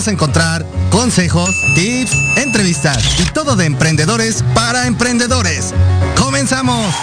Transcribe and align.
Vas 0.00 0.08
a 0.08 0.12
encontrar 0.12 0.64
consejos, 0.90 1.50
tips, 1.74 2.12
entrevistas 2.38 3.20
y 3.20 3.24
todo 3.34 3.54
de 3.54 3.66
emprendedores 3.66 4.42
para 4.54 4.86
emprendedores. 4.86 5.74
¡Comenzamos! 6.16 6.94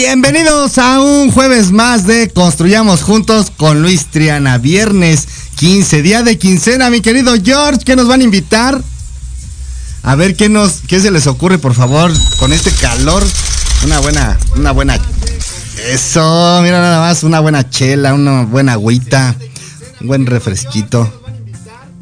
Bienvenidos 0.00 0.78
a 0.78 1.00
un 1.00 1.32
jueves 1.32 1.72
más 1.72 2.06
de 2.06 2.30
Construyamos 2.30 3.02
Juntos 3.02 3.50
con 3.50 3.82
Luis 3.82 4.06
Triana. 4.06 4.56
Viernes 4.56 5.26
15, 5.56 6.02
día 6.02 6.22
de 6.22 6.38
quincena, 6.38 6.88
mi 6.88 7.00
querido 7.00 7.34
George, 7.42 7.80
¿qué 7.84 7.96
nos 7.96 8.06
van 8.06 8.20
a 8.20 8.24
invitar? 8.24 8.80
A 10.04 10.14
ver 10.14 10.36
qué 10.36 10.48
nos, 10.48 10.82
qué 10.86 11.00
se 11.00 11.10
les 11.10 11.26
ocurre, 11.26 11.58
por 11.58 11.74
favor, 11.74 12.12
con 12.38 12.52
este 12.52 12.70
calor. 12.70 13.24
Una 13.84 13.98
buena, 13.98 14.38
una 14.56 14.70
buena. 14.70 15.00
Eso, 15.90 16.60
mira 16.62 16.80
nada 16.80 17.00
más, 17.00 17.24
una 17.24 17.40
buena 17.40 17.68
chela, 17.68 18.14
una 18.14 18.44
buena 18.44 18.74
agüita, 18.74 19.34
un 20.00 20.06
buen 20.06 20.26
refresquito. 20.26 21.12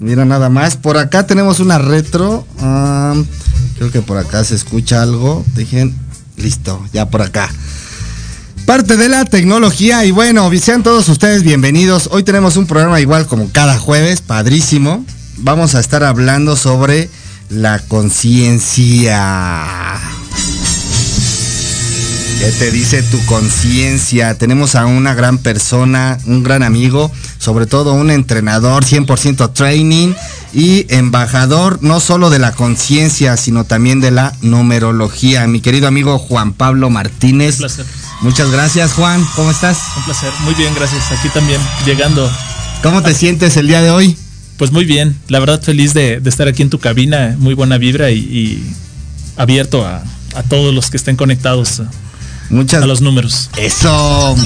Mira 0.01 0.27
nada 0.27 0.51
más, 0.51 0.77
por 0.77 0.99
acá 0.99 1.27
tenemos 1.27 1.61
una 1.61 1.79
retro. 1.79 2.47
ah, 2.61 3.15
creo 3.79 3.91
que 3.91 4.03
por 4.03 4.19
acá 4.19 4.45
se 4.45 4.55
escucha 4.55 5.01
algo. 5.01 5.47
Dejen, 5.55 5.97
listo, 6.37 6.87
ya 6.93 7.09
por 7.09 7.23
acá. 7.23 7.49
Parte 8.67 8.97
de 8.97 9.09
la 9.09 9.25
tecnología 9.25 10.05
y 10.05 10.11
bueno, 10.11 10.51
sean 10.59 10.83
todos 10.83 11.09
ustedes 11.09 11.45
bienvenidos. 11.45 12.09
Hoy 12.11 12.25
tenemos 12.25 12.57
un 12.57 12.67
programa 12.67 13.01
igual 13.01 13.29
como 13.29 13.49
cada 13.53 13.79
jueves, 13.79 14.23
padrísimo. 14.23 15.07
Vamos 15.37 15.77
a 15.77 15.81
estar 15.81 16.03
hablando 16.03 16.57
sobre 16.57 17.09
la 17.49 17.79
conciencia. 17.79 19.23
¿Qué 22.41 22.51
te 22.59 22.73
dice 22.73 23.05
tu 23.05 23.25
conciencia? 23.27 24.37
Tenemos 24.37 24.75
a 24.75 24.87
una 24.87 25.15
gran 25.15 25.39
persona, 25.39 26.19
un 26.27 26.43
gran 26.43 26.65
amigo, 26.65 27.13
sobre 27.39 27.67
todo 27.67 27.93
un 27.93 28.11
entrenador 28.11 28.85
100% 28.85 29.53
training 29.53 30.13
y 30.53 30.87
embajador 30.93 31.79
no 31.83 32.01
solo 32.01 32.31
de 32.31 32.41
la 32.41 32.51
conciencia, 32.51 33.37
sino 33.37 33.63
también 33.63 34.01
de 34.01 34.11
la 34.11 34.35
numerología. 34.43 35.47
Mi 35.47 35.61
querido 35.61 35.87
amigo 35.87 36.19
Juan 36.19 36.53
Pablo 36.53 36.91
Martínez. 36.91 37.55
Un 37.55 37.59
placer. 37.59 37.87
Muchas 38.21 38.51
gracias, 38.51 38.93
Juan. 38.93 39.25
¿Cómo 39.37 39.51
estás? 39.51 39.79
Un 39.97 40.05
placer. 40.05 40.33
Muy 40.41 40.55
bien, 40.55 40.75
gracias. 40.75 41.13
Aquí 41.13 41.29
también, 41.29 41.61
llegando. 41.85 42.31
¿Cómo 42.83 43.03
te 43.03 43.15
sientes 43.15 43.57
el 43.57 43.69
día 43.69 43.83
de 43.83 43.91
hoy? 43.91 44.17
Pues 44.57 44.73
muy 44.73 44.85
bien. 44.85 45.17
La 45.29 45.39
verdad, 45.39 45.61
feliz 45.63 45.93
de, 45.93 46.21
de 46.21 46.31
estar 46.31 46.49
aquí 46.49 46.63
en 46.63 46.71
tu 46.71 46.79
cabina. 46.79 47.37
Muy 47.39 47.55
buena 47.55 47.79
vibra 47.79 48.11
y, 48.11 48.19
y 48.19 48.75
abierto 49.37 49.87
a, 49.87 50.03
a 50.35 50.43
todos 50.43 50.75
los 50.75 50.91
que 50.91 50.97
estén 50.97 51.17
conectados 51.17 51.81
a, 51.81 51.91
Muchas 52.51 52.83
a 52.83 52.87
los 52.87 53.01
números. 53.01 53.51
Eso. 53.57 54.37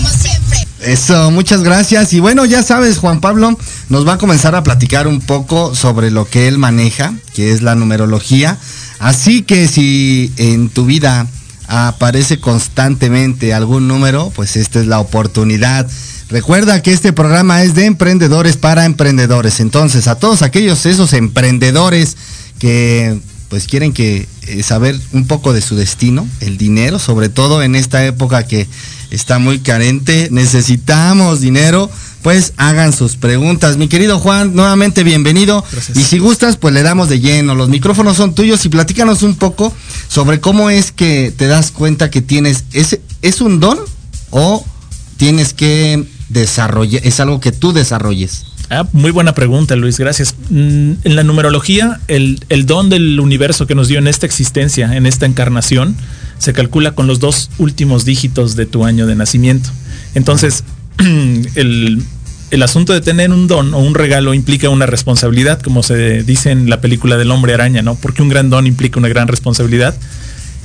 Eso, 0.80 1.30
muchas 1.30 1.62
gracias. 1.62 2.12
Y 2.14 2.20
bueno, 2.20 2.46
ya 2.46 2.62
sabes, 2.62 2.98
Juan 2.98 3.20
Pablo 3.20 3.58
nos 3.90 4.08
va 4.08 4.14
a 4.14 4.18
comenzar 4.18 4.54
a 4.54 4.62
platicar 4.62 5.06
un 5.06 5.20
poco 5.20 5.74
sobre 5.74 6.10
lo 6.10 6.24
que 6.24 6.48
él 6.48 6.56
maneja, 6.56 7.12
que 7.34 7.52
es 7.52 7.60
la 7.60 7.74
numerología. 7.74 8.56
Así 8.98 9.42
que 9.42 9.68
si 9.68 10.32
en 10.36 10.70
tu 10.70 10.86
vida 10.86 11.26
aparece 11.70 12.40
constantemente 12.40 13.54
algún 13.54 13.86
número, 13.86 14.32
pues 14.34 14.56
esta 14.56 14.80
es 14.80 14.86
la 14.86 14.98
oportunidad. 14.98 15.88
Recuerda 16.28 16.82
que 16.82 16.92
este 16.92 17.12
programa 17.12 17.62
es 17.62 17.74
de 17.74 17.86
emprendedores 17.86 18.56
para 18.56 18.84
emprendedores. 18.84 19.60
Entonces, 19.60 20.08
a 20.08 20.16
todos 20.16 20.42
aquellos 20.42 20.84
esos 20.84 21.12
emprendedores 21.12 22.16
que 22.58 23.18
pues 23.48 23.66
quieren 23.66 23.92
que 23.92 24.28
eh, 24.42 24.62
saber 24.62 24.98
un 25.12 25.26
poco 25.26 25.52
de 25.52 25.60
su 25.60 25.74
destino, 25.74 26.26
el 26.40 26.56
dinero, 26.56 26.98
sobre 26.98 27.28
todo 27.28 27.62
en 27.62 27.74
esta 27.74 28.04
época 28.04 28.44
que 28.44 28.68
está 29.10 29.38
muy 29.38 29.58
carente, 29.58 30.28
necesitamos 30.30 31.40
dinero, 31.40 31.90
pues 32.22 32.52
hagan 32.56 32.92
sus 32.92 33.16
preguntas. 33.16 33.76
Mi 33.76 33.88
querido 33.88 34.18
Juan, 34.18 34.54
nuevamente 34.54 35.04
bienvenido. 35.04 35.64
Gracias. 35.72 35.96
Y 35.96 36.02
si 36.02 36.18
gustas, 36.18 36.56
pues 36.56 36.74
le 36.74 36.82
damos 36.82 37.08
de 37.08 37.20
lleno. 37.20 37.54
Los 37.54 37.68
micrófonos 37.68 38.16
son 38.16 38.34
tuyos 38.34 38.64
y 38.64 38.68
platícanos 38.68 39.22
un 39.22 39.36
poco 39.36 39.74
sobre 40.08 40.40
cómo 40.40 40.70
es 40.70 40.92
que 40.92 41.32
te 41.36 41.46
das 41.46 41.70
cuenta 41.70 42.10
que 42.10 42.20
tienes, 42.22 42.64
¿es, 42.72 42.98
es 43.22 43.40
un 43.40 43.60
don 43.60 43.78
o 44.30 44.64
tienes 45.16 45.54
que 45.54 46.04
desarrollar, 46.28 47.00
es 47.04 47.20
algo 47.20 47.40
que 47.40 47.52
tú 47.52 47.72
desarrolles? 47.72 48.44
Ah, 48.72 48.86
muy 48.92 49.10
buena 49.10 49.34
pregunta, 49.34 49.74
Luis. 49.74 49.98
Gracias. 49.98 50.34
Mm, 50.48 50.92
En 51.02 51.16
la 51.16 51.24
numerología, 51.24 52.00
el, 52.06 52.44
el 52.50 52.66
don 52.66 52.88
del 52.88 53.18
universo 53.18 53.66
que 53.66 53.74
nos 53.74 53.88
dio 53.88 53.98
en 53.98 54.06
esta 54.06 54.26
existencia, 54.26 54.96
en 54.96 55.06
esta 55.06 55.26
encarnación, 55.26 55.96
se 56.38 56.52
calcula 56.52 56.92
con 56.94 57.08
los 57.08 57.18
dos 57.18 57.50
últimos 57.58 58.04
dígitos 58.04 58.54
de 58.54 58.66
tu 58.66 58.84
año 58.84 59.06
de 59.08 59.16
nacimiento. 59.16 59.70
Entonces, 60.14 60.62
el, 61.54 62.02
el 62.50 62.62
asunto 62.62 62.92
de 62.92 63.00
tener 63.00 63.30
un 63.30 63.46
don 63.46 63.74
o 63.74 63.78
un 63.78 63.94
regalo 63.94 64.34
implica 64.34 64.68
una 64.68 64.86
responsabilidad, 64.86 65.60
como 65.60 65.82
se 65.82 66.22
dice 66.22 66.50
en 66.50 66.68
la 66.68 66.80
película 66.80 67.16
del 67.16 67.30
hombre 67.30 67.54
araña, 67.54 67.82
¿no? 67.82 67.94
Porque 67.94 68.22
un 68.22 68.28
gran 68.28 68.50
don 68.50 68.66
implica 68.66 68.98
una 68.98 69.08
gran 69.08 69.28
responsabilidad. 69.28 69.94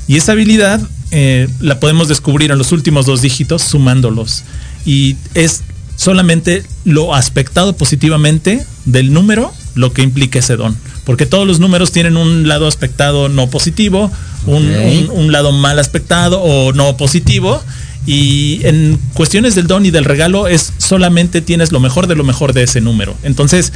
Y 0.07 0.17
esa 0.17 0.33
habilidad 0.33 0.81
eh, 1.11 1.47
la 1.59 1.79
podemos 1.79 2.07
descubrir 2.07 2.51
en 2.51 2.57
los 2.57 2.71
últimos 2.71 3.05
dos 3.05 3.21
dígitos 3.21 3.61
sumándolos. 3.61 4.43
Y 4.85 5.15
es 5.33 5.63
solamente 5.95 6.63
lo 6.83 7.15
aspectado 7.15 7.73
positivamente 7.73 8.65
del 8.85 9.13
número 9.13 9.53
lo 9.75 9.93
que 9.93 10.01
implica 10.01 10.39
ese 10.39 10.55
don. 10.55 10.75
Porque 11.03 11.25
todos 11.25 11.45
los 11.45 11.59
números 11.59 11.91
tienen 11.91 12.17
un 12.17 12.47
lado 12.47 12.67
aspectado 12.67 13.29
no 13.29 13.49
positivo, 13.49 14.11
un, 14.47 14.65
un 15.11 15.31
lado 15.31 15.51
mal 15.51 15.77
aspectado 15.77 16.41
o 16.41 16.73
no 16.73 16.97
positivo. 16.97 17.61
Y 18.05 18.59
en 18.63 18.99
cuestiones 19.13 19.55
del 19.55 19.67
don 19.67 19.85
y 19.85 19.91
del 19.91 20.05
regalo 20.05 20.47
es 20.47 20.73
solamente 20.77 21.41
tienes 21.41 21.71
lo 21.71 21.79
mejor 21.79 22.07
de 22.07 22.15
lo 22.15 22.23
mejor 22.23 22.53
de 22.53 22.63
ese 22.63 22.79
número. 22.81 23.15
Entonces, 23.23 23.71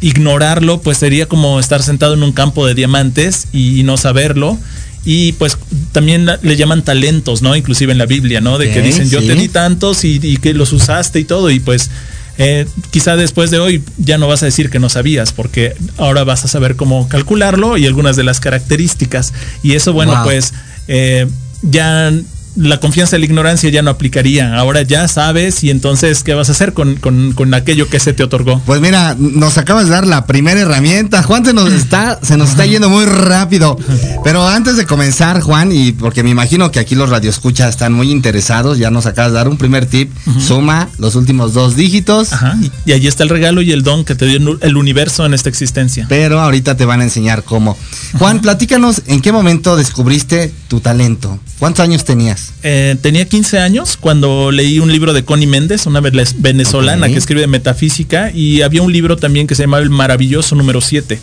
ignorarlo 0.00 0.80
pues 0.80 0.98
sería 0.98 1.26
como 1.26 1.60
estar 1.60 1.82
sentado 1.82 2.14
en 2.14 2.22
un 2.22 2.32
campo 2.32 2.66
de 2.66 2.74
diamantes 2.74 3.46
y, 3.52 3.82
no 3.84 3.96
saberlo. 3.96 4.58
Y 5.04 5.32
pues 5.32 5.58
también 5.92 6.26
la- 6.26 6.38
le 6.42 6.56
llaman 6.56 6.82
talentos, 6.84 7.42
¿no? 7.42 7.56
Inclusive 7.56 7.90
en 7.92 7.98
la 7.98 8.06
Biblia, 8.06 8.40
¿no? 8.40 8.58
De 8.58 8.70
que 8.72 8.82
dicen 8.82 9.10
yo 9.10 9.20
te 9.20 9.32
sí. 9.34 9.38
di 9.40 9.48
tantos 9.48 10.04
y, 10.04 10.20
y 10.22 10.36
que 10.36 10.54
los 10.54 10.72
usaste 10.72 11.18
y 11.18 11.24
todo. 11.24 11.50
Y 11.50 11.58
pues 11.58 11.90
eh, 12.38 12.66
quizá 12.92 13.16
después 13.16 13.50
de 13.50 13.58
hoy 13.58 13.82
ya 13.98 14.16
no 14.18 14.28
vas 14.28 14.42
a 14.42 14.46
decir 14.46 14.70
que 14.70 14.78
no 14.78 14.88
sabías, 14.88 15.32
porque 15.32 15.74
ahora 15.98 16.22
vas 16.24 16.44
a 16.44 16.48
saber 16.48 16.76
cómo 16.76 17.08
calcularlo 17.08 17.76
y 17.78 17.86
algunas 17.86 18.14
de 18.16 18.22
las 18.22 18.38
características. 18.38 19.32
Y 19.64 19.72
eso, 19.72 19.92
bueno, 19.92 20.12
Wow. 20.14 20.24
pues 20.24 20.52
eh, 20.86 21.26
ya 21.62 22.12
la 22.56 22.80
confianza 22.80 23.16
de 23.16 23.20
la 23.20 23.26
ignorancia 23.26 23.70
ya 23.70 23.82
no 23.82 23.90
aplicaría. 23.90 24.56
Ahora 24.56 24.82
ya 24.82 25.08
sabes 25.08 25.64
y 25.64 25.70
entonces, 25.70 26.22
¿qué 26.22 26.34
vas 26.34 26.48
a 26.48 26.52
hacer 26.52 26.72
con, 26.72 26.96
con, 26.96 27.54
aquello 27.54 27.88
que 27.88 28.00
se 28.00 28.12
te 28.12 28.22
otorgó? 28.22 28.60
Pues 28.66 28.80
mira, 28.80 29.16
nos 29.18 29.58
acabas 29.58 29.86
de 29.86 29.92
dar 29.92 30.06
la 30.06 30.26
primera 30.26 30.60
herramienta. 30.60 31.22
Juan 31.22 31.44
se 31.44 31.52
nos 31.52 31.72
está, 31.72 32.18
se 32.22 32.36
nos 32.36 32.50
está 32.50 32.66
yendo 32.66 32.88
muy 32.88 33.04
rápido. 33.06 33.76
Pero 34.24 34.46
antes 34.46 34.76
de 34.76 34.86
comenzar, 34.86 35.40
Juan, 35.40 35.72
y 35.72 35.92
porque 35.92 36.22
me 36.22 36.30
imagino 36.30 36.70
que 36.70 36.78
aquí 36.80 36.94
los 36.94 37.10
radioescuchas 37.10 37.70
están 37.70 37.92
muy 37.92 38.10
interesados, 38.10 38.78
ya 38.78 38.90
nos 38.90 39.06
acabas 39.06 39.32
de 39.32 39.38
dar 39.38 39.48
un 39.48 39.56
primer 39.56 39.86
tip. 39.86 40.10
Suma 40.38 40.88
los 40.98 41.14
últimos 41.14 41.54
dos 41.54 41.76
dígitos. 41.76 42.32
Ajá. 42.32 42.58
Y, 42.84 42.92
allí 42.92 43.06
está 43.06 43.22
el 43.22 43.30
regalo 43.30 43.62
y 43.62 43.72
el 43.72 43.82
don 43.82 44.04
que 44.04 44.14
te 44.14 44.26
dio 44.26 44.58
el 44.60 44.76
universo 44.76 45.24
en 45.24 45.34
esta 45.34 45.48
existencia. 45.48 46.06
Pero 46.08 46.40
ahorita 46.40 46.76
te 46.76 46.84
van 46.84 47.00
a 47.00 47.04
enseñar 47.04 47.42
cómo. 47.44 47.76
Juan, 48.18 48.40
platícanos 48.40 49.02
en 49.06 49.22
qué 49.22 49.32
momento 49.32 49.76
descubriste 49.76 50.52
tu 50.68 50.80
talento. 50.80 51.38
¿Cuántos 51.58 51.84
años 51.84 52.04
tenías? 52.04 52.41
Eh, 52.62 52.96
tenía 53.00 53.24
15 53.24 53.58
años 53.58 53.96
cuando 53.96 54.50
leí 54.52 54.78
un 54.78 54.92
libro 54.92 55.12
de 55.12 55.24
Connie 55.24 55.46
Méndez, 55.46 55.86
una 55.86 56.00
venezolana 56.00 57.08
que 57.08 57.16
escribe 57.16 57.46
metafísica, 57.46 58.30
y 58.30 58.62
había 58.62 58.82
un 58.82 58.92
libro 58.92 59.16
también 59.16 59.46
que 59.46 59.54
se 59.54 59.64
llamaba 59.64 59.82
El 59.82 59.90
maravilloso 59.90 60.54
número 60.54 60.80
7. 60.80 61.18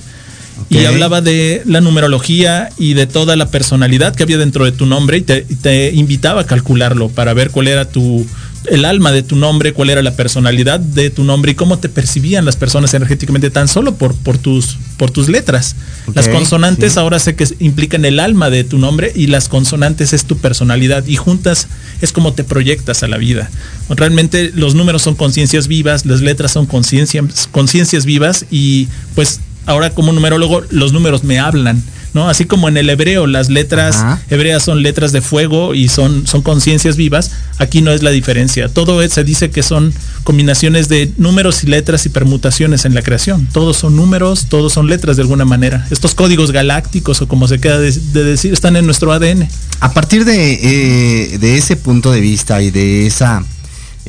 Y 0.70 0.86
hablaba 0.86 1.22
de 1.22 1.64
la 1.66 1.80
numerología 1.82 2.70
y 2.78 2.94
de 2.94 3.08
toda 3.08 3.36
la 3.36 3.50
personalidad 3.50 4.14
que 4.14 4.24
había 4.24 4.38
dentro 4.38 4.66
de 4.66 4.74
tu 4.74 4.86
nombre 4.86 5.18
y 5.18 5.22
te 5.22 5.92
invitaba 5.94 6.42
a 6.42 6.46
calcularlo 6.46 7.08
para 7.10 7.34
ver 7.34 7.50
cuál 7.50 7.70
era 7.70 7.86
tu, 7.86 8.26
el 8.66 8.86
alma 8.86 9.12
de 9.12 9.24
tu 9.24 9.36
nombre, 9.36 9.74
cuál 9.74 9.90
era 9.90 10.02
la 10.02 10.16
personalidad 10.16 10.80
de 10.80 11.10
tu 11.10 11.24
nombre 11.24 11.54
y 11.54 11.56
cómo 11.56 11.80
te 11.80 11.90
percibían 11.90 12.46
las 12.46 12.56
personas 12.56 12.94
energéticamente 12.94 13.50
tan 13.50 13.68
solo 13.68 13.96
por, 13.96 14.16
por, 14.16 14.38
tus, 14.38 14.78
por 15.00 15.10
tus 15.10 15.30
letras. 15.30 15.76
las 16.14 16.28
consonantes 16.28 16.98
ahora 16.98 17.18
sé 17.18 17.34
que 17.36 17.48
implican 17.60 18.06
el 18.06 18.20
alma 18.20 18.52
de 18.52 18.64
tu 18.64 18.78
nombre 18.78 19.12
y 19.16 19.28
las 19.28 19.48
consonantes 19.48 20.14
es 20.14 20.26
tu 20.26 20.38
personalidad 20.38 21.08
y 21.08 21.16
juntas 21.16 21.68
es 22.02 22.12
como 22.12 22.34
te 22.34 22.44
proyectas 22.44 23.02
a 23.02 23.08
la 23.08 23.18
vida. 23.18 23.50
Realmente 23.90 24.52
los 24.54 24.76
números 24.76 25.02
son 25.02 25.16
conciencias 25.16 25.68
vivas, 25.68 26.06
las 26.06 26.22
letras 26.22 26.52
son 26.52 26.68
conciencias 26.68 28.06
vivas 28.06 28.46
y 28.52 28.90
pues 29.16 29.40
ahora 29.66 29.92
como 29.92 30.12
numerólogo 30.12 30.64
los 30.70 30.92
números 30.92 31.24
me 31.24 31.40
hablan 31.40 31.82
¿no? 32.14 32.30
Así 32.30 32.46
como 32.46 32.68
en 32.68 32.78
el 32.78 32.90
hebreo 32.90 33.28
las 33.28 33.50
letras 33.50 34.04
hebreas 34.30 34.64
son 34.64 34.84
letras 34.84 35.12
de 35.12 35.22
fuego 35.22 35.74
y 35.76 35.90
son, 35.90 36.28
son 36.28 36.42
conciencias 36.42 36.96
vivas, 36.96 37.32
aquí 37.58 37.82
no 37.82 37.92
es 37.92 38.04
la 38.04 38.12
diferencia. 38.12 38.70
Todo 38.70 39.08
se 39.08 39.24
dice 39.24 39.50
que 39.50 39.64
son 39.64 39.94
combinaciones 40.24 40.90
de 40.90 41.12
números 41.18 41.64
y 41.64 41.68
letras 41.68 42.06
y 42.06 42.10
permutaciones 42.10 42.86
en 42.86 42.94
la 42.94 43.02
creación. 43.02 43.48
Todos 43.52 43.78
son 43.78 43.96
números, 43.96 44.48
todos 44.50 44.74
son 44.74 44.88
letras 44.88 45.18
de 45.18 45.24
alguna 45.24 45.46
manera. 45.46 45.88
Estos 45.92 46.16
códigos 46.16 46.52
galácticos 46.52 47.22
o 47.22 47.28
como 47.28 47.48
se 47.48 47.60
queda 47.60 47.80
de, 47.80 47.92
decir 47.92 48.54
están 48.54 48.76
en 48.76 48.86
nuestro 48.86 49.12
ADN. 49.12 49.48
A 49.80 49.94
partir 49.94 50.26
de, 50.26 50.54
eh, 50.54 51.38
de 51.38 51.58
ese 51.58 51.76
punto 51.76 52.12
de 52.12 52.22
vista 52.22 52.62
y 52.62 52.72
de 52.72 53.08
esa 53.08 53.44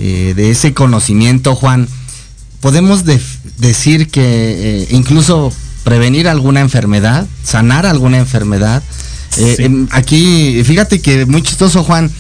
eh, 0.03 0.33
de 0.35 0.51
ese 0.51 0.73
conocimiento, 0.73 1.55
Juan, 1.55 1.87
podemos 2.61 3.05
decir 3.59 4.09
que 4.09 4.23
eh, 4.23 4.89
incluso 4.93 5.53
prevenir 5.85 6.29
alguna 6.29 6.61
enfermedad, 6.61 7.27
sanar 7.43 7.87
alguna 7.87 8.19
enfermedad. 8.19 8.83
Eh, 9.39 9.57
em, 9.61 9.89
aquí, 9.91 10.63
fíjate 10.65 11.01
que 11.01 11.27
muy 11.27 11.43
chistoso, 11.43 11.85
Juan. 11.85 12.11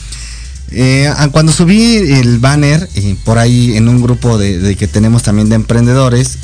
Eh, 0.72 1.12
cuando 1.32 1.52
subí 1.52 1.96
el 1.96 2.38
banner 2.38 2.88
eh, 2.94 3.16
por 3.24 3.38
ahí 3.38 3.76
en 3.76 3.88
un 3.88 4.00
grupo 4.00 4.38
de, 4.38 4.76
que 4.76 4.86
tenemos 4.86 5.24
también 5.24 5.48
de 5.48 5.56
emprendedores, 5.56 6.38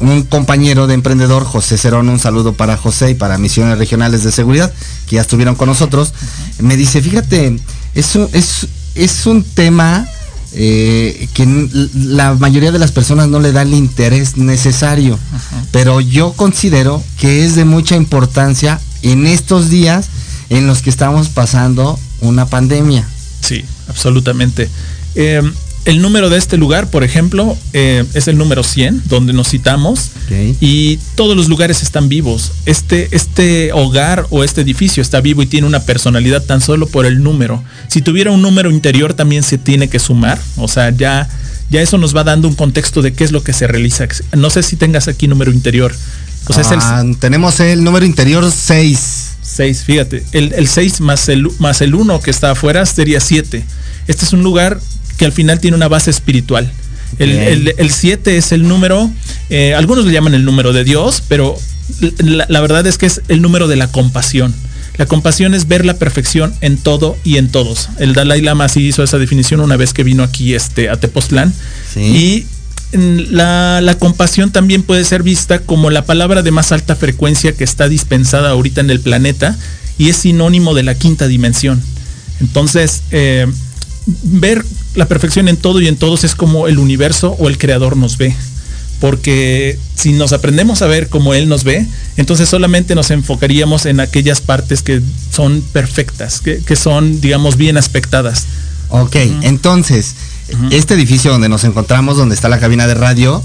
un 0.00 0.24
compañero 0.24 0.86
de 0.86 0.94
emprendedor, 0.94 1.44
José 1.44 1.78
Cerón, 1.78 2.08
un 2.10 2.18
saludo 2.18 2.52
para 2.52 2.76
José 2.76 3.10
y 3.10 3.14
para 3.14 3.38
Misiones 3.38 3.78
Regionales 3.78 4.24
de 4.24 4.32
Seguridad, 4.32 4.72
que 5.08 5.16
ya 5.16 5.22
estuvieron 5.22 5.54
con 5.54 5.68
nosotros, 5.68 6.12
me 6.58 6.76
dice, 6.76 7.00
fíjate, 7.00 7.58
eso 7.94 8.28
es, 8.32 8.66
es 8.94 9.24
un 9.24 9.42
tema 9.42 10.06
eh, 10.54 11.28
que 11.34 11.46
la 11.94 12.34
mayoría 12.34 12.70
de 12.72 12.78
las 12.78 12.92
personas 12.92 13.28
no 13.28 13.40
le 13.40 13.52
da 13.52 13.62
el 13.62 13.74
interés 13.74 14.36
necesario. 14.36 15.18
Pero 15.72 16.00
yo 16.00 16.32
considero 16.32 17.02
que 17.18 17.44
es 17.44 17.56
de 17.56 17.64
mucha 17.64 17.96
importancia 17.96 18.80
en 19.02 19.26
estos 19.26 19.68
días 19.68 20.08
en 20.50 20.66
los 20.66 20.82
que 20.82 20.90
estamos 20.90 21.28
pasando 21.28 21.98
una 22.20 22.46
pandemia. 22.46 23.06
Sí, 23.40 23.64
absolutamente. 23.88 24.68
Eh, 25.14 25.42
el 25.84 26.00
número 26.00 26.30
de 26.30 26.38
este 26.38 26.56
lugar, 26.56 26.88
por 26.88 27.04
ejemplo, 27.04 27.56
eh, 27.72 28.04
es 28.14 28.26
el 28.28 28.38
número 28.38 28.62
100, 28.62 29.02
donde 29.06 29.32
nos 29.32 29.48
citamos. 29.48 30.10
Y 30.60 30.98
todos 31.14 31.36
los 31.36 31.48
lugares 31.48 31.82
están 31.82 32.08
vivos. 32.08 32.52
Este, 32.64 33.08
este 33.14 33.72
hogar 33.72 34.26
o 34.30 34.44
este 34.44 34.62
edificio 34.62 35.02
está 35.02 35.20
vivo 35.20 35.42
y 35.42 35.46
tiene 35.46 35.66
una 35.66 35.80
personalidad 35.80 36.42
tan 36.42 36.60
solo 36.60 36.86
por 36.86 37.04
el 37.04 37.22
número. 37.22 37.62
Si 37.88 38.00
tuviera 38.00 38.30
un 38.30 38.40
número 38.40 38.70
interior 38.70 39.14
también 39.14 39.42
se 39.42 39.58
tiene 39.58 39.88
que 39.88 39.98
sumar. 39.98 40.40
O 40.56 40.68
sea, 40.68 40.90
ya, 40.90 41.28
ya 41.70 41.82
eso 41.82 41.98
nos 41.98 42.16
va 42.16 42.24
dando 42.24 42.48
un 42.48 42.54
contexto 42.54 43.02
de 43.02 43.12
qué 43.12 43.24
es 43.24 43.32
lo 43.32 43.42
que 43.42 43.52
se 43.52 43.66
realiza. 43.66 44.06
No 44.36 44.48
sé 44.48 44.62
si 44.62 44.76
tengas 44.76 45.08
aquí 45.08 45.28
número 45.28 45.52
interior. 45.52 45.94
Ah, 46.48 47.04
tenemos 47.20 47.60
el 47.60 47.84
número 47.84 48.06
interior 48.06 48.50
6. 48.50 49.30
6, 49.42 49.82
fíjate. 49.84 50.24
El 50.32 50.66
6 50.66 51.00
más 51.00 51.28
el, 51.28 51.46
más 51.58 51.82
el 51.82 51.94
1 51.94 52.20
que 52.20 52.30
está 52.30 52.52
afuera 52.52 52.84
sería 52.86 53.20
7. 53.20 53.64
Este 54.06 54.24
es 54.24 54.32
un 54.32 54.42
lugar 54.42 54.80
que 55.16 55.24
al 55.24 55.32
final 55.32 55.60
tiene 55.60 55.76
una 55.76 55.88
base 55.88 56.10
espiritual. 56.10 56.70
El 57.18 57.90
7 57.90 58.36
es 58.36 58.52
el 58.52 58.66
número, 58.66 59.10
eh, 59.50 59.74
algunos 59.74 60.04
le 60.04 60.12
llaman 60.12 60.34
el 60.34 60.44
número 60.44 60.72
de 60.72 60.84
Dios, 60.84 61.22
pero 61.28 61.56
la, 62.18 62.60
verdad 62.60 62.86
es 62.86 62.98
que 62.98 63.06
es 63.06 63.22
el 63.28 63.40
número 63.42 63.68
de 63.68 63.76
la 63.76 63.88
compasión. 63.88 64.54
La 64.96 65.06
compasión 65.06 65.54
es 65.54 65.66
ver 65.66 65.84
la 65.84 65.94
perfección 65.94 66.54
en 66.60 66.76
todo 66.76 67.16
y 67.24 67.36
en 67.36 67.48
todos. 67.48 67.88
El 67.98 68.14
Dalai 68.14 68.40
Lama 68.40 68.68
sí 68.68 68.86
hizo 68.86 69.02
esa 69.02 69.18
definición 69.18 69.60
una 69.60 69.76
vez 69.76 69.92
que 69.92 70.04
vino 70.04 70.22
aquí 70.22 70.54
este, 70.54 70.88
a 70.88 70.96
Tepoztlán. 70.96 71.52
Y 71.96 72.46
la, 72.92 73.80
la, 73.80 73.98
compasión 73.98 74.52
también 74.52 74.84
puede 74.84 75.04
ser 75.04 75.24
vista 75.24 75.58
como 75.58 75.90
la 75.90 76.04
palabra 76.04 76.42
de 76.42 76.52
más 76.52 76.70
alta 76.70 76.94
frecuencia 76.94 77.52
que 77.52 77.64
está 77.64 77.88
dispensada 77.88 78.50
ahorita 78.50 78.80
en 78.80 78.90
el 78.90 79.00
planeta 79.00 79.56
y 79.98 80.10
es 80.10 80.16
sinónimo 80.16 80.74
de 80.74 80.84
la 80.84 80.94
quinta 80.94 81.26
dimensión. 81.26 81.82
Entonces, 82.40 83.02
eh, 83.10 83.46
ver 84.22 84.64
la 84.94 85.06
perfección 85.06 85.48
en 85.48 85.56
todo 85.56 85.80
y 85.80 85.88
en 85.88 85.96
todos 85.96 86.24
es 86.24 86.34
como 86.34 86.68
el 86.68 86.78
universo 86.78 87.36
o 87.38 87.48
el 87.48 87.58
creador 87.58 87.96
nos 87.96 88.16
ve. 88.16 88.34
Porque 89.00 89.78
si 89.94 90.12
nos 90.12 90.32
aprendemos 90.32 90.80
a 90.80 90.86
ver 90.86 91.08
como 91.08 91.34
Él 91.34 91.48
nos 91.48 91.64
ve, 91.64 91.86
entonces 92.16 92.48
solamente 92.48 92.94
nos 92.94 93.10
enfocaríamos 93.10 93.86
en 93.86 94.00
aquellas 94.00 94.40
partes 94.40 94.82
que 94.82 95.02
son 95.30 95.62
perfectas, 95.72 96.40
que, 96.40 96.76
son, 96.76 97.20
digamos, 97.20 97.56
bien 97.56 97.76
aspectadas. 97.76 98.46
Ok, 98.88 99.16
entonces, 99.42 100.14
este 100.70 100.94
edificio 100.94 101.32
donde 101.32 101.48
nos 101.48 101.64
encontramos, 101.64 102.16
donde 102.16 102.34
está 102.34 102.48
la 102.48 102.60
cabina 102.60 102.86
de 102.86 102.94
radio, 102.94 103.42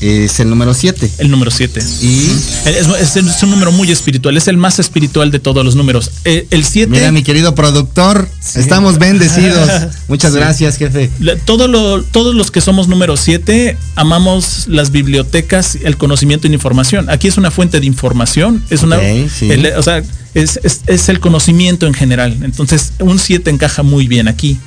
es 0.00 0.40
el 0.40 0.50
número 0.50 0.74
7. 0.74 1.10
El 1.18 1.30
número 1.30 1.50
7. 1.50 1.80
Y 2.02 2.30
es, 2.66 3.42
un 3.42 3.50
número 3.50 3.72
muy 3.72 3.90
espiritual, 3.90 4.36
es 4.36 4.48
el 4.48 4.56
más 4.56 4.78
espiritual 4.78 5.30
de 5.30 5.38
todos 5.38 5.64
los 5.64 5.74
números. 5.74 6.10
Eh, 6.24 6.46
el 6.50 6.64
7. 6.64 6.90
Mira, 6.90 7.12
mi 7.12 7.22
querido 7.22 7.54
productor, 7.54 8.28
estamos 8.54 8.98
bendecidos. 8.98 9.70
Muchas 10.08 10.34
gracias, 10.34 10.76
jefe. 10.76 11.10
Todo 11.44 12.02
todos 12.02 12.34
los 12.34 12.50
que 12.50 12.60
somos 12.60 12.88
número 12.88 13.16
7 13.16 13.76
amamos 13.94 14.66
las 14.68 14.90
bibliotecas, 14.90 15.78
el 15.82 15.96
conocimiento 15.96 16.46
y 16.46 16.50
la 16.50 16.56
información. 16.56 17.08
Aquí 17.10 17.28
es 17.28 17.38
una 17.38 17.50
fuente 17.50 17.80
de 17.80 17.86
información, 17.86 18.62
es 18.70 18.82
una. 18.82 18.98
o 18.98 19.82
sea, 19.82 20.02
es, 20.34 20.60
es, 20.86 21.08
el 21.08 21.20
conocimiento 21.20 21.86
en 21.86 21.94
general. 21.94 22.36
Entonces, 22.42 22.92
un 22.98 23.18
7 23.18 23.50
encaja 23.50 23.82
muy 23.82 24.06
bien 24.06 24.28
aquí. 24.28 24.58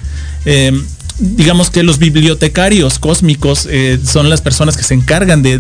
Eh, 0.46 0.72
digamos 1.20 1.70
que 1.70 1.84
los 1.84 2.00
bibliotecarios 2.00 2.98
cósmicos 2.98 3.68
eh, 3.70 4.00
son 4.04 4.30
las 4.30 4.42
personas 4.42 4.78
que 4.78 4.84
se 4.84 4.94
encargan 4.94 5.42
de, 5.42 5.60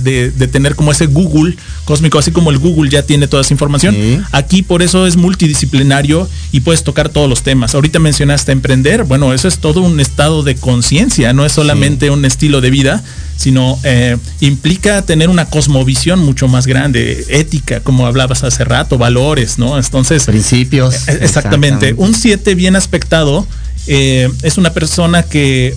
tener 0.51 0.75
como 0.75 0.91
ese 0.91 1.05
Google 1.05 1.55
cósmico, 1.85 2.17
así 2.17 2.31
como 2.31 2.51
el 2.51 2.57
Google 2.57 2.89
ya 2.89 3.03
tiene 3.03 3.27
toda 3.27 3.41
esa 3.41 3.53
información. 3.53 4.25
Aquí 4.31 4.61
por 4.63 4.81
eso 4.81 5.05
es 5.05 5.17
multidisciplinario 5.17 6.29
y 6.51 6.61
puedes 6.61 6.83
tocar 6.83 7.09
todos 7.09 7.29
los 7.29 7.43
temas. 7.43 7.75
Ahorita 7.75 7.99
mencionaste 7.99 8.51
emprender, 8.51 9.03
bueno, 9.03 9.33
eso 9.33 9.47
es 9.47 9.59
todo 9.59 9.81
un 9.81 9.99
estado 9.99 10.43
de 10.43 10.55
conciencia, 10.55 11.33
no 11.33 11.45
es 11.45 11.51
solamente 11.51 12.09
un 12.09 12.25
estilo 12.25 12.61
de 12.61 12.69
vida, 12.69 13.03
sino 13.35 13.79
eh, 13.83 14.17
implica 14.41 15.01
tener 15.01 15.29
una 15.29 15.45
cosmovisión 15.45 16.19
mucho 16.19 16.47
más 16.47 16.67
grande, 16.67 17.25
ética, 17.29 17.79
como 17.79 18.05
hablabas 18.05 18.43
hace 18.43 18.65
rato, 18.65 18.97
valores, 18.97 19.57
¿no? 19.57 19.77
Entonces... 19.77 20.25
Principios. 20.25 21.07
Eh, 21.07 21.19
exactamente. 21.21 21.93
Un 21.95 22.13
7 22.13 22.53
bien 22.55 22.75
aspectado 22.75 23.47
eh, 23.91 24.29
es 24.43 24.59
una 24.59 24.71
persona 24.71 25.23
que, 25.23 25.75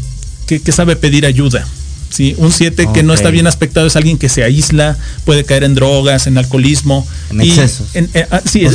sabe 0.70 0.96
pedir 0.96 1.24
ayuda. 1.24 1.66
¿sí? 2.10 2.34
Un 2.36 2.52
7 2.52 2.88
que 2.92 3.02
no 3.02 3.14
está 3.14 3.30
bien 3.30 3.46
aspectado 3.46 3.86
es 3.86 3.96
alguien 3.96 4.18
que 4.18 4.28
se 4.28 4.44
aísla, 4.44 4.98
puede 5.24 5.44
caer 5.44 5.64
en 5.64 5.74
drogas, 5.74 6.26
en 6.26 6.36
alcoholismo. 6.36 7.06
En 7.30 7.40
excesos. 7.40 7.86
Eh, 7.94 8.26
ah, 8.30 8.42
sí, 8.44 8.66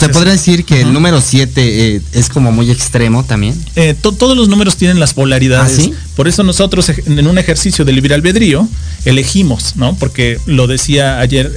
¿Se 0.00 0.08
podría 0.08 0.32
decir 0.32 0.64
que 0.64 0.80
el 0.80 0.94
número 0.94 1.20
7 1.20 1.96
eh, 1.96 2.00
es 2.14 2.30
como 2.30 2.52
muy 2.52 2.70
extremo 2.70 3.22
también? 3.22 3.54
todos 4.00 4.34
los 4.34 4.48
números 4.48 4.78
tienen 4.78 4.98
las 4.98 5.12
polaridades. 5.12 5.90
¿Ah, 5.92 5.96
Por 6.16 6.26
eso 6.26 6.42
nosotros 6.42 6.88
en 6.88 7.26
un 7.26 7.36
ejercicio 7.36 7.84
de 7.84 7.92
libre 7.92 8.14
albedrío 8.14 8.66
elegimos, 9.04 9.76
¿no? 9.76 9.94
Porque 9.96 10.40
lo 10.46 10.66
decía 10.66 11.20
ayer, 11.20 11.52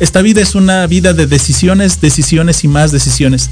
esta 0.00 0.22
vida 0.22 0.40
es 0.40 0.54
una 0.54 0.86
vida 0.86 1.12
de 1.12 1.26
decisiones, 1.26 2.00
decisiones 2.00 2.64
y 2.64 2.68
más 2.68 2.92
decisiones 2.92 3.50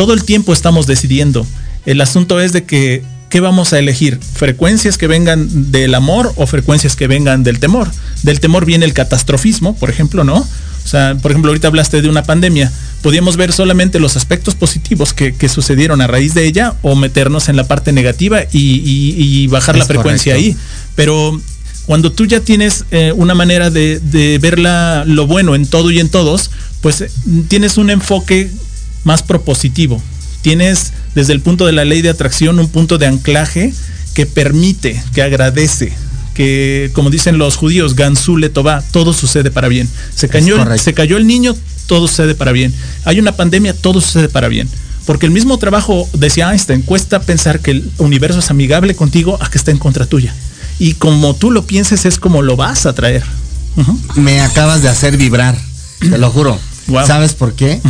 todo 0.00 0.14
el 0.14 0.24
tiempo 0.24 0.54
estamos 0.54 0.86
decidiendo. 0.86 1.46
El 1.86 2.00
asunto 2.00 2.40
es 2.40 2.52
de 2.52 2.64
que, 2.64 3.02
¿qué 3.30 3.40
vamos 3.40 3.72
a 3.72 3.78
elegir? 3.78 4.18
¿Frecuencias 4.34 4.98
que 4.98 5.06
vengan 5.06 5.70
del 5.72 5.94
amor 5.94 6.32
o 6.36 6.46
frecuencias 6.46 6.96
que 6.96 7.06
vengan 7.06 7.42
del 7.42 7.58
temor? 7.58 7.90
Del 8.22 8.40
temor 8.40 8.64
viene 8.66 8.84
el 8.84 8.92
catastrofismo, 8.92 9.74
por 9.76 9.90
ejemplo, 9.90 10.24
¿no? 10.24 10.36
O 10.36 10.88
sea, 10.88 11.14
por 11.20 11.30
ejemplo, 11.30 11.50
ahorita 11.50 11.68
hablaste 11.68 12.00
de 12.02 12.08
una 12.08 12.22
pandemia. 12.22 12.72
Podíamos 13.02 13.36
ver 13.36 13.52
solamente 13.52 13.98
los 14.00 14.16
aspectos 14.16 14.54
positivos 14.54 15.12
que, 15.14 15.34
que 15.34 15.48
sucedieron 15.48 16.00
a 16.00 16.06
raíz 16.06 16.34
de 16.34 16.46
ella 16.46 16.74
o 16.82 16.94
meternos 16.96 17.48
en 17.48 17.56
la 17.56 17.64
parte 17.64 17.92
negativa 17.92 18.42
y, 18.52 18.58
y- 18.58 19.14
y 19.16 19.46
bajar 19.46 19.74
Es 19.76 19.80
la 19.80 19.86
frecuencia 19.86 20.34
correcto. 20.34 20.56
ahí. 20.58 20.64
Pero 20.96 21.40
cuando 21.86 22.12
tú 22.12 22.26
ya 22.26 22.40
tienes 22.40 22.84
eh, 22.90 23.12
una 23.14 23.34
manera 23.34 23.70
de, 23.70 24.00
de 24.00 24.38
ver 24.38 24.58
la- 24.58 25.04
lo 25.06 25.26
bueno 25.26 25.54
en 25.54 25.66
todo 25.66 25.90
y 25.90 25.98
en 26.00 26.08
todos, 26.08 26.50
pues 26.82 27.00
eh, 27.02 27.10
tienes 27.48 27.76
un 27.78 27.90
enfoque 27.90 28.50
más 29.04 29.22
propositivo. 29.22 30.02
Tienes 30.42 30.92
desde 31.14 31.32
el 31.32 31.40
punto 31.40 31.66
de 31.66 31.72
la 31.72 31.84
ley 31.84 32.02
de 32.02 32.08
atracción 32.08 32.58
un 32.58 32.68
punto 32.68 32.98
de 32.98 33.06
anclaje 33.06 33.72
que 34.14 34.26
permite, 34.26 35.02
que 35.14 35.22
agradece, 35.22 35.92
que 36.34 36.90
como 36.94 37.10
dicen 37.10 37.38
los 37.38 37.56
judíos, 37.56 37.94
Gansule 37.94 38.48
Tová, 38.48 38.82
todo 38.92 39.12
sucede 39.12 39.50
para 39.50 39.68
bien. 39.68 39.88
Se 40.14 40.28
cayó, 40.28 40.54
el, 40.54 40.62
correcto. 40.62 40.84
se 40.84 40.94
cayó 40.94 41.16
el 41.16 41.26
niño, 41.26 41.54
todo 41.86 42.08
sucede 42.08 42.34
para 42.34 42.52
bien. 42.52 42.72
Hay 43.04 43.18
una 43.18 43.32
pandemia, 43.32 43.74
todo 43.74 44.00
sucede 44.00 44.28
para 44.28 44.48
bien. 44.48 44.68
Porque 45.06 45.26
el 45.26 45.32
mismo 45.32 45.58
trabajo, 45.58 46.08
decía 46.12 46.50
Einstein, 46.50 46.82
cuesta 46.82 47.20
pensar 47.20 47.60
que 47.60 47.72
el 47.72 47.90
universo 47.98 48.38
es 48.38 48.50
amigable 48.50 48.94
contigo 48.94 49.38
a 49.40 49.50
que 49.50 49.58
está 49.58 49.70
en 49.70 49.78
contra 49.78 50.06
tuya. 50.06 50.34
Y 50.78 50.94
como 50.94 51.34
tú 51.34 51.50
lo 51.50 51.66
pienses 51.66 52.04
es 52.04 52.18
como 52.18 52.42
lo 52.42 52.56
vas 52.56 52.86
a 52.86 52.94
traer. 52.94 53.24
Me 54.14 54.40
acabas 54.40 54.82
de 54.82 54.88
hacer 54.88 55.16
vibrar, 55.16 55.56
te 55.98 56.16
lo 56.18 56.30
juro. 56.30 56.58
Wow. 56.86 57.06
¿Sabes 57.06 57.34
por 57.34 57.54
qué? 57.54 57.80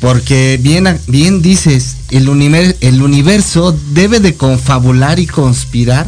Porque 0.00 0.58
bien, 0.62 0.98
bien 1.08 1.42
dices, 1.42 1.96
el, 2.10 2.28
univer- 2.28 2.76
el 2.80 3.02
universo 3.02 3.76
debe 3.92 4.20
de 4.20 4.34
confabular 4.34 5.18
y 5.18 5.26
conspirar 5.26 6.06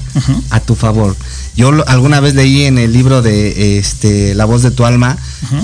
a 0.50 0.60
tu 0.60 0.74
favor. 0.76 1.16
Yo 1.56 1.72
lo- 1.72 1.86
alguna 1.88 2.20
vez 2.20 2.34
leí 2.34 2.64
en 2.64 2.78
el 2.78 2.92
libro 2.92 3.20
de 3.22 3.78
este, 3.78 4.34
La 4.34 4.44
voz 4.44 4.62
de 4.62 4.70
tu 4.70 4.84
alma 4.84 5.16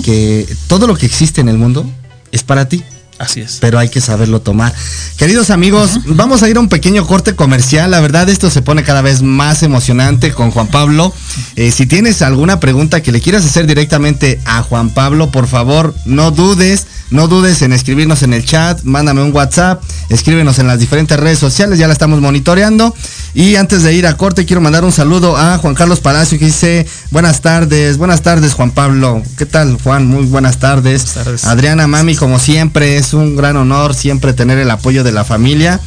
que 0.03 0.45
todo 0.67 0.87
lo 0.87 0.95
que 0.97 1.05
existe 1.05 1.39
en 1.41 1.47
el 1.49 1.57
mundo 1.57 1.89
es 2.31 2.43
para 2.43 2.67
ti. 2.67 2.83
Así 3.19 3.41
es. 3.41 3.57
pero 3.59 3.79
hay 3.79 3.89
que 3.89 4.01
saberlo 4.01 4.41
tomar. 4.41 4.73
Queridos 5.17 5.49
amigos, 5.49 5.99
vamos 6.05 6.43
a 6.43 6.49
ir 6.49 6.57
a 6.57 6.59
un 6.59 6.69
pequeño 6.69 7.05
corte 7.05 7.35
comercial. 7.35 7.91
La 7.91 7.99
verdad, 7.99 8.29
esto 8.29 8.49
se 8.49 8.61
pone 8.61 8.83
cada 8.83 9.01
vez 9.01 9.21
más 9.21 9.63
emocionante 9.63 10.31
con 10.31 10.51
Juan 10.51 10.67
Pablo. 10.67 11.13
Eh, 11.55 11.71
si 11.71 11.85
tienes 11.85 12.21
alguna 12.21 12.59
pregunta 12.59 13.01
que 13.01 13.11
le 13.11 13.21
quieras 13.21 13.45
hacer 13.45 13.65
directamente 13.67 14.39
a 14.45 14.61
Juan 14.61 14.89
Pablo, 14.89 15.31
por 15.31 15.47
favor, 15.47 15.95
no 16.05 16.31
dudes. 16.31 16.85
No 17.09 17.29
dudes 17.29 17.61
en 17.61 17.71
escribirnos 17.71 18.21
en 18.23 18.33
el 18.33 18.43
chat, 18.43 18.83
mándame 18.83 19.23
un 19.23 19.33
WhatsApp, 19.33 19.81
escríbenos 20.09 20.59
en 20.59 20.67
las 20.67 20.79
diferentes 20.79 21.17
redes 21.17 21.39
sociales, 21.39 21.79
ya 21.79 21.87
la 21.87 21.93
estamos 21.93 22.19
monitoreando. 22.19 22.93
Y 23.33 23.55
antes 23.55 23.83
de 23.83 23.93
ir 23.93 24.07
a 24.07 24.17
corte, 24.17 24.45
quiero 24.45 24.59
mandar 24.59 24.83
un 24.83 24.91
saludo 24.91 25.37
a 25.37 25.57
Juan 25.57 25.73
Carlos 25.73 26.01
Palacio 26.01 26.37
que 26.37 26.45
dice, 26.45 26.85
buenas 27.11 27.39
tardes, 27.39 27.97
buenas 27.97 28.23
tardes 28.23 28.53
Juan 28.53 28.71
Pablo. 28.71 29.23
¿Qué 29.37 29.45
tal 29.45 29.77
Juan? 29.81 30.05
Muy 30.07 30.25
buenas 30.25 30.59
tardes. 30.59 31.05
Buenas 31.05 31.13
tardes. 31.13 31.45
Adriana 31.45 31.87
Mami, 31.87 32.15
como 32.17 32.39
siempre, 32.39 33.01
es 33.07 33.13
un 33.13 33.35
gran 33.35 33.55
honor 33.55 33.95
siempre 33.95 34.33
tener 34.33 34.57
el 34.57 34.69
apoyo 34.69 35.03
de 35.03 35.11
la 35.11 35.23
familia. 35.23 35.79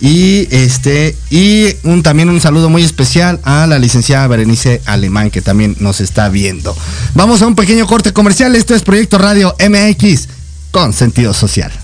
Y 0.00 0.48
este, 0.50 1.16
y 1.30 1.68
un, 1.84 2.02
también 2.02 2.28
un 2.28 2.40
saludo 2.40 2.68
muy 2.68 2.82
especial 2.82 3.40
a 3.44 3.66
la 3.66 3.78
licenciada 3.78 4.26
Berenice 4.26 4.82
Alemán, 4.86 5.30
que 5.30 5.40
también 5.40 5.76
nos 5.78 6.00
está 6.00 6.28
viendo. 6.28 6.76
Vamos 7.14 7.42
a 7.42 7.46
un 7.46 7.54
pequeño 7.54 7.86
corte 7.86 8.12
comercial. 8.12 8.56
Esto 8.56 8.74
es 8.74 8.82
Proyecto 8.82 9.18
Radio 9.18 9.54
MX 9.60 10.28
con 10.72 10.92
sentido 10.92 11.32
social. 11.32 11.83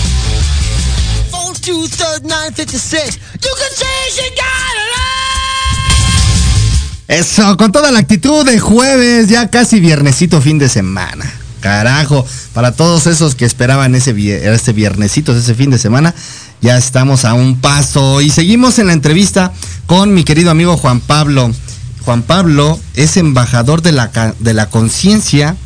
423 1.61 3.19
You 3.41 3.49
can 3.55 3.71
say 3.75 4.11
she 4.15 4.29
got 4.35 4.45
Eso, 7.07 7.57
con 7.57 7.71
toda 7.71 7.91
la 7.91 7.99
actitud 7.99 8.45
de 8.45 8.57
jueves, 8.59 9.27
ya 9.27 9.49
casi 9.49 9.79
viernesito 9.81 10.41
fin 10.41 10.57
de 10.59 10.69
semana. 10.69 11.29
Carajo, 11.59 12.25
para 12.53 12.71
todos 12.71 13.05
esos 13.05 13.35
que 13.35 13.43
esperaban 13.45 13.93
ese, 13.95 14.15
vie- 14.15 14.39
este 14.41 14.71
viernesito, 14.71 15.35
ese 15.35 15.53
fin 15.53 15.69
de 15.71 15.77
semana, 15.77 16.15
ya 16.61 16.77
estamos 16.77 17.25
a 17.25 17.33
un 17.33 17.59
paso. 17.59 18.21
Y 18.21 18.29
seguimos 18.29 18.79
en 18.79 18.87
la 18.87 18.93
entrevista 18.93 19.51
con 19.87 20.13
mi 20.13 20.23
querido 20.23 20.51
amigo 20.51 20.77
Juan 20.77 21.01
Pablo. 21.01 21.51
Juan 22.05 22.21
Pablo 22.23 22.79
es 22.95 23.17
embajador 23.17 23.81
de 23.81 23.91
la 24.53 24.69
conciencia 24.69 25.57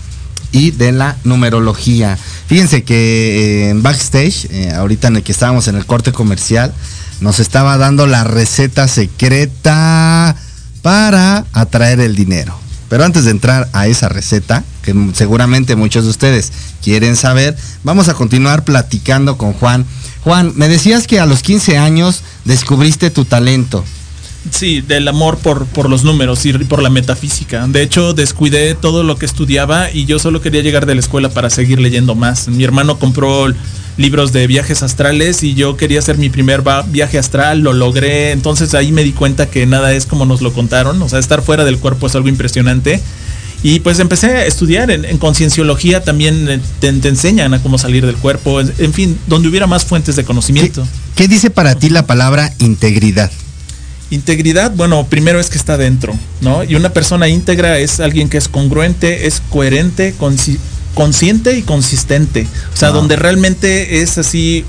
y 0.56 0.72
de 0.72 0.94
la 0.94 1.18
numerología. 1.26 2.18
Fíjense 2.48 2.86
que 2.86 3.66
eh, 3.66 3.70
en 3.72 3.84
backstage, 3.84 4.48
eh, 4.52 4.72
ahorita 4.72 5.10
en 5.10 5.18
el 5.18 5.24
que 5.24 5.34
estábamos 5.34 5.68
en 5.68 5.76
el 5.76 5.86
corte 5.86 6.14
comercial, 6.14 6.74
nos 7.20 7.42
estaba 7.42 7.78
dando 7.78 8.08
la 8.08 8.24
receta 8.24 8.88
secreta 8.88 10.34
para 10.82 11.46
atraer 11.52 12.00
el 12.00 12.16
dinero. 12.16 12.58
Pero 12.88 13.04
antes 13.04 13.26
de 13.26 13.32
entrar 13.32 13.68
a 13.74 13.88
esa 13.88 14.08
receta, 14.08 14.64
que 14.82 14.96
seguramente 15.14 15.76
muchos 15.76 16.06
de 16.06 16.12
ustedes 16.12 16.54
quieren 16.82 17.18
saber, 17.18 17.58
vamos 17.84 18.08
a 18.08 18.14
continuar 18.14 18.64
platicando 18.64 19.38
con 19.38 19.52
Juan. 19.52 19.86
Juan, 20.24 20.54
me 20.56 20.70
decías 20.70 21.06
que 21.06 21.20
a 21.20 21.26
los 21.26 21.42
15 21.42 21.78
años 21.78 22.22
descubriste 22.46 23.10
tu 23.10 23.26
talento. 23.26 23.84
Sí, 24.52 24.82
del 24.82 25.08
amor 25.08 25.38
por, 25.38 25.66
por 25.66 25.90
los 25.90 26.04
números 26.04 26.46
y 26.46 26.54
por 26.54 26.82
la 26.82 26.90
metafísica. 26.90 27.66
De 27.68 27.82
hecho, 27.82 28.14
descuidé 28.14 28.76
todo 28.76 29.04
lo 29.04 29.18
que 29.18 29.26
estudiaba 29.26 29.92
y 29.92 30.06
yo 30.06 30.20
solo 30.20 30.42
quería 30.42 30.62
llegar 30.62 30.86
de 30.86 30.96
la 30.96 31.02
escuela 31.02 31.30
para 31.30 31.50
seguir 31.50 31.80
leyendo 31.80 32.16
más. 32.16 32.48
Mi 32.48 32.64
hermano 32.64 33.00
compró 33.00 33.48
libros 33.98 34.34
de 34.34 34.46
viajes 34.48 34.84
astrales 34.84 35.44
y 35.44 35.54
yo 35.54 35.78
quería 35.78 36.00
hacer 36.00 36.18
mi 36.18 36.30
primer 36.30 36.64
viaje 36.88 37.18
astral, 37.18 37.62
lo 37.62 37.74
logré. 37.74 38.32
Entonces 38.32 38.74
ahí 38.74 38.92
me 38.92 39.04
di 39.04 39.14
cuenta 39.14 39.50
que 39.50 39.66
nada 39.66 39.94
es 39.94 40.06
como 40.06 40.26
nos 40.26 40.42
lo 40.42 40.54
contaron. 40.54 41.02
O 41.02 41.10
sea, 41.10 41.20
estar 41.20 41.42
fuera 41.42 41.66
del 41.66 41.80
cuerpo 41.80 42.08
es 42.08 42.16
algo 42.16 42.30
impresionante. 42.30 43.02
Y 43.64 43.80
pues 43.80 44.00
empecé 44.00 44.28
a 44.28 44.46
estudiar 44.46 44.92
en, 44.92 45.18
concienciología, 45.18 46.04
también 46.04 46.48
eh, 46.50 46.60
te, 46.80 46.90
enseñan 46.90 47.52
a 47.56 47.64
cómo 47.64 47.80
salir 47.80 48.06
del 48.06 48.16
cuerpo, 48.16 48.62
en, 48.62 48.94
fin, 48.94 49.18
donde 49.26 49.48
hubiera 49.48 49.66
más 49.66 49.86
fuentes 49.86 50.16
de 50.16 50.24
conocimiento. 50.24 50.88
¿Qué, 51.16 51.28
dice 51.28 51.50
para 51.50 51.74
ti 51.74 51.90
la 51.90 52.06
palabra 52.06 52.54
integridad? 52.60 53.32
Integridad, 54.12 54.72
bueno, 54.72 55.08
primero 55.08 55.40
es 55.40 55.50
que 55.50 55.58
está 55.58 55.78
dentro, 55.78 56.14
¿no? 56.42 56.64
Y 56.64 56.76
una 56.76 56.90
persona 56.90 57.28
íntegra 57.28 57.80
es 57.80 58.00
alguien 58.00 58.30
que 58.30 58.38
es 58.38 58.48
congruente, 58.48 59.26
es 59.26 59.42
coherente, 59.50 60.14
consciente 60.94 61.58
y 61.58 61.64
consistente. 61.64 62.48
O 62.74 62.78
sea, 62.78 62.90
ah. 62.90 62.92
donde 62.92 63.16
realmente 63.16 64.02
es 64.04 64.20
así, 64.20 64.64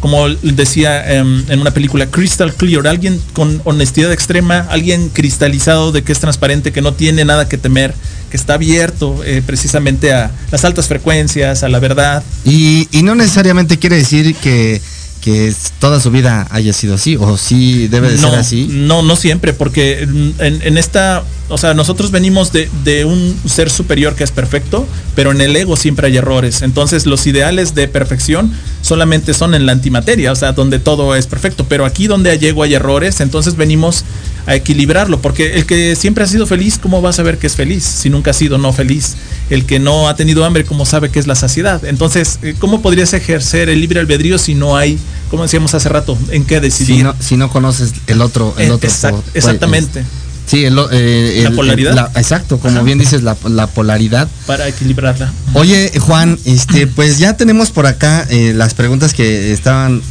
como 0.00 0.28
decía 0.28 1.14
em, 1.14 1.44
en 1.48 1.60
una 1.60 1.70
película, 1.70 2.06
crystal 2.06 2.52
clear, 2.52 2.88
alguien 2.88 3.20
con 3.32 3.62
honestidad 3.64 4.12
extrema, 4.12 4.66
alguien 4.70 5.08
cristalizado 5.08 5.92
de 5.92 6.02
que 6.02 6.10
es 6.10 6.18
transparente, 6.18 6.72
que 6.72 6.82
no 6.82 6.92
tiene 6.92 7.24
nada 7.24 7.48
que 7.48 7.58
temer, 7.58 7.94
que 8.28 8.36
está 8.36 8.54
abierto 8.54 9.22
eh, 9.24 9.40
precisamente 9.46 10.12
a 10.12 10.32
las 10.50 10.64
altas 10.64 10.88
frecuencias, 10.88 11.62
a 11.62 11.68
la 11.68 11.78
verdad. 11.78 12.24
Y, 12.44 12.88
y 12.90 13.04
no 13.04 13.14
necesariamente 13.14 13.78
quiere 13.78 13.96
decir 13.96 14.34
que 14.34 14.80
que 15.20 15.52
toda 15.78 16.00
su 16.00 16.10
vida 16.10 16.46
haya 16.50 16.72
sido 16.72 16.94
así 16.94 17.16
o 17.16 17.36
sí 17.36 17.88
debe 17.88 18.10
de 18.10 18.18
ser 18.18 18.34
así? 18.34 18.66
No, 18.70 19.02
no 19.02 19.16
siempre, 19.16 19.52
porque 19.52 20.02
en, 20.02 20.78
esta, 20.78 21.22
o 21.48 21.58
sea, 21.58 21.74
nosotros 21.74 22.10
venimos 22.10 22.52
de, 22.52 22.70
de, 22.84 23.04
un 23.04 23.36
ser 23.46 23.70
superior 23.70 24.14
que 24.14 24.24
es 24.24 24.30
perfecto, 24.30 24.86
pero 25.14 25.32
en 25.32 25.40
el 25.40 25.54
ego 25.54 25.76
siempre 25.76 26.06
hay 26.06 26.16
errores. 26.16 26.62
Entonces 26.62 27.06
los 27.06 27.26
ideales 27.26 27.74
de 27.74 27.86
perfección 27.88 28.52
solamente 28.82 29.34
son 29.34 29.54
en 29.54 29.66
la 29.66 29.72
antimateria, 29.72 30.32
o 30.32 30.36
sea, 30.36 30.52
donde 30.52 30.78
todo 30.78 31.14
es 31.14 31.26
perfecto, 31.26 31.66
pero 31.68 31.84
aquí 31.84 32.06
donde 32.06 32.30
hay 32.30 32.44
ego 32.46 32.62
hay 32.62 32.74
errores, 32.74 33.20
entonces 33.20 33.56
venimos 33.56 34.04
a 34.46 34.54
equilibrarlo, 34.54 35.20
porque 35.20 35.54
el 35.54 35.66
que 35.66 35.96
siempre 35.96 36.24
ha 36.24 36.26
sido 36.26 36.46
feliz, 36.46 36.78
¿cómo 36.78 37.02
va 37.02 37.10
a 37.10 37.12
saber 37.12 37.38
que 37.38 37.46
es 37.46 37.54
feliz 37.54 37.84
si 37.84 38.10
nunca 38.10 38.30
ha 38.30 38.34
sido 38.34 38.58
no 38.58 38.72
feliz? 38.72 39.16
El 39.48 39.66
que 39.66 39.78
no 39.78 40.08
ha 40.08 40.16
tenido 40.16 40.44
hambre, 40.44 40.64
¿cómo 40.64 40.86
sabe 40.86 41.10
que 41.10 41.18
es 41.18 41.26
la 41.26 41.34
saciedad? 41.34 41.84
Entonces, 41.84 42.38
eh, 42.42 42.54
¿cómo 42.58 42.82
podrías 42.82 43.12
ejercer 43.12 43.68
el 43.68 43.80
libre 43.80 44.00
albedrío 44.00 44.38
si 44.38 44.54
no 44.54 44.76
hay, 44.76 44.98
como 45.30 45.42
decíamos 45.42 45.74
hace 45.74 45.88
rato, 45.88 46.16
en 46.30 46.44
qué 46.44 46.60
decidir? 46.60 47.06
Si 47.20 47.36
no, 47.36 47.50
conoces 47.50 47.92
el 48.06 48.20
otro, 48.20 48.54
el 48.58 48.68
eh, 48.68 48.72
otro 48.72 49.22
exactamente. 49.34 50.04
Sí, 50.46 50.64
eh, 50.64 51.40
la 51.44 51.50
polaridad. 51.52 52.10
exacto, 52.16 52.58
como 52.58 52.82
bien 52.82 52.98
dices, 52.98 53.22
la, 53.22 53.34
polaridad. 53.68 54.28
Para 54.46 54.66
equilibrarla. 54.66 55.32
Oye, 55.54 55.92
Juan, 56.00 56.36
este, 56.44 56.88
pues 56.88 57.18
ya 57.18 57.36
tenemos 57.36 57.70
por 57.70 57.86
acá 57.86 58.26
las 58.30 58.74
preguntas 58.74 59.14
que 59.14 59.52
estaban. 59.52 60.02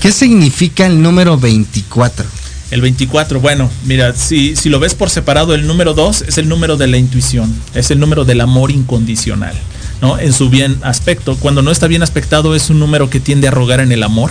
¿Qué 0.00 0.10
significa 0.10 0.86
el 0.86 1.02
número 1.02 1.36
24? 1.36 2.24
El 2.72 2.80
24, 2.80 3.38
bueno, 3.38 3.70
mira, 3.84 4.14
si, 4.14 4.56
si 4.56 4.70
lo 4.70 4.80
ves 4.80 4.94
por 4.94 5.10
separado, 5.10 5.54
el 5.54 5.66
número 5.66 5.92
2 5.92 6.22
es 6.22 6.38
el 6.38 6.48
número 6.48 6.78
de 6.78 6.86
la 6.86 6.96
intuición, 6.96 7.54
es 7.74 7.90
el 7.90 8.00
número 8.00 8.24
del 8.24 8.40
amor 8.40 8.70
incondicional, 8.70 9.54
¿no? 10.00 10.18
En 10.18 10.32
su 10.32 10.48
bien 10.48 10.78
aspecto. 10.80 11.36
Cuando 11.36 11.60
no 11.60 11.70
está 11.70 11.86
bien 11.86 12.02
aspectado 12.02 12.54
es 12.54 12.70
un 12.70 12.78
número 12.78 13.10
que 13.10 13.20
tiende 13.20 13.46
a 13.46 13.50
rogar 13.50 13.80
en 13.80 13.92
el 13.92 14.02
amor, 14.02 14.30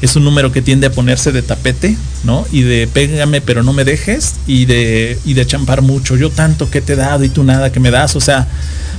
es 0.00 0.14
un 0.14 0.22
número 0.22 0.52
que 0.52 0.62
tiende 0.62 0.86
a 0.86 0.92
ponerse 0.92 1.32
de 1.32 1.42
tapete, 1.42 1.96
¿no? 2.22 2.46
Y 2.52 2.62
de 2.62 2.86
pégame 2.86 3.40
pero 3.40 3.64
no 3.64 3.72
me 3.72 3.82
dejes 3.82 4.36
y 4.46 4.66
de, 4.66 5.18
y 5.24 5.34
de 5.34 5.44
champar 5.44 5.82
mucho. 5.82 6.14
Yo 6.14 6.30
tanto 6.30 6.70
que 6.70 6.82
te 6.82 6.92
he 6.92 6.96
dado 6.96 7.24
y 7.24 7.30
tú 7.30 7.42
nada 7.42 7.72
que 7.72 7.80
me 7.80 7.90
das, 7.90 8.14
o 8.14 8.20
sea, 8.20 8.46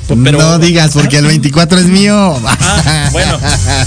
no 0.10 0.60
digas 0.60 0.92
porque 0.94 1.18
el 1.18 1.26
24 1.26 1.80
es 1.80 1.86
mío. 1.86 2.39
Ah, 2.46 3.10
bueno, 3.12 3.39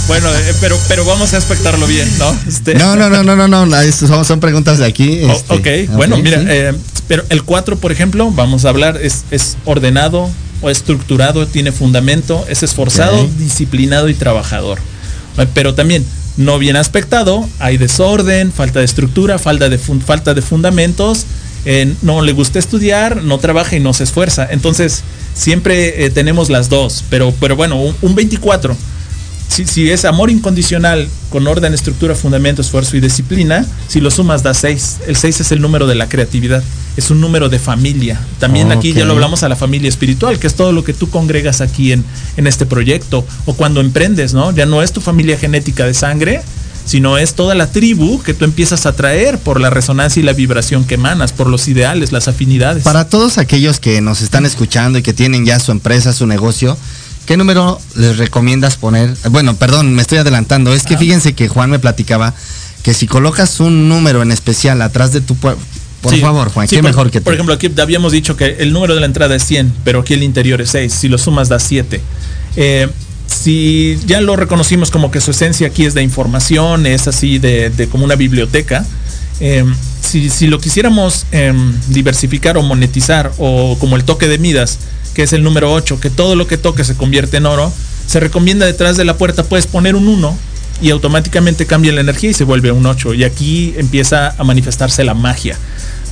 bueno, 0.07 0.29
eh, 0.33 0.53
pero, 0.59 0.77
pero 0.87 1.05
vamos 1.05 1.33
a 1.33 1.37
aspectarlo 1.37 1.87
bien, 1.87 2.09
¿no? 2.17 2.35
Este, 2.47 2.75
no, 2.75 2.95
no, 2.95 3.09
no, 3.09 3.23
no, 3.23 3.35
no, 3.35 3.65
no, 3.65 3.91
son, 3.91 4.25
son 4.25 4.39
preguntas 4.39 4.77
de 4.77 4.85
aquí. 4.85 5.19
Este, 5.19 5.87
ok, 5.87 5.95
bueno, 5.95 6.17
mira, 6.17 6.43
eh, 6.47 6.73
pero 7.07 7.23
el 7.29 7.43
4, 7.43 7.77
por 7.77 7.91
ejemplo, 7.91 8.31
vamos 8.31 8.65
a 8.65 8.69
hablar, 8.69 8.97
es, 9.01 9.23
es 9.31 9.57
ordenado 9.65 10.29
o 10.61 10.69
estructurado, 10.69 11.47
tiene 11.47 11.71
fundamento, 11.71 12.45
es 12.49 12.63
esforzado, 12.63 13.27
disciplinado 13.37 14.09
y 14.09 14.13
trabajador. 14.13 14.79
Pero 15.53 15.75
también, 15.75 16.05
no 16.37 16.57
bien 16.59 16.75
aspectado, 16.75 17.47
hay 17.59 17.77
desorden, 17.77 18.51
falta 18.51 18.79
de 18.79 18.85
estructura, 18.85 19.37
falta 19.39 19.69
de, 19.69 19.77
falta 19.77 20.33
de 20.33 20.41
fundamentos, 20.41 21.25
eh, 21.69 21.93
no 22.01 22.21
le 22.21 22.31
gusta 22.31 22.59
estudiar, 22.59 23.23
no 23.23 23.39
trabaja 23.39 23.75
y 23.75 23.81
no 23.81 23.93
se 23.93 24.05
esfuerza. 24.05 24.47
Entonces, 24.49 25.03
siempre 25.33 26.05
eh, 26.05 26.09
tenemos 26.09 26.49
las 26.49 26.69
dos, 26.69 27.03
pero, 27.09 27.33
pero 27.41 27.57
bueno, 27.57 27.93
un, 28.01 28.15
24. 28.15 28.73
Si, 29.49 29.91
es 29.91 30.05
amor 30.05 30.29
incondicional 30.29 31.09
con 31.29 31.45
orden, 31.45 31.73
estructura, 31.73 32.15
fundamento, 32.15 32.61
esfuerzo 32.61 32.95
y 32.95 33.01
disciplina, 33.01 33.65
si 33.89 33.99
lo 33.99 34.11
sumas 34.11 34.43
da 34.43 34.53
6. 34.53 34.99
El 35.07 35.17
6 35.17 35.41
es 35.41 35.51
el 35.51 35.59
número 35.59 35.87
de 35.87 35.95
la 35.95 36.07
creatividad, 36.07 36.63
es 36.95 37.11
un 37.11 37.19
número 37.19 37.49
de 37.49 37.59
familia. 37.59 38.17
También 38.39 38.71
aquí 38.71 38.93
ya 38.93 39.03
lo 39.03 39.11
hablamos 39.11 39.43
a 39.43 39.49
la 39.49 39.57
familia 39.57 39.89
espiritual, 39.89 40.39
que 40.39 40.47
es 40.47 40.55
todo 40.55 40.71
lo 40.71 40.85
que 40.85 40.93
tú 40.93 41.09
congregas 41.09 41.59
aquí 41.59 41.91
en, 41.91 42.05
en 42.37 42.47
este 42.47 42.65
proyecto 42.65 43.25
o 43.45 43.55
cuando 43.55 43.81
emprendes, 43.81 44.33
¿no? 44.33 44.53
Ya 44.53 44.65
no 44.65 44.81
es 44.81 44.93
tu 44.93 45.01
familia 45.01 45.37
genética 45.37 45.85
de 45.85 45.93
sangre, 45.93 46.41
sino 46.87 47.17
es 47.17 47.33
toda 47.33 47.53
la 47.53 47.69
tribu 47.69 48.23
que 48.23 48.33
tú 48.33 48.45
empiezas 48.45 48.85
a 48.85 48.93
traer 48.93 49.39
por 49.39 49.59
la 49.59 49.69
resonancia 49.69 50.21
y 50.21 50.23
la 50.23 50.31
vibración 50.31 50.85
que 50.85 50.95
emanas, 50.95 51.33
por 51.33 51.47
los 51.47 51.67
ideales, 51.67 52.13
las 52.13 52.29
afinidades. 52.29 52.83
Para 52.83 53.09
todos 53.09 53.37
aquellos 53.37 53.81
que 53.81 53.99
nos 53.99 54.21
están 54.21 54.45
escuchando 54.45 54.97
y 54.97 55.03
que 55.03 55.13
tienen 55.13 55.45
ya 55.45 55.59
su 55.59 55.73
empresa, 55.73 56.13
su 56.13 56.25
negocio, 56.25 56.77
¿qué 57.25 57.35
número 57.35 57.77
les 57.95 58.17
recomiendas 58.17 58.77
poner? 58.77 59.13
Bueno, 59.29 59.57
perdón, 59.57 59.93
me 59.95 60.01
estoy 60.01 60.19
adelantando. 60.19 60.73
Es 60.73 60.83
que 60.83 60.95
ah. 60.95 60.97
fíjense 60.97 61.33
que 61.33 61.49
Juan 61.49 61.69
me 61.69 61.79
platicaba 61.79 62.33
que 62.83 62.93
si 62.93 63.05
colocas 63.05 63.59
un 63.59 63.89
número 63.89 64.21
en 64.21 64.31
especial 64.31 64.81
atrás 64.81 65.11
de 65.11 65.19
tu 65.19 65.35
por 65.35 66.17
favor, 66.19 66.49
Juan, 66.49 66.67
qué 66.67 66.81
mejor 66.81 67.11
que 67.11 67.19
tú. 67.19 67.25
Por 67.25 67.33
ejemplo, 67.33 67.55
aquí 67.55 67.69
habíamos 67.81 68.13
dicho 68.13 68.37
que 68.37 68.57
el 68.59 68.71
número 68.71 68.93
de 68.93 69.01
la 69.01 69.07
entrada 69.07 69.35
es 69.35 69.43
100, 69.43 69.73
pero 69.83 70.01
aquí 70.01 70.13
el 70.13 70.23
interior 70.23 70.61
es 70.61 70.69
6. 70.69 70.93
Si 70.93 71.09
lo 71.09 71.17
sumas 71.17 71.49
da 71.49 71.59
7. 71.59 71.99
Eh, 72.55 72.87
si 73.27 73.99
ya 74.05 74.21
lo 74.21 74.35
reconocimos 74.35 74.89
como 74.89 75.11
que 75.11 75.21
su 75.21 75.31
esencia 75.31 75.67
aquí 75.67 75.85
es 75.85 75.93
de 75.93 76.01
información, 76.01 76.85
es 76.85 77.07
así 77.07 77.39
de, 77.39 77.87
como 77.91 78.05
una 78.05 78.15
biblioteca, 78.15 78.85
em, 79.39 79.75
si, 80.01 80.47
lo 80.47 80.59
quisiéramos 80.59 81.25
em, 81.31 81.73
diversificar 81.89 82.57
o 82.57 82.63
monetizar, 82.63 83.31
o 83.37 83.77
como 83.79 83.95
el 83.97 84.03
toque 84.03 84.27
de 84.27 84.37
Midas, 84.37 84.79
que 85.13 85.23
es 85.23 85.33
el 85.33 85.43
número 85.43 85.73
8, 85.73 85.99
que 85.99 86.09
todo 86.09 86.35
lo 86.35 86.47
que 86.47 86.57
toque 86.57 86.83
se 86.83 86.95
convierte 86.95 87.37
en 87.37 87.45
oro, 87.45 87.71
se 88.07 88.19
recomienda 88.19 88.65
detrás 88.65 88.95
de 88.95 89.03
la 89.03 89.17
puerta 89.17 89.43
puedes 89.43 89.67
poner 89.67 89.95
un 89.95 90.07
1 90.07 90.37
y 90.81 90.91
automáticamente 90.91 91.65
cambia 91.65 91.91
la 91.91 92.01
energía 92.01 92.29
y 92.29 92.33
se 92.33 92.45
vuelve 92.45 92.71
un 92.71 92.85
8. 92.85 93.13
Y 93.15 93.23
aquí 93.23 93.73
empieza 93.77 94.33
a 94.37 94.43
manifestarse 94.43 95.03
la 95.03 95.13
magia 95.13 95.57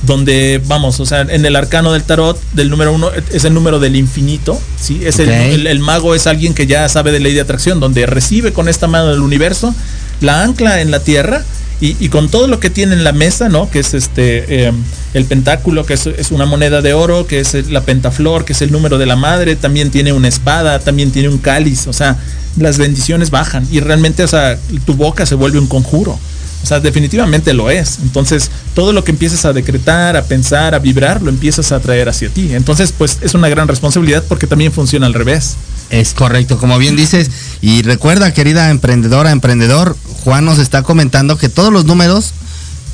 donde 0.02 0.60
vamos, 0.66 1.00
o 1.00 1.06
sea, 1.06 1.22
en 1.22 1.44
el 1.44 1.56
arcano 1.56 1.92
del 1.92 2.02
tarot, 2.02 2.40
del 2.52 2.70
número 2.70 2.92
uno, 2.92 3.10
es 3.32 3.44
el 3.44 3.54
número 3.54 3.78
del 3.78 3.96
infinito, 3.96 4.60
¿sí? 4.80 5.00
Es 5.04 5.18
el, 5.18 5.80
mago 5.80 6.14
es 6.14 6.26
alguien 6.26 6.54
que 6.54 6.66
ya 6.66 6.88
sabe 6.88 7.12
de 7.12 7.20
ley 7.20 7.34
de 7.34 7.40
atracción, 7.40 7.80
donde 7.80 8.06
recibe 8.06 8.52
con 8.52 8.68
esta 8.68 8.86
mano 8.86 9.08
del 9.08 9.20
universo, 9.20 9.74
la 10.20 10.42
ancla 10.42 10.80
en 10.80 10.90
la 10.90 11.00
tierra 11.00 11.44
y, 11.80 12.08
con 12.08 12.30
todo 12.30 12.46
lo 12.46 12.58
que 12.58 12.70
tiene 12.70 12.94
en 12.94 13.04
la 13.04 13.12
mesa, 13.12 13.48
¿no? 13.48 13.68
Que 13.70 13.80
es 13.80 13.92
este, 13.92 14.66
eh, 14.66 14.72
el 15.12 15.24
pentáculo, 15.26 15.84
que 15.84 15.94
es, 15.94 16.30
una 16.30 16.46
moneda 16.46 16.80
de 16.80 16.94
oro, 16.94 17.26
que 17.26 17.40
es 17.40 17.68
la 17.68 17.82
pentaflor, 17.82 18.44
que 18.44 18.54
es 18.54 18.62
el 18.62 18.72
número 18.72 18.96
de 18.96 19.06
la 19.06 19.16
madre, 19.16 19.56
también 19.56 19.90
tiene 19.90 20.12
una 20.12 20.28
espada, 20.28 20.78
también 20.78 21.10
tiene 21.10 21.28
un 21.28 21.38
cáliz, 21.38 21.86
o 21.86 21.92
sea, 21.92 22.16
las 22.58 22.78
bendiciones 22.78 23.30
bajan 23.30 23.66
y 23.70 23.80
realmente, 23.80 24.24
o 24.24 24.28
sea, 24.28 24.58
tu 24.86 24.94
boca 24.94 25.26
se 25.26 25.34
vuelve 25.34 25.58
un 25.58 25.66
conjuro. 25.66 26.18
O 26.66 26.68
sea, 26.68 26.80
definitivamente 26.80 27.54
lo 27.54 27.70
es. 27.70 28.00
Entonces, 28.02 28.50
todo 28.74 28.92
lo 28.92 29.04
que 29.04 29.12
empieces 29.12 29.44
a 29.44 29.52
decretar, 29.52 30.16
a 30.16 30.24
pensar, 30.24 30.74
a 30.74 30.80
vibrar, 30.80 31.22
lo 31.22 31.30
empiezas 31.30 31.70
a 31.70 31.78
traer 31.78 32.08
hacia 32.08 32.28
ti. 32.28 32.56
Entonces, 32.56 32.90
pues 32.90 33.18
es 33.20 33.34
una 33.34 33.48
gran 33.48 33.68
responsabilidad 33.68 34.24
porque 34.28 34.48
también 34.48 34.72
funciona 34.72 35.06
al 35.06 35.14
revés. 35.14 35.54
Es 35.90 36.12
correcto, 36.12 36.58
como 36.58 36.76
bien 36.78 36.96
dices. 36.96 37.30
Y 37.62 37.82
recuerda, 37.82 38.34
querida 38.34 38.70
emprendedora, 38.70 39.30
emprendedor, 39.30 39.96
Juan 40.24 40.44
nos 40.44 40.58
está 40.58 40.82
comentando 40.82 41.38
que 41.38 41.48
todos 41.48 41.72
los 41.72 41.84
números 41.84 42.32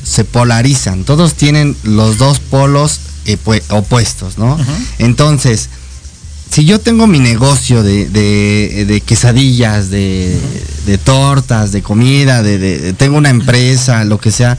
se 0.04 0.24
polarizan. 0.24 1.04
Todos 1.04 1.32
tienen 1.32 1.74
los 1.82 2.18
dos 2.18 2.40
polos 2.40 3.00
opuestos, 3.70 4.36
¿no? 4.36 4.58
Entonces, 4.98 5.70
si 6.52 6.66
yo 6.66 6.78
tengo 6.80 7.06
mi 7.06 7.18
negocio 7.18 7.82
de, 7.82 9.02
quesadillas, 9.06 9.88
de, 9.88 10.38
tortas, 11.02 11.72
de 11.72 11.80
comida, 11.80 12.42
tengo 12.98 13.16
una 13.16 13.30
empresa, 13.30 14.04
lo 14.04 14.18
que 14.18 14.30
sea, 14.30 14.58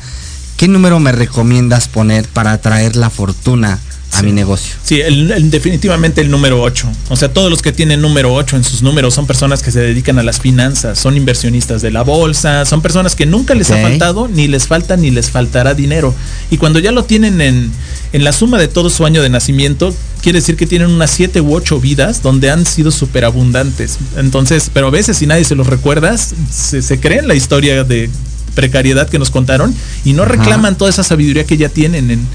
¿qué 0.58 0.68
número 0.68 1.00
me 1.00 1.12
recomiendas 1.12 1.88
poner 1.88 2.28
para 2.28 2.54
atraer 2.54 2.96
la 2.96 3.12
fortuna 3.12 3.78
a 4.14 4.20
Sí. 4.20 4.26
mi 4.26 4.32
negocio? 4.32 4.76
Sí, 4.84 5.02
el- 5.02 5.32
el- 5.32 5.50
definitivamente 5.50 6.22
el 6.22 6.30
número 6.30 6.62
8. 6.62 6.88
O 7.10 7.16
sea, 7.16 7.34
todos 7.34 7.50
los 7.50 7.62
que 7.62 7.72
tienen 7.72 8.02
número 8.02 8.34
8 8.34 8.56
en 8.58 8.64
sus 8.64 8.82
números 8.84 9.14
son 9.14 9.26
personas 9.28 9.62
que 9.64 9.72
se 9.72 9.80
dedican 9.80 10.20
a 10.20 10.24
las 10.24 10.40
finanzas, 10.40 11.00
son 11.00 11.18
inversionistas 11.18 11.82
de 11.82 11.92
la 11.92 12.04
bolsa, 12.04 12.66
son 12.66 12.82
personas 12.82 13.16
que 13.16 13.26
nunca 13.26 13.56
les 13.56 13.72
ha 13.72 13.78
faltado, 13.82 14.28
ni 14.28 14.48
les 14.48 14.68
falta, 14.68 14.98
ni 14.98 15.10
les 15.12 15.30
faltará 15.32 15.74
dinero. 15.74 16.14
Y 16.52 16.58
cuando 16.58 16.80
ya 16.80 16.92
lo 16.92 17.06
tienen 17.06 17.42
en, 17.42 17.72
en 18.14 18.24
la 18.24 18.32
suma 18.34 18.58
de 18.60 18.68
todo 18.68 18.90
su 18.90 19.06
año 19.06 19.22
de 19.22 19.30
nacimiento, 19.30 19.96
quiere 20.22 20.40
decir 20.40 20.56
que 20.56 20.68
tienen 20.68 20.90
unas 20.90 21.12
7 21.12 21.42
u 21.42 21.54
8 21.56 21.80
vidas 21.80 22.22
donde 22.22 22.50
han 22.52 22.66
sido 22.66 22.92
súper 22.92 23.26
abundantes. 23.26 23.98
Entonces, 24.18 24.70
pero 24.74 24.88
a 24.88 24.92
veces 24.92 25.18
si 25.18 25.26
nadie 25.28 25.44
se 25.44 25.56
los 25.56 25.68
recuerda, 25.68 26.16
se, 26.18 26.82
se 26.82 27.00
creen 27.00 27.28
la 27.28 27.36
historia 27.36 27.84
de 27.84 28.10
precariedad 28.56 29.10
que 29.10 29.18
nos 29.18 29.32
contaron 29.32 29.74
y 30.06 30.14
no 30.14 30.24
Ajá. 30.24 30.34
reclaman 30.34 30.78
toda 30.78 30.90
esa 30.92 31.04
sabiduría 31.04 31.44
que 31.46 31.58
ya 31.58 31.70
tienen 31.70 32.12
en, 32.12 32.28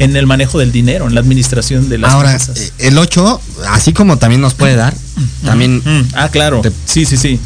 en 0.00 0.16
el 0.16 0.26
manejo 0.26 0.58
del 0.58 0.72
dinero, 0.72 1.06
en 1.06 1.14
la 1.14 1.20
administración 1.20 1.88
de 1.90 1.98
las 1.98 2.12
Ahora, 2.12 2.34
eh, 2.34 2.70
el 2.78 2.96
8, 2.96 3.40
así 3.68 3.92
como 3.92 4.16
también 4.16 4.40
nos 4.40 4.54
puede 4.54 4.74
dar, 4.74 4.94
también... 5.44 5.82
Mm, 5.84 6.08
ah, 6.14 6.30
claro. 6.30 6.62
Sí, 6.86 7.04
sí, 7.04 7.18
sí. 7.18 7.38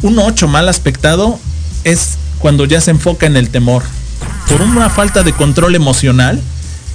Un 0.00 0.18
8 0.18 0.48
mal 0.48 0.68
aspectado 0.70 1.38
es 1.84 2.16
cuando 2.38 2.64
ya 2.64 2.80
se 2.80 2.92
enfoca 2.92 3.26
en 3.26 3.36
el 3.36 3.50
temor. 3.50 3.82
Por 4.48 4.62
una 4.62 4.88
falta 4.88 5.22
de 5.22 5.34
control 5.34 5.74
emocional, 5.74 6.40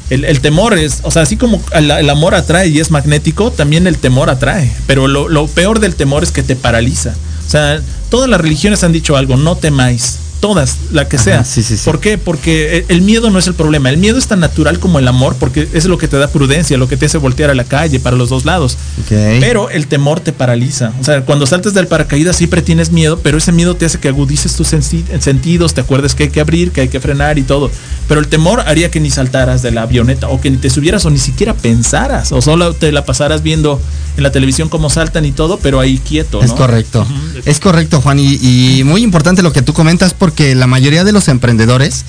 el, 0.09 0.25
el 0.25 0.41
temor 0.41 0.75
es, 0.77 1.01
o 1.03 1.11
sea, 1.11 1.21
así 1.21 1.37
como 1.37 1.61
el, 1.73 1.91
el 1.91 2.09
amor 2.09 2.33
atrae 2.33 2.69
y 2.69 2.79
es 2.79 2.89
magnético, 2.89 3.51
también 3.51 3.85
el 3.85 3.99
temor 3.99 4.31
atrae. 4.31 4.73
Pero 4.87 5.07
lo, 5.07 5.29
lo 5.29 5.45
peor 5.45 5.79
del 5.79 5.93
temor 5.93 6.23
es 6.23 6.31
que 6.31 6.41
te 6.41 6.55
paraliza. 6.55 7.13
O 7.45 7.49
sea, 7.51 7.79
todas 8.09 8.27
las 8.27 8.41
religiones 8.41 8.83
han 8.83 8.91
dicho 8.91 9.15
algo, 9.15 9.37
no 9.37 9.57
temáis. 9.57 10.17
Todas, 10.43 10.75
la 10.91 11.07
que 11.07 11.15
Ajá, 11.15 11.23
sea. 11.23 11.43
sí, 11.45 11.63
sí, 11.63 11.77
sí. 11.77 11.85
¿Por 11.85 12.01
qué? 12.01 12.17
Porque 12.17 12.79
el- 12.79 12.85
el 12.89 13.01
miedo 13.01 13.29
no 13.29 13.39
es 13.39 13.47
el 13.47 13.53
problema. 13.53 13.89
El 13.89 13.95
miedo 13.97 14.17
es 14.17 14.27
tan 14.27 14.41
natural 14.41 14.77
como 14.77 14.99
el 14.99 15.07
amor, 15.07 15.37
porque 15.39 15.69
es 15.71 15.85
lo 15.85 15.97
que 15.97 16.09
te 16.09 16.17
da 16.17 16.27
prudencia, 16.27 16.77
lo 16.77 16.89
que 16.89 16.97
te 16.97 17.05
hace 17.05 17.17
voltear 17.17 17.49
a 17.49 17.53
la 17.55 17.63
calle 17.63 18.01
para 18.01 18.17
los 18.17 18.27
dos 18.27 18.43
lados. 18.43 18.73
Ok. 19.05 19.11
Pero 19.39 19.69
el 19.69 19.87
temor 19.87 20.19
te 20.19 20.33
paraliza. 20.33 20.91
O 20.99 21.03
sea, 21.05 21.21
cuando 21.23 21.45
saltes 21.45 21.73
del 21.73 21.87
paracaídas 21.87 22.35
siempre 22.35 22.61
tienes 22.61 22.91
miedo, 22.91 23.19
pero 23.23 23.37
ese 23.37 23.53
miedo 23.53 23.77
te 23.77 23.85
hace 23.85 23.99
que 23.99 24.09
agudices 24.09 24.53
tus 24.57 24.67
sentidos, 24.67 25.73
te 25.73 25.79
acuerdes 25.79 26.13
que 26.13 26.23
hay 26.23 26.29
que 26.29 26.41
abrir, 26.41 26.71
que 26.71 26.81
hay 26.81 26.89
que 26.89 26.99
frenar 26.99 27.37
y 27.39 27.43
todo. 27.43 27.71
Pero 28.09 28.19
el 28.19 28.27
temor 28.27 28.59
haría 28.65 28.91
que 28.91 28.99
ni 28.99 29.09
saltaras 29.11 29.61
de 29.61 29.71
la 29.71 29.83
avioneta 29.83 30.27
o 30.27 30.41
que 30.41 30.51
ni 30.51 30.57
te 30.57 30.69
subieras 30.69 31.05
o 31.05 31.09
ni 31.09 31.19
siquiera 31.19 31.53
pensaras 31.53 32.33
o 32.33 32.41
solo 32.41 32.73
te 32.73 32.91
la 32.91 33.05
pasaras 33.05 33.43
viendo 33.43 33.79
en 34.17 34.23
la 34.23 34.31
televisión 34.31 34.67
cómo 34.69 34.89
saltan 34.89 35.25
y 35.25 35.31
todo, 35.31 35.57
pero 35.57 35.79
ahí 35.79 35.97
quieto. 35.99 36.41
Es 36.43 36.49
¿no? 36.51 36.55
correcto. 36.57 37.07
Es 37.45 37.59
correcto, 37.59 38.01
Juan. 38.01 38.19
Y, 38.19 38.33
y 38.79 38.83
muy 38.83 39.01
importante 39.03 39.41
lo 39.41 39.51
que 39.53 39.61
tú 39.61 39.73
comentas 39.73 40.13
porque 40.13 40.32
la 40.55 40.67
mayoría 40.67 41.03
de 41.03 41.11
los 41.11 41.27
emprendedores 41.27 42.03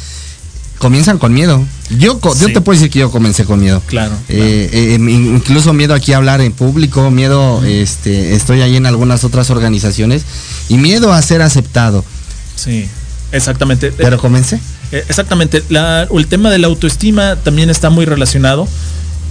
comienzan 0.79 1.19
con 1.19 1.33
miedo. 1.33 1.65
Yo, 1.99 2.19
co- 2.21 2.35
yo 2.37 2.49
Sí. 2.49 2.53
te 2.53 2.61
puedo 2.61 2.77
decir 2.79 2.91
que 2.91 2.99
yo 2.99 3.11
comencé 3.11 3.45
con 3.45 3.61
miedo. 3.61 3.81
Claro. 3.87 4.13
Eh, 4.29 4.69
eh, 4.73 4.95
in- 4.99 5.09
incluso 5.37 5.73
miedo 5.73 5.95
aquí 5.95 6.13
a 6.13 6.17
hablar 6.19 6.41
en 6.41 6.53
público, 6.53 7.11
miedo, 7.11 7.63
este, 7.65 8.35
estoy 8.35 8.61
ahí 8.61 8.77
en 8.77 8.87
algunas 8.87 9.25
otras 9.25 9.51
organizaciones 9.51 10.23
y 10.69 10.77
miedo 10.77 11.13
a 11.13 11.23
ser 11.23 11.43
aceptado. 11.43 12.05
Sí, 12.57 12.89
exactamente. 13.33 13.93
Pero 13.93 14.19
comencé. 14.19 14.59
Eh, 14.93 15.05
Exactamente. 15.09 15.63
La- 15.71 16.03
el 16.13 16.27
tema 16.27 16.51
de 16.51 16.59
la 16.59 16.67
autoestima 16.67 17.37
también 17.37 17.71
está 17.71 17.91
muy 17.91 18.05
relacionado. 18.05 18.69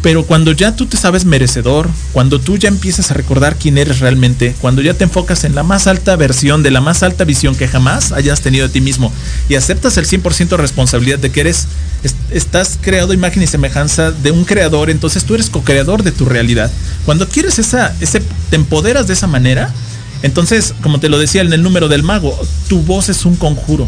Pero 0.04 0.26
cuando 0.26 0.52
ya 0.52 0.76
tú 0.76 0.86
te 0.86 0.98
sabes 0.98 1.24
merecedor, 1.24 1.90
cuando 2.12 2.40
tú 2.42 2.58
ya 2.58 2.68
empiezas 2.68 3.10
a 3.10 3.14
recordar 3.14 3.56
quién 3.56 3.78
eres 3.78 4.00
realmente, 4.02 4.54
cuando 4.60 4.82
ya 4.82 4.94
te 4.94 5.06
enfocas 5.06 5.46
en 5.46 5.56
la 5.56 5.64
más 5.64 5.88
alta 5.88 6.18
versión, 6.18 6.62
de 6.62 6.72
la 6.72 6.82
más 6.82 7.04
alta 7.04 7.24
visión 7.24 7.56
que 7.56 7.70
jamás 7.70 8.12
hayas 8.12 8.42
tenido 8.42 8.68
de 8.68 8.74
ti 8.74 8.82
mismo 8.82 9.14
y 9.48 9.56
aceptas 9.56 9.96
el 9.96 10.06
100% 10.06 10.58
de 10.58 10.62
responsabilidad 10.62 11.20
de 11.20 11.32
que 11.32 11.40
eres, 11.40 11.68
es- 12.04 12.16
estás 12.32 12.78
creado 12.82 13.14
imagen 13.14 13.44
y 13.44 13.48
semejanza 13.48 14.12
de 14.12 14.32
un 14.32 14.44
creador, 14.44 14.90
entonces 14.90 15.24
tú 15.24 15.36
eres 15.36 15.50
co-creador 15.50 16.04
de 16.04 16.12
tu 16.12 16.26
realidad. 16.26 16.70
Cuando 17.06 17.30
quieres 17.30 17.58
esa, 17.58 17.96
ese, 18.02 18.22
te 18.50 18.58
empoderas 18.58 19.08
de 19.08 19.14
esa 19.14 19.28
manera, 19.28 19.74
entonces, 20.22 20.74
como 20.84 21.00
te 21.00 21.08
lo 21.08 21.18
decía 21.18 21.42
en 21.42 21.54
el 21.54 21.64
número 21.64 21.88
del 21.88 22.04
mago, 22.04 22.38
tu 22.68 22.82
voz 22.82 23.08
es 23.08 23.24
un 23.26 23.38
conjuro. 23.38 23.88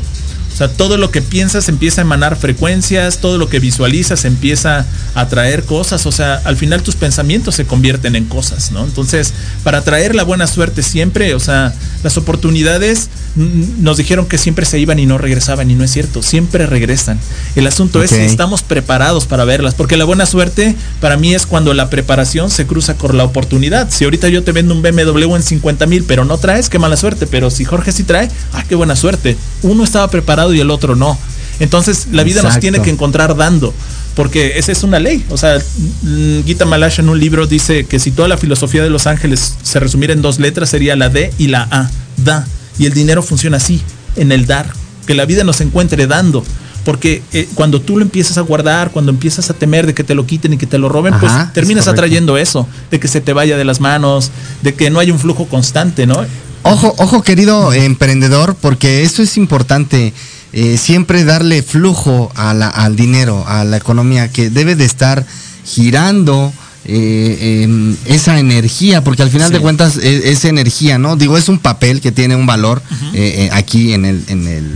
O 0.55 0.57
sea, 0.57 0.69
todo 0.69 0.95
lo 0.95 1.11
que 1.11 1.21
piensas 1.21 1.67
empieza 1.67 1.99
a 1.99 2.03
emanar 2.03 2.37
frecuencias, 2.37 3.17
todo 3.17 3.37
lo 3.37 3.49
que 3.49 3.59
visualizas 3.59 4.23
empieza 4.23 4.85
a 5.13 5.19
atraer 5.19 5.65
cosas, 5.65 6.05
o 6.05 6.13
sea, 6.13 6.41
al 6.45 6.55
final 6.55 6.81
tus 6.81 6.95
pensamientos 6.95 7.55
se 7.55 7.65
convierten 7.65 8.15
en 8.15 8.23
cosas, 8.23 8.71
¿no? 8.71 8.85
Entonces, 8.85 9.33
para 9.65 9.83
traer 9.83 10.15
la 10.15 10.23
buena 10.23 10.47
suerte 10.47 10.81
siempre, 10.81 11.35
o 11.35 11.41
sea, 11.41 11.73
las 12.03 12.15
oportunidades 12.15 13.09
nos 13.35 13.97
dijeron 13.97 14.27
que 14.27 14.37
siempre 14.37 14.65
se 14.65 14.79
iban 14.79 14.97
y 14.97 15.05
no 15.05 15.17
regresaban 15.17 15.69
y 15.69 15.75
no 15.75 15.83
es 15.83 15.91
cierto, 15.91 16.23
siempre 16.23 16.65
regresan. 16.67 17.19
El 17.57 17.67
asunto 17.67 18.01
es 18.01 18.11
si 18.11 18.21
estamos 18.21 18.63
preparados 18.63 19.25
para 19.25 19.43
verlas, 19.43 19.73
porque 19.73 19.97
la 19.97 20.05
buena 20.05 20.25
suerte 20.25 20.73
para 21.01 21.17
mí 21.17 21.33
es 21.33 21.45
cuando 21.45 21.73
la 21.73 21.89
preparación 21.89 22.49
se 22.49 22.65
cruza 22.65 22.95
con 22.95 23.17
la 23.17 23.25
oportunidad. 23.25 23.89
Si 23.91 24.05
ahorita 24.05 24.29
yo 24.29 24.43
te 24.43 24.53
vendo 24.53 24.73
un 24.73 24.81
BMW 24.81 25.35
en 25.35 25.43
50 25.43 25.85
mil, 25.85 26.05
pero 26.05 26.23
no 26.23 26.37
traes, 26.37 26.69
qué 26.69 26.79
mala 26.79 26.95
suerte, 26.95 27.27
pero 27.27 27.49
si 27.49 27.65
Jorge 27.65 27.91
sí 27.91 28.03
trae, 28.03 28.29
ah, 28.53 28.63
qué 28.69 28.75
buena 28.75 28.95
suerte. 28.95 29.35
Uno 29.61 29.83
estaba 29.83 30.09
preparado 30.09 30.44
y 30.53 30.59
el 30.59 30.71
otro 30.71 30.95
no. 30.95 31.17
Entonces 31.59 32.07
la 32.11 32.23
vida 32.23 32.41
nos 32.41 32.59
tiene 32.59 32.81
que 32.81 32.89
encontrar 32.89 33.35
dando. 33.35 33.73
Porque 34.15 34.57
esa 34.57 34.71
es 34.71 34.83
una 34.83 34.99
ley. 34.99 35.25
O 35.29 35.37
sea, 35.37 35.57
mm, 35.57 36.43
Gita 36.45 36.65
Malash 36.65 36.99
en 36.99 37.09
un 37.09 37.19
libro 37.19 37.47
dice 37.47 37.85
que 37.85 37.99
si 37.99 38.11
toda 38.11 38.29
la 38.29 38.37
filosofía 38.37 38.81
de 38.81 38.89
los 38.89 39.07
ángeles 39.07 39.55
se 39.61 39.79
resumiera 39.79 40.13
en 40.13 40.21
dos 40.21 40.39
letras, 40.39 40.69
sería 40.69 40.95
la 40.95 41.09
D 41.09 41.33
y 41.37 41.47
la 41.47 41.67
A. 41.69 41.89
Da. 42.17 42.47
Y 42.79 42.85
el 42.85 42.93
dinero 42.93 43.21
funciona 43.21 43.57
así, 43.57 43.81
en 44.15 44.31
el 44.31 44.45
dar. 44.45 44.71
Que 45.05 45.15
la 45.15 45.25
vida 45.25 45.43
nos 45.43 45.59
encuentre 45.59 46.07
dando. 46.07 46.43
Porque 46.85 47.23
eh, 47.33 47.49
cuando 47.55 47.81
tú 47.81 47.97
lo 47.97 48.03
empiezas 48.03 48.37
a 48.37 48.41
guardar, 48.41 48.91
cuando 48.91 49.11
empiezas 49.11 49.49
a 49.49 49.53
temer 49.53 49.85
de 49.85 49.93
que 49.93 50.03
te 50.03 50.15
lo 50.15 50.25
quiten 50.25 50.53
y 50.53 50.57
que 50.57 50.67
te 50.67 50.77
lo 50.77 50.87
roben, 50.87 51.15
Ajá, 51.15 51.19
pues 51.19 51.47
es 51.47 51.53
terminas 51.53 51.87
atrayendo 51.87 52.37
eso, 52.37 52.67
de 52.91 52.99
que 52.99 53.07
se 53.07 53.21
te 53.21 53.33
vaya 53.33 53.57
de 53.57 53.65
las 53.65 53.81
manos, 53.81 54.31
de 54.61 54.75
que 54.75 54.91
no 54.91 54.99
hay 54.99 55.09
un 55.09 55.19
flujo 55.19 55.47
constante, 55.47 56.05
¿no? 56.05 56.23
Ojo, 56.61 56.93
ojo 56.97 57.23
querido 57.23 57.73
emprendedor, 57.73 58.55
porque 58.61 59.03
esto 59.03 59.23
es 59.23 59.35
importante. 59.35 60.13
Eh, 60.55 60.77
siempre 60.77 61.23
darle 61.25 61.61
flujo 61.61 62.31
a 62.35 62.53
la- 62.55 62.69
al 62.69 62.95
dinero, 62.95 63.43
a 63.47 63.63
la 63.65 63.77
economía, 63.77 64.31
que 64.31 64.49
debe 64.49 64.75
de 64.75 64.85
estar 64.85 65.25
girando 65.65 66.51
eh, 66.87 67.63
em, 67.63 67.95
esa 68.05 68.37
energía, 68.39 69.03
porque 69.03 69.23
al 69.23 69.31
final 69.31 69.47
Sí. 69.47 69.53
de 69.55 69.59
cuentas 69.59 69.97
e- 69.97 70.31
es, 70.31 70.45
energía, 70.45 70.99
¿no? 70.99 71.15
Digo, 71.15 71.35
es 71.35 71.49
un 71.49 71.57
papel 71.57 71.99
que 71.99 72.11
tiene 72.11 72.35
un 72.35 72.45
valor 72.45 72.81
eh, 73.13 73.47
eh, 73.47 73.49
aquí 73.53 73.93
en 73.93 74.05
el, 74.05 74.23
en 74.27 74.47
el 74.47 74.71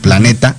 planeta, 0.00 0.54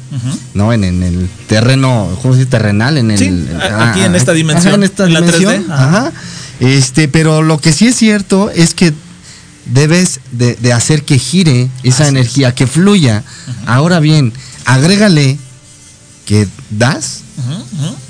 ¿no? 0.54 0.74
En, 0.74 0.84
en 0.84 1.02
el 1.02 1.30
terreno, 1.48 2.10
¿cómo 2.22 2.34
se 2.34 2.42
dice? 2.42 2.52
Terrenal, 2.52 2.98
en 2.98 3.12
el... 3.12 3.18
Sí, 3.18 3.48
a- 3.62 3.92
aquí 3.92 4.02
en 4.02 4.14
esta 4.14 4.32
ajá, 4.32 4.38
dimensión, 4.38 4.74
en 4.76 4.84
esta 4.84 5.06
en 5.06 5.14
la 5.14 5.22
3D, 5.22 5.38
dimensión, 5.40 5.72
ajá. 5.72 5.86
ajá. 6.08 6.12
Este, 6.60 7.08
pero 7.08 7.42
lo 7.44 7.60
que 7.60 7.72
sí 7.72 7.88
es 7.88 7.96
cierto 7.96 8.52
es 8.52 8.74
que 8.74 8.94
debes 9.68 10.20
de, 10.34 10.56
de 10.56 10.74
hacer 10.74 11.04
que 11.04 11.18
gire 11.18 11.70
esa 11.84 12.10
energía, 12.10 12.54
que 12.54 12.68
fluya. 12.68 13.24
Ahora 13.66 14.02
bien, 14.02 14.34
agrégale 14.66 15.38
que 16.26 16.48
das, 16.70 17.22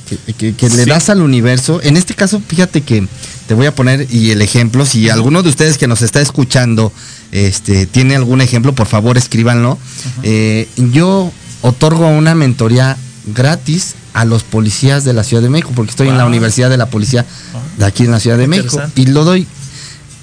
que, 0.08 0.34
que- 0.34 0.54
que 0.56 0.70
le 0.70 0.86
das 0.86 1.10
al 1.10 1.22
universo. 1.22 1.80
En 1.84 1.96
este 1.98 2.14
caso, 2.16 2.42
fíjate 2.46 2.82
que 2.82 3.08
te 3.48 3.54
voy 3.54 3.66
a 3.66 3.74
poner 3.76 4.08
y 4.14 4.32
el 4.32 4.42
ejemplo, 4.42 4.86
si 4.86 5.10
alguno 5.10 5.42
de 5.44 5.50
ustedes 5.50 5.78
que 5.78 5.88
nos 5.88 6.02
está 6.02 6.20
escuchando 6.22 6.92
este, 7.32 7.86
tiene 7.86 8.16
algún 8.16 8.42
ejemplo, 8.42 8.74
por 8.74 8.88
favor 8.88 9.18
escríbanlo. 9.18 9.78
Eh, 10.24 10.68
yo 10.92 11.32
otorgo 11.62 12.08
una 12.08 12.36
mentoría 12.36 12.98
gratis 13.28 13.96
a 14.14 14.26
los 14.26 14.44
policías 14.44 15.04
de 15.06 15.14
la 15.14 15.24
Ciudad 15.24 15.44
de 15.44 15.50
México, 15.50 15.72
porque 15.76 15.92
estoy 15.92 16.08
en 16.10 16.18
la. 16.18 16.26
Universidad 16.26 16.70
de 16.70 16.78
la 16.78 16.88
Policía 16.88 17.26
de 17.78 17.86
aquí 17.86 18.04
en 18.04 18.12
la 18.12 18.20
Ciudad 18.20 18.38
de 18.38 18.48
México. 18.48 18.78
Y 18.96 19.06
lo 19.08 19.24
doy 19.24 19.48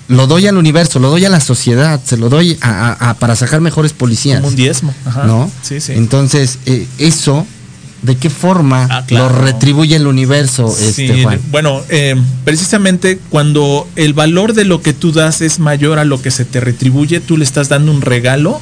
lo 0.09 0.27
doy 0.27 0.47
al 0.47 0.57
universo, 0.57 0.99
lo 1.01 1.11
doy 1.11 1.25
a 1.25 1.29
la 1.29 1.41
sociedad, 1.41 2.01
se 2.05 2.17
lo 2.17 2.29
doy 2.29 2.57
a- 2.61 2.93
a- 3.01 3.11
a- 3.11 3.15
para 3.15 3.35
sacar 3.37 3.61
mejores 3.61 3.93
policías. 3.93 4.39
Como 4.39 4.49
un 4.51 4.57
diezmo. 4.57 4.95
Ajá. 5.05 5.25
¿No? 5.25 5.51
Sí, 5.63 5.81
sí. 5.81 5.93
Entonces, 5.95 6.59
eh, 6.67 6.87
eso, 6.99 7.45
¿de 8.03 8.17
qué 8.17 8.31
forma 8.31 8.87
Ah, 8.91 9.05
claro. 9.07 9.31
lo 9.35 9.41
retribuye 9.41 9.97
el 9.97 10.07
universo, 10.07 10.69
Sí, 10.73 11.05
este 11.07 11.23
Juan? 11.25 11.41
bueno, 11.51 11.83
eh, 11.89 12.15
precisamente 12.45 13.19
cuando 13.31 13.89
el 13.97 14.13
valor 14.15 14.53
de 14.53 14.65
lo 14.65 14.81
que 14.81 14.93
tú 14.93 15.11
das 15.13 15.41
es 15.41 15.59
mayor 15.59 15.99
a 15.99 16.05
lo 16.05 16.23
que 16.23 16.31
se 16.31 16.45
te 16.45 16.61
retribuye, 16.61 17.19
tú 17.21 17.37
le 17.37 17.45
estás 17.45 17.69
dando 17.69 17.91
un 17.91 18.01
regalo 18.03 18.61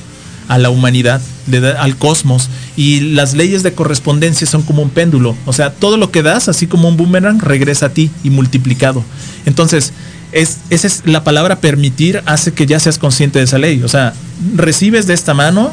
a 0.48 0.58
la 0.58 0.70
humanidad, 0.70 1.20
le 1.46 1.60
da- 1.60 1.82
al 1.82 1.96
cosmos. 1.96 2.48
Y 2.76 3.00
las 3.00 3.34
leyes 3.34 3.62
de 3.62 3.72
correspondencia 3.74 4.46
son 4.46 4.62
como 4.62 4.82
un 4.82 4.90
péndulo. 4.90 5.36
O 5.46 5.52
sea, 5.52 5.70
todo 5.72 5.96
lo 5.98 6.10
que 6.10 6.22
das, 6.22 6.48
así 6.48 6.66
como 6.66 6.88
un 6.88 6.96
boomerang, 6.96 7.38
regresa 7.40 7.86
a 7.86 7.88
ti 7.90 8.10
y 8.22 8.30
multiplicado. 8.30 9.02
Entonces, 9.46 9.92
es, 10.34 10.58
esa 10.70 10.86
es 10.86 11.02
la 11.06 11.24
palabra 11.24 11.60
permitir, 11.60 12.22
hace 12.26 12.52
que 12.52 12.66
ya 12.66 12.78
seas 12.80 12.98
consciente 12.98 13.38
de 13.38 13.46
esa 13.46 13.58
ley. 13.58 13.82
O 13.82 13.88
sea, 13.88 14.12
recibes 14.54 15.06
de 15.06 15.14
esta 15.14 15.32
mano 15.32 15.72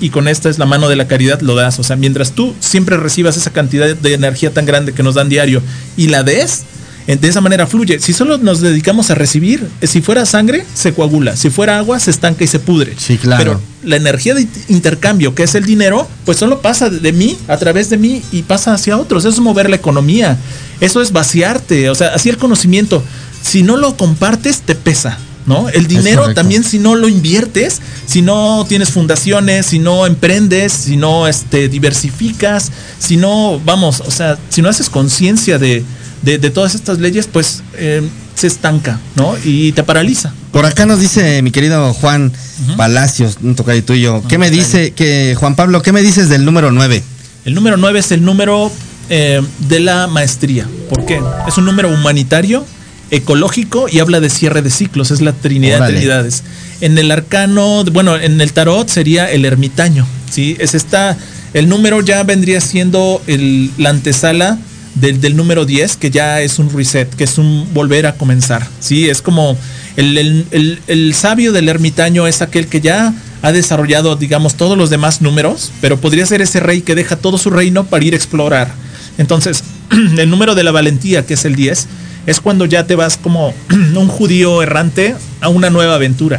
y 0.00 0.10
con 0.10 0.28
esta 0.28 0.48
es 0.48 0.58
la 0.58 0.66
mano 0.66 0.88
de 0.88 0.96
la 0.96 1.06
caridad, 1.06 1.40
lo 1.42 1.54
das. 1.54 1.78
O 1.78 1.82
sea, 1.82 1.96
mientras 1.96 2.32
tú 2.32 2.54
siempre 2.58 2.96
recibas 2.96 3.36
esa 3.36 3.50
cantidad 3.50 3.94
de 3.94 4.14
energía 4.14 4.52
tan 4.52 4.66
grande 4.66 4.92
que 4.92 5.02
nos 5.02 5.14
dan 5.14 5.28
diario 5.28 5.62
y 5.96 6.08
la 6.08 6.22
des, 6.22 6.64
de 7.06 7.28
esa 7.28 7.40
manera 7.40 7.66
fluye. 7.66 8.00
Si 8.00 8.12
solo 8.12 8.36
nos 8.36 8.60
dedicamos 8.60 9.10
a 9.10 9.14
recibir, 9.14 9.66
si 9.82 10.02
fuera 10.02 10.26
sangre, 10.26 10.64
se 10.74 10.92
coagula. 10.92 11.36
Si 11.36 11.48
fuera 11.48 11.78
agua, 11.78 11.98
se 12.00 12.10
estanca 12.10 12.44
y 12.44 12.46
se 12.46 12.58
pudre. 12.58 12.94
Sí, 12.98 13.16
claro. 13.16 13.42
Pero 13.42 13.60
la 13.82 13.96
energía 13.96 14.34
de 14.34 14.46
intercambio, 14.68 15.34
que 15.34 15.42
es 15.42 15.54
el 15.54 15.64
dinero, 15.64 16.06
pues 16.26 16.36
solo 16.36 16.60
pasa 16.60 16.90
de 16.90 17.12
mí, 17.12 17.38
a 17.48 17.56
través 17.56 17.88
de 17.88 17.96
mí 17.96 18.22
y 18.30 18.42
pasa 18.42 18.74
hacia 18.74 18.98
otros. 18.98 19.24
Eso 19.24 19.34
es 19.34 19.40
mover 19.40 19.70
la 19.70 19.76
economía. 19.76 20.36
Eso 20.80 21.00
es 21.00 21.12
vaciarte. 21.12 21.88
O 21.88 21.94
sea, 21.94 22.08
así 22.08 22.28
el 22.28 22.36
conocimiento. 22.36 23.02
Si 23.48 23.62
no 23.62 23.76
lo 23.76 23.96
compartes, 23.96 24.60
te 24.60 24.74
pesa. 24.74 25.18
¿No? 25.46 25.70
El 25.70 25.86
dinero 25.86 26.34
también 26.34 26.62
si 26.62 26.78
no 26.78 26.94
lo 26.94 27.08
inviertes, 27.08 27.80
si 28.04 28.20
no 28.20 28.66
tienes 28.68 28.90
fundaciones, 28.90 29.64
si 29.64 29.78
no 29.78 30.04
emprendes, 30.04 30.74
si 30.74 30.98
no 30.98 31.26
este, 31.26 31.70
diversificas, 31.70 32.70
si 32.98 33.16
no, 33.16 33.58
vamos, 33.64 34.02
o 34.04 34.10
sea, 34.10 34.38
si 34.50 34.60
no 34.60 34.68
haces 34.68 34.90
conciencia 34.90 35.58
de, 35.58 35.82
de, 36.20 36.50
todas 36.50 36.74
estas 36.74 36.98
leyes, 36.98 37.28
pues 37.32 37.62
eh, 37.78 38.06
se 38.34 38.46
estanca, 38.46 39.00
¿no? 39.16 39.36
Y 39.42 39.72
te 39.72 39.82
paraliza. 39.82 40.34
Por 40.52 40.66
acá 40.66 40.84
nos 40.84 41.00
dice 41.00 41.40
mi 41.40 41.50
querido 41.50 41.94
Juan 41.94 42.30
Palacios, 42.76 43.38
un 43.42 43.54
tocayo 43.54 43.82
tuyo, 43.82 44.22
¿qué 44.28 44.36
me 44.36 44.50
dice, 44.50 44.90
que 44.90 45.34
Juan 45.38 45.56
Pablo, 45.56 45.80
qué 45.80 45.92
me 45.92 46.02
dices 46.02 46.28
del 46.28 46.44
número 46.44 46.70
9? 46.72 47.02
El 47.46 47.54
número 47.54 47.78
9 47.78 48.00
es 48.00 48.12
el 48.12 48.22
número 48.22 48.70
eh, 49.08 49.40
de 49.68 49.80
la 49.80 50.06
maestría. 50.06 50.68
¿Por 50.90 51.06
qué? 51.06 51.18
Es 51.46 51.56
un 51.56 51.64
número 51.64 51.88
humanitario, 51.88 52.66
ecológico 53.10 53.88
y 53.90 54.00
habla 54.00 54.20
de 54.20 54.30
cierre 54.30 54.62
de 54.62 54.70
ciclos, 54.70 55.10
es 55.10 55.20
la 55.20 55.32
Trinidad 55.32 55.86
de 55.86 55.92
Trinidades. 55.92 56.42
En 56.80 56.96
el 56.98 57.10
arcano, 57.10 57.84
bueno, 57.84 58.16
en 58.16 58.40
el 58.40 58.52
tarot 58.52 58.88
sería 58.88 59.30
el 59.30 59.44
ermitaño, 59.44 60.06
¿sí? 60.30 60.56
Es 60.58 60.74
esta, 60.74 61.16
el 61.54 61.68
número 61.68 62.00
ya 62.00 62.22
vendría 62.22 62.60
siendo 62.60 63.22
el, 63.26 63.70
la 63.78 63.90
antesala 63.90 64.58
del, 65.00 65.36
número 65.36 65.64
10, 65.64 65.96
que 65.96 66.10
ya 66.10 66.40
es 66.40 66.58
un 66.58 66.70
reset, 66.70 67.08
que 67.14 67.24
es 67.24 67.38
un 67.38 67.68
volver 67.72 68.06
a 68.06 68.14
comenzar. 68.14 68.66
Sí, 68.80 69.08
es 69.08 69.22
como 69.22 69.56
el, 69.96 71.12
sabio 71.14 71.52
del 71.52 71.68
ermitaño 71.68 72.26
es 72.26 72.42
aquel 72.42 72.66
que 72.66 72.80
ya 72.80 73.14
ha 73.42 73.52
desarrollado, 73.52 74.16
digamos, 74.16 74.54
todos 74.54 74.76
los 74.76 74.90
demás 74.90 75.20
números, 75.20 75.72
pero 75.80 76.00
podría 76.00 76.26
ser 76.26 76.42
ese 76.42 76.60
rey 76.60 76.82
que 76.82 76.94
deja 76.94 77.16
todo 77.16 77.38
su 77.38 77.50
reino 77.50 77.84
para 77.84 78.04
ir 78.04 78.14
a 78.14 78.16
explorar. 78.16 78.72
Entonces, 79.18 79.62
el 79.90 80.28
número 80.28 80.54
de 80.54 80.64
la 80.64 80.72
valentía, 80.72 81.24
que 81.24 81.34
es 81.34 81.44
el 81.44 81.54
10, 81.54 81.86
es 82.28 82.40
cuando 82.40 82.66
ya 82.66 82.86
te 82.86 82.94
vas 82.94 83.16
como 83.16 83.54
un 83.70 84.06
judío 84.08 84.62
errante 84.62 85.16
a 85.40 85.48
una 85.48 85.70
nueva 85.70 85.94
aventura. 85.94 86.38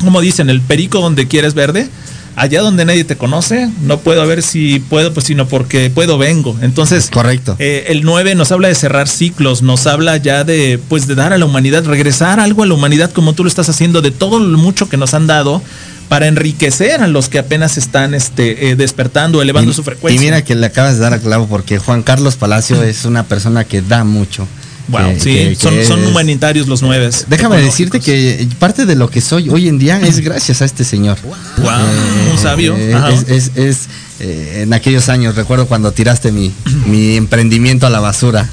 Como 0.00 0.20
dicen, 0.20 0.48
el 0.48 0.60
perico 0.60 1.00
donde 1.00 1.26
quieres 1.26 1.54
verde, 1.54 1.88
allá 2.36 2.62
donde 2.62 2.84
nadie 2.84 3.02
te 3.02 3.16
conoce, 3.16 3.68
no 3.82 3.98
puedo 3.98 4.24
ver 4.28 4.44
si 4.44 4.78
puedo, 4.78 5.12
pues 5.12 5.26
sino 5.26 5.48
porque 5.48 5.90
puedo 5.90 6.18
vengo. 6.18 6.56
Entonces, 6.62 7.10
correcto. 7.10 7.56
Eh, 7.58 7.86
el 7.88 8.02
9 8.04 8.36
nos 8.36 8.52
habla 8.52 8.68
de 8.68 8.76
cerrar 8.76 9.08
ciclos, 9.08 9.62
nos 9.62 9.88
habla 9.88 10.18
ya 10.18 10.44
de 10.44 10.78
pues 10.88 11.08
de 11.08 11.16
dar 11.16 11.32
a 11.32 11.38
la 11.38 11.46
humanidad, 11.46 11.84
regresar 11.84 12.38
algo 12.38 12.62
a 12.62 12.66
la 12.66 12.74
humanidad 12.74 13.10
como 13.10 13.32
tú 13.32 13.42
lo 13.42 13.48
estás 13.48 13.68
haciendo, 13.68 14.02
de 14.02 14.12
todo 14.12 14.38
lo 14.38 14.56
mucho 14.56 14.88
que 14.88 14.96
nos 14.96 15.14
han 15.14 15.26
dado 15.26 15.62
para 16.08 16.28
enriquecer 16.28 17.02
a 17.02 17.08
los 17.08 17.28
que 17.28 17.40
apenas 17.40 17.76
están 17.76 18.14
este, 18.14 18.68
eh, 18.68 18.76
despertando, 18.76 19.42
elevando 19.42 19.72
su 19.72 19.82
frecuencia. 19.82 20.20
Y 20.20 20.24
mira 20.24 20.44
que 20.44 20.54
le 20.54 20.66
acabas 20.66 20.94
de 20.94 21.00
dar 21.00 21.12
a 21.12 21.18
clavo 21.18 21.48
porque 21.48 21.78
Juan 21.78 22.04
Carlos 22.04 22.36
Palacio 22.36 22.84
es 22.84 23.04
una 23.04 23.24
persona 23.24 23.64
que 23.64 23.82
da 23.82 24.04
mucho. 24.04 24.46
Wow, 24.88 25.14
sí, 25.18 25.54
son, 25.56 26.04
humanitarios 26.04 26.66
los 26.66 26.82
nueve. 26.82 27.10
Déjame 27.28 27.58
decirte 27.58 28.00
que 28.00 28.48
parte 28.58 28.84
de 28.84 28.96
lo 28.96 29.08
que 29.08 29.20
soy 29.20 29.48
hoy 29.48 29.68
en 29.68 29.78
día 29.78 30.00
es 30.00 30.20
gracias 30.20 30.62
a 30.62 30.64
este 30.64 30.84
señor. 30.84 31.18
Wow, 31.22 32.32
un 32.32 32.38
sabio. 32.38 32.76
Eh, 32.76 32.94
es, 33.28 33.52
es, 33.54 33.88
eh, 34.20 34.62
en 34.62 34.72
aquellos 34.72 35.08
años, 35.08 35.34
recuerdo 35.34 35.66
cuando 35.66 35.92
tiraste 35.92 36.32
mi, 36.32 36.52
mi 36.86 37.16
emprendimiento 37.16 37.86
a 37.86 37.90
la 37.90 38.00
basura. 38.00 38.48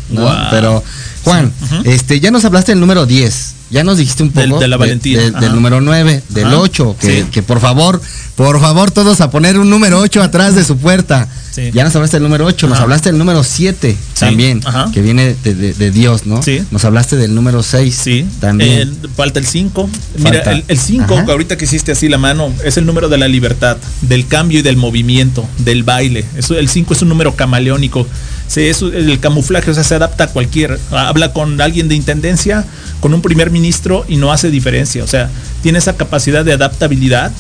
Pero, 0.51 0.83
Juan, 1.23 1.51
este, 1.83 2.19
ya 2.19 2.31
nos 2.31 2.45
hablaste 2.45 2.71
del 2.71 2.79
número 2.79 3.05
10. 3.05 3.55
Ya 3.69 3.84
nos 3.84 3.97
dijiste 3.97 4.23
un 4.23 4.32
poco 4.32 4.60
de, 4.60 4.67
la 4.67 4.77
valentía. 4.77 5.29
del 5.32 5.53
número 5.53 5.82
9, 5.82 6.23
del 6.29 6.53
8, 6.53 6.95
que, 6.99 7.25
que 7.32 7.43
por 7.43 7.60
favor, 7.60 8.01
por 8.36 8.60
favor 8.60 8.91
todos 8.91 9.21
a 9.21 9.29
poner 9.29 9.60
un 9.60 9.69
número 9.69 9.99
8 9.99 10.23
atrás 10.23 10.55
de 10.55 10.63
su 10.63 10.77
puerta. 10.77 11.27
Ya 11.73 11.84
nos 11.84 11.95
hablaste 11.95 12.17
del 12.17 12.23
número 12.23 12.45
8, 12.45 12.67
nos 12.67 12.79
hablaste 12.79 13.10
del 13.10 13.17
número 13.17 13.43
7 13.43 13.95
también, 14.17 14.62
que 14.93 15.01
viene 15.01 15.36
de, 15.43 15.91
Dios, 15.91 16.25
¿no? 16.25 16.41
Sí. 16.41 16.62
Nos 16.71 16.86
hablaste 16.86 17.17
del 17.17 17.36
número 17.36 17.63
6 17.63 17.99
sí. 18.01 18.25
también. 18.39 18.95
falta 19.15 19.39
el 19.39 19.45
5. 19.45 19.89
Mira, 20.17 20.63
el 20.67 20.79
5, 20.79 21.25
ahorita 21.27 21.58
que 21.58 21.65
hiciste 21.65 21.91
así 21.91 22.08
la 22.08 22.17
mano, 22.17 22.53
es 22.63 22.77
el 22.77 22.86
número 22.86 23.10
de 23.10 23.17
la 23.17 23.27
libertad, 23.27 23.77
del 24.01 24.27
cambio 24.27 24.60
y 24.60 24.62
del 24.62 24.77
movimiento, 24.77 25.45
del 25.58 25.84
baile. 25.84 26.25
Eso, 26.38 26.58
el 26.58 26.69
5 26.69 26.93
es 26.93 27.01
un 27.01 27.10
número 27.10 27.36
camaleónico. 27.36 28.08
Sí, 28.49 28.62
es 28.65 28.81
el 28.81 29.19
camuflaje, 29.21 29.71
o 29.71 29.73
sea, 29.73 29.85
se 29.85 29.95
adapta 29.95 30.25
a 30.25 30.27
cualquier. 30.27 30.77
Habla 30.91 31.31
con 31.31 31.62
alguien 31.62 31.88
de 31.88 31.95
intendencia, 31.95 32.65
con 32.99 33.13
un 33.13 33.21
primer 33.21 33.51
ministro 33.51 34.05
y 34.09 34.17
no 34.17 34.33
hace 34.33 34.49
diferencia. 34.49 35.03
O 35.03 35.07
sea, 35.07 35.29
tiene 35.63 35.77
esa 35.77 35.95
capacidad 35.95 36.43
de 36.43 36.53
adaptabilidad 36.53 37.31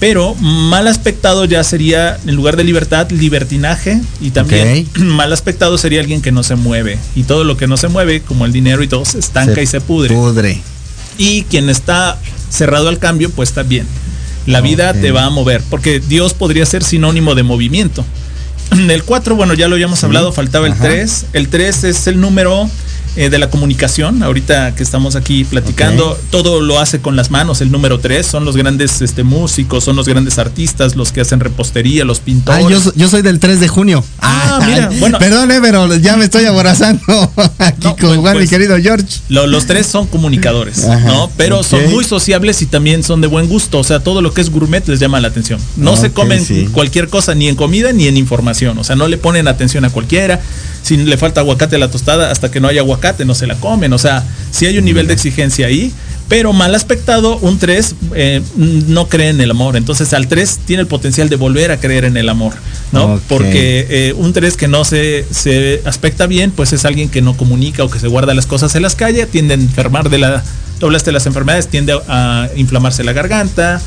pero 0.00 0.34
mal 0.34 0.86
aspectado 0.88 1.44
ya 1.44 1.64
sería, 1.64 2.18
en 2.26 2.34
lugar 2.34 2.56
de 2.56 2.64
libertad, 2.64 3.10
libertinaje. 3.10 4.00
Y 4.20 4.32
también 4.32 4.86
mal 4.96 5.32
aspectado 5.32 5.78
sería 5.78 6.00
alguien 6.00 6.20
que 6.20 6.32
no 6.32 6.42
se 6.42 6.56
mueve. 6.56 6.98
Y 7.14 7.22
todo 7.22 7.44
lo 7.44 7.56
que 7.56 7.66
no 7.66 7.76
se 7.76 7.88
mueve, 7.88 8.20
como 8.20 8.44
el 8.44 8.52
dinero 8.52 8.82
y 8.82 8.88
todo, 8.88 9.04
se 9.04 9.18
estanca 9.18 9.62
y 9.62 9.66
se 9.66 9.80
pudre. 9.80 10.14
pudre. 10.14 10.60
Y 11.16 11.44
quien 11.44 11.70
está 11.70 12.18
cerrado 12.50 12.88
al 12.88 12.98
cambio, 12.98 13.30
pues 13.30 13.50
está 13.50 13.62
bien. 13.62 13.86
La 14.46 14.60
vida 14.60 14.92
te 14.92 15.10
va 15.10 15.24
a 15.24 15.30
mover, 15.30 15.62
porque 15.70 16.00
Dios 16.00 16.34
podría 16.34 16.66
ser 16.66 16.84
sinónimo 16.84 17.34
de 17.34 17.42
movimiento. 17.42 18.04
El 18.70 19.04
4, 19.04 19.36
bueno, 19.36 19.54
ya 19.54 19.68
lo 19.68 19.74
habíamos 19.74 20.02
hablado, 20.04 20.32
faltaba 20.32 20.66
el 20.66 20.74
3. 20.74 21.26
El 21.32 21.48
3 21.48 21.84
es 21.84 22.06
el 22.06 22.20
número 22.20 22.68
eh, 23.16 23.30
de 23.30 23.38
la 23.38 23.48
comunicación, 23.48 24.22
ahorita 24.24 24.74
que 24.74 24.82
estamos 24.82 25.14
aquí 25.14 25.44
platicando, 25.44 26.18
todo 26.30 26.60
lo 26.60 26.80
hace 26.80 27.00
con 27.00 27.14
las 27.14 27.30
manos, 27.30 27.60
el 27.60 27.70
número 27.70 28.00
3, 28.00 28.26
son 28.26 28.44
los 28.44 28.56
grandes 28.56 29.02
este, 29.02 29.22
músicos, 29.22 29.84
son 29.84 29.94
los 29.94 30.08
grandes 30.08 30.38
artistas, 30.38 30.96
los 30.96 31.12
que 31.12 31.20
hacen 31.20 31.38
repostería, 31.38 32.04
los 32.04 32.18
pintores. 32.18 32.64
Ah, 32.64 32.92
yo, 32.96 33.08
soy 33.08 33.22
del 33.22 33.38
3 33.38 33.60
de 33.60 33.68
junio. 33.68 34.04
Ah, 34.20 34.60
mira, 34.66 34.90
bueno. 34.98 35.18
Perdone, 35.20 35.60
pero 35.60 35.94
ya 35.96 36.16
me 36.16 36.24
estoy 36.24 36.46
aborazando 36.46 37.02
aquí 37.58 37.86
con 37.86 37.96
pues, 37.96 38.18
mi 38.18 38.32
pues, 38.32 38.50
querido 38.50 38.76
George. 38.78 39.06
los 39.28 39.66
tres 39.66 39.86
son 39.86 40.06
comunicadores, 40.08 40.84
¿no? 41.04 41.30
Pero 41.36 41.62
son 41.62 41.88
muy 41.90 42.04
sociables 42.04 42.62
y 42.62 42.66
también 42.66 43.04
son 43.04 43.20
de 43.20 43.28
buen 43.28 43.48
gusto, 43.48 43.78
o 43.78 43.84
sea, 43.84 44.00
todo 44.00 44.22
lo 44.22 44.34
que 44.34 44.40
es 44.40 44.50
gourmet 44.50 44.86
les 44.88 44.98
llama 44.98 45.20
la 45.20 45.28
atención. 45.28 45.60
No 45.76 45.96
se 45.96 46.10
comen 46.10 46.44
cualquier 46.72 47.08
cosa, 47.08 47.34
ni 47.36 47.48
en 47.48 47.54
comida 47.54 47.92
ni 47.92 48.08
en 48.08 48.16
información, 48.16 48.76
o 48.78 48.82
sea, 48.82 48.96
no 48.96 49.06
le 49.06 49.18
ponen 49.18 49.46
atención 49.46 49.84
a 49.84 49.90
cualquiera 49.90 50.40
si 50.84 50.98
le 50.98 51.16
falta 51.16 51.40
aguacate 51.40 51.76
a 51.76 51.78
la 51.78 51.90
tostada, 51.90 52.30
hasta 52.30 52.50
que 52.50 52.60
no 52.60 52.68
haya 52.68 52.82
aguacate 52.82 53.24
no 53.24 53.34
se 53.34 53.46
la 53.46 53.54
comen. 53.54 53.92
O 53.94 53.98
sea, 53.98 54.22
si 54.50 54.66
hay 54.66 54.76
un 54.76 54.84
nivel 54.84 55.06
de 55.06 55.14
exigencia 55.14 55.66
ahí, 55.66 55.90
pero 56.28 56.52
mal 56.52 56.74
aspectado, 56.74 57.38
un 57.38 57.58
3 57.58 57.94
eh, 58.14 58.42
no 58.56 59.08
cree 59.08 59.30
en 59.30 59.40
el 59.40 59.50
amor. 59.50 59.76
Entonces 59.76 60.12
al 60.12 60.28
3 60.28 60.60
tiene 60.66 60.82
el 60.82 60.86
potencial 60.86 61.30
de 61.30 61.36
volver 61.36 61.70
a 61.70 61.80
creer 61.80 62.04
en 62.04 62.18
el 62.18 62.28
amor, 62.28 62.52
¿no? 62.92 63.18
Porque 63.28 63.86
eh, 63.88 64.12
un 64.14 64.34
3 64.34 64.58
que 64.58 64.68
no 64.68 64.84
se, 64.84 65.24
se 65.30 65.80
aspecta 65.86 66.26
bien, 66.26 66.50
pues 66.50 66.74
es 66.74 66.84
alguien 66.84 67.08
que 67.08 67.22
no 67.22 67.34
comunica 67.34 67.82
o 67.82 67.88
que 67.88 67.98
se 67.98 68.08
guarda 68.08 68.34
las 68.34 68.44
cosas 68.44 68.74
en 68.74 68.82
las 68.82 68.94
calles, 68.94 69.28
tiende 69.28 69.54
a 69.54 69.56
enfermar 69.56 70.10
de 70.10 70.18
la 70.18 70.44
de 70.80 71.12
las 71.12 71.24
enfermedades, 71.24 71.68
tiende 71.68 71.98
a 72.08 72.50
inflamarse 72.56 73.04
la 73.04 73.14
garganta, 73.14 73.80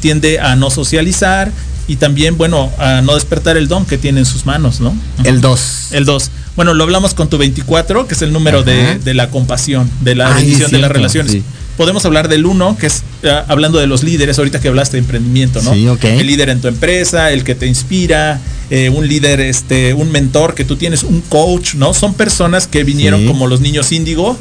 tiende 0.00 0.38
a 0.38 0.54
no 0.54 0.70
socializar 0.70 1.50
y 1.86 1.96
también, 1.96 2.36
bueno, 2.38 2.70
a 2.78 3.02
no 3.02 3.14
despertar 3.14 3.56
el 3.56 3.68
don 3.68 3.84
que 3.84 3.98
tiene 3.98 4.20
en 4.20 4.26
sus 4.26 4.46
manos, 4.46 4.80
¿no? 4.80 4.96
El 5.24 5.40
2. 5.40 5.88
El 5.92 6.04
2. 6.04 6.30
Bueno, 6.56 6.72
lo 6.72 6.84
hablamos 6.84 7.14
con 7.14 7.28
tu 7.28 7.36
24, 7.36 8.06
que 8.06 8.14
es 8.14 8.22
el 8.22 8.32
número 8.32 8.62
de, 8.62 9.14
la 9.14 9.28
compasión, 9.30 9.90
de 10.00 10.14
la 10.14 10.30
bendición 10.30 10.70
de 10.70 10.78
las 10.78 10.90
relaciones. 10.90 11.38
Podemos 11.76 12.04
hablar 12.04 12.28
del 12.28 12.46
1, 12.46 12.76
que 12.78 12.86
es 12.86 13.02
ah, 13.24 13.44
hablando 13.48 13.80
de 13.80 13.88
los 13.88 14.04
líderes, 14.04 14.38
ahorita 14.38 14.60
que 14.60 14.68
hablaste 14.68 14.96
de 14.96 15.00
emprendimiento, 15.00 15.60
¿no? 15.60 15.74
Sí, 15.74 15.88
El 16.02 16.26
líder 16.26 16.50
en 16.50 16.60
tu 16.60 16.68
empresa, 16.68 17.32
el 17.32 17.42
que 17.42 17.56
te 17.56 17.66
inspira, 17.66 18.40
eh, 18.70 18.90
un 18.90 19.08
líder, 19.08 19.40
este, 19.40 19.92
un 19.92 20.12
mentor 20.12 20.54
que 20.54 20.64
tú 20.64 20.76
tienes, 20.76 21.02
un 21.02 21.20
coach, 21.22 21.74
¿no? 21.74 21.92
Son 21.92 22.14
personas 22.14 22.68
que 22.68 22.84
vinieron 22.84 23.26
como 23.26 23.48
los 23.48 23.60
niños 23.60 23.90
índigo, 23.90 24.38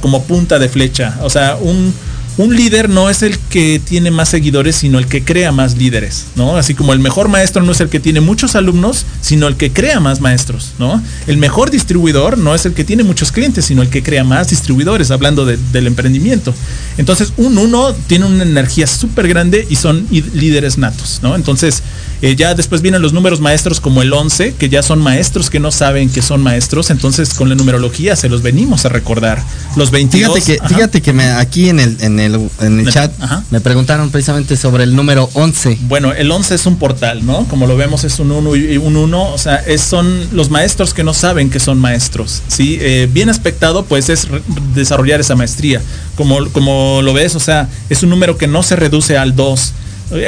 como 0.00 0.22
punta 0.22 0.58
de 0.60 0.68
flecha. 0.68 1.18
O 1.22 1.30
sea, 1.30 1.56
un, 1.60 1.92
un 2.38 2.54
líder 2.54 2.88
no 2.88 3.10
es 3.10 3.22
el 3.22 3.36
que 3.38 3.80
tiene 3.84 4.10
más 4.10 4.28
seguidores, 4.28 4.76
sino 4.76 4.98
el 4.98 5.06
que 5.06 5.24
crea 5.24 5.50
más 5.50 5.76
líderes, 5.76 6.26
¿no? 6.36 6.56
Así 6.56 6.74
como 6.74 6.92
el 6.92 7.00
mejor 7.00 7.28
maestro 7.28 7.62
no 7.62 7.72
es 7.72 7.80
el 7.80 7.88
que 7.88 7.98
tiene 7.98 8.20
muchos 8.20 8.54
alumnos, 8.54 9.04
sino 9.20 9.48
el 9.48 9.56
que 9.56 9.72
crea 9.72 9.98
más 9.98 10.20
maestros, 10.20 10.72
¿no? 10.78 11.02
El 11.26 11.36
mejor 11.36 11.70
distribuidor 11.70 12.38
no 12.38 12.54
es 12.54 12.64
el 12.64 12.74
que 12.74 12.84
tiene 12.84 13.02
muchos 13.02 13.32
clientes, 13.32 13.64
sino 13.64 13.82
el 13.82 13.88
que 13.90 14.04
crea 14.04 14.22
más 14.22 14.48
distribuidores, 14.48 15.10
hablando 15.10 15.44
del 15.44 15.86
emprendimiento. 15.86 16.54
Entonces, 16.96 17.32
un 17.36 17.58
uno 17.58 17.92
tiene 18.06 18.26
una 18.26 18.44
energía 18.44 18.86
súper 18.86 19.26
grande 19.26 19.66
y 19.68 19.74
son 19.76 20.06
líderes 20.10 20.78
natos, 20.78 21.18
¿no? 21.22 21.34
Entonces, 21.34 21.82
eh, 22.22 22.36
ya 22.36 22.54
después 22.54 22.82
vienen 22.82 23.02
los 23.02 23.12
números 23.12 23.40
maestros 23.40 23.80
como 23.80 24.00
el 24.02 24.12
11, 24.12 24.54
que 24.54 24.68
ya 24.68 24.82
son 24.82 25.00
maestros 25.00 25.50
que 25.50 25.60
no 25.60 25.70
saben 25.70 26.08
que 26.08 26.22
son 26.22 26.42
maestros, 26.42 26.90
entonces 26.90 27.34
con 27.34 27.48
la 27.48 27.54
numerología 27.54 28.16
se 28.16 28.28
los 28.28 28.42
venimos 28.42 28.84
a 28.84 28.88
recordar. 28.88 29.42
Los 29.76 29.90
22. 29.90 30.34
Fíjate 30.34 30.58
que, 30.60 30.68
fíjate 30.68 31.02
que 31.02 31.12
me, 31.12 31.24
aquí 31.30 31.68
en 31.68 31.80
el, 31.80 31.96
en 32.00 32.20
el 32.20 32.27
el, 32.34 32.50
en 32.60 32.80
el 32.80 32.90
chat 32.90 33.12
me 33.50 33.60
preguntaron 33.60 34.10
precisamente 34.10 34.56
sobre 34.56 34.84
el 34.84 34.94
número 34.94 35.28
11. 35.34 35.78
Bueno, 35.82 36.12
el 36.12 36.30
11 36.30 36.54
es 36.54 36.66
un 36.66 36.76
portal, 36.76 37.24
¿no? 37.26 37.44
Como 37.44 37.66
lo 37.66 37.76
vemos 37.76 38.04
es 38.04 38.18
un 38.18 38.30
1 38.30 38.56
y 38.56 38.76
un 38.76 38.96
1, 38.96 39.32
o 39.32 39.38
sea, 39.38 39.56
es, 39.56 39.80
son 39.80 40.28
los 40.32 40.50
maestros 40.50 40.94
que 40.94 41.04
no 41.04 41.14
saben 41.14 41.50
que 41.50 41.60
son 41.60 41.78
maestros, 41.78 42.42
¿sí? 42.48 42.78
Eh, 42.80 43.08
bien 43.12 43.28
aspectado, 43.28 43.84
pues 43.84 44.08
es 44.08 44.28
desarrollar 44.74 45.20
esa 45.20 45.34
maestría. 45.34 45.80
Como, 46.16 46.50
como 46.50 47.00
lo 47.02 47.12
ves, 47.12 47.34
o 47.34 47.40
sea, 47.40 47.68
es 47.88 48.02
un 48.02 48.10
número 48.10 48.36
que 48.36 48.46
no 48.46 48.62
se 48.62 48.76
reduce 48.76 49.16
al 49.16 49.34
2 49.36 49.60
eh, 49.60 49.72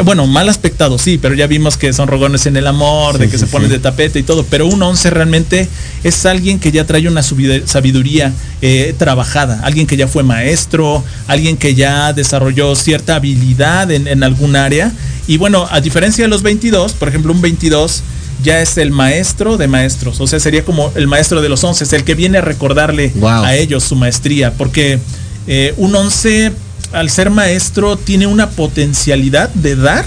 bueno, 0.05 0.27
mal 0.27 0.49
aspectado, 0.49 0.99
sí, 0.99 1.17
pero 1.17 1.35
ya 1.35 1.47
vimos 1.47 1.79
que 1.79 1.93
son 1.95 2.07
rogones 2.07 2.45
en 2.45 2.57
el 2.57 2.67
amor, 2.67 3.17
de 3.17 3.31
que 3.31 3.39
se 3.39 3.47
ponen 3.47 3.71
de 3.71 3.79
tapete 3.79 4.19
y 4.19 4.23
todo. 4.23 4.45
Pero 4.45 4.67
un 4.67 4.83
11 4.83 5.09
realmente 5.11 5.69
es 6.05 6.27
alguien 6.27 6.59
que 6.59 6.71
ya 6.71 6.87
trae 6.87 7.09
una 7.09 7.23
sabiduría 7.23 8.33
eh, 8.61 8.95
trabajada, 8.99 9.61
alguien 9.63 9.87
que 9.87 9.97
ya 9.97 10.07
fue 10.07 10.23
maestro, 10.23 11.03
alguien 11.27 11.57
que 11.57 11.75
ya 11.75 12.13
desarrolló 12.13 12.77
cierta 12.77 13.17
habilidad 13.17 13.91
en, 13.91 14.23
algún 14.23 14.55
área. 14.55 14.93
Y 15.27 15.39
bueno, 15.39 15.67
a 15.71 15.81
diferencia 15.81 16.25
de 16.25 16.29
los 16.29 16.43
22, 16.43 16.93
por 16.93 17.09
ejemplo, 17.09 17.33
un 17.33 17.41
22 17.41 18.03
ya 18.43 18.61
es 18.61 18.77
el 18.77 18.91
maestro 18.91 19.57
de 19.57 19.67
maestros. 19.67 20.21
O 20.21 20.27
sea, 20.27 20.41
sería 20.41 20.65
como 20.65 20.93
el 20.95 21.07
maestro 21.07 21.41
de 21.41 21.49
los 21.49 21.65
11, 21.65 21.85
es 21.85 21.93
el 21.95 22.05
que 22.05 22.15
viene 22.15 22.39
a 22.39 22.43
recordarle 22.43 23.13
a 23.23 23.55
ellos 23.55 23.85
su 23.85 23.97
maestría. 23.97 24.53
Porque 24.53 24.99
eh, 25.47 25.73
un 25.79 25.95
11 25.95 26.53
al 26.93 27.11
ser 27.11 27.31
maestro 27.31 27.97
tiene 27.97 28.27
una 28.27 28.51
potencialidad 28.51 29.49
de 29.51 29.77
dar 29.77 30.05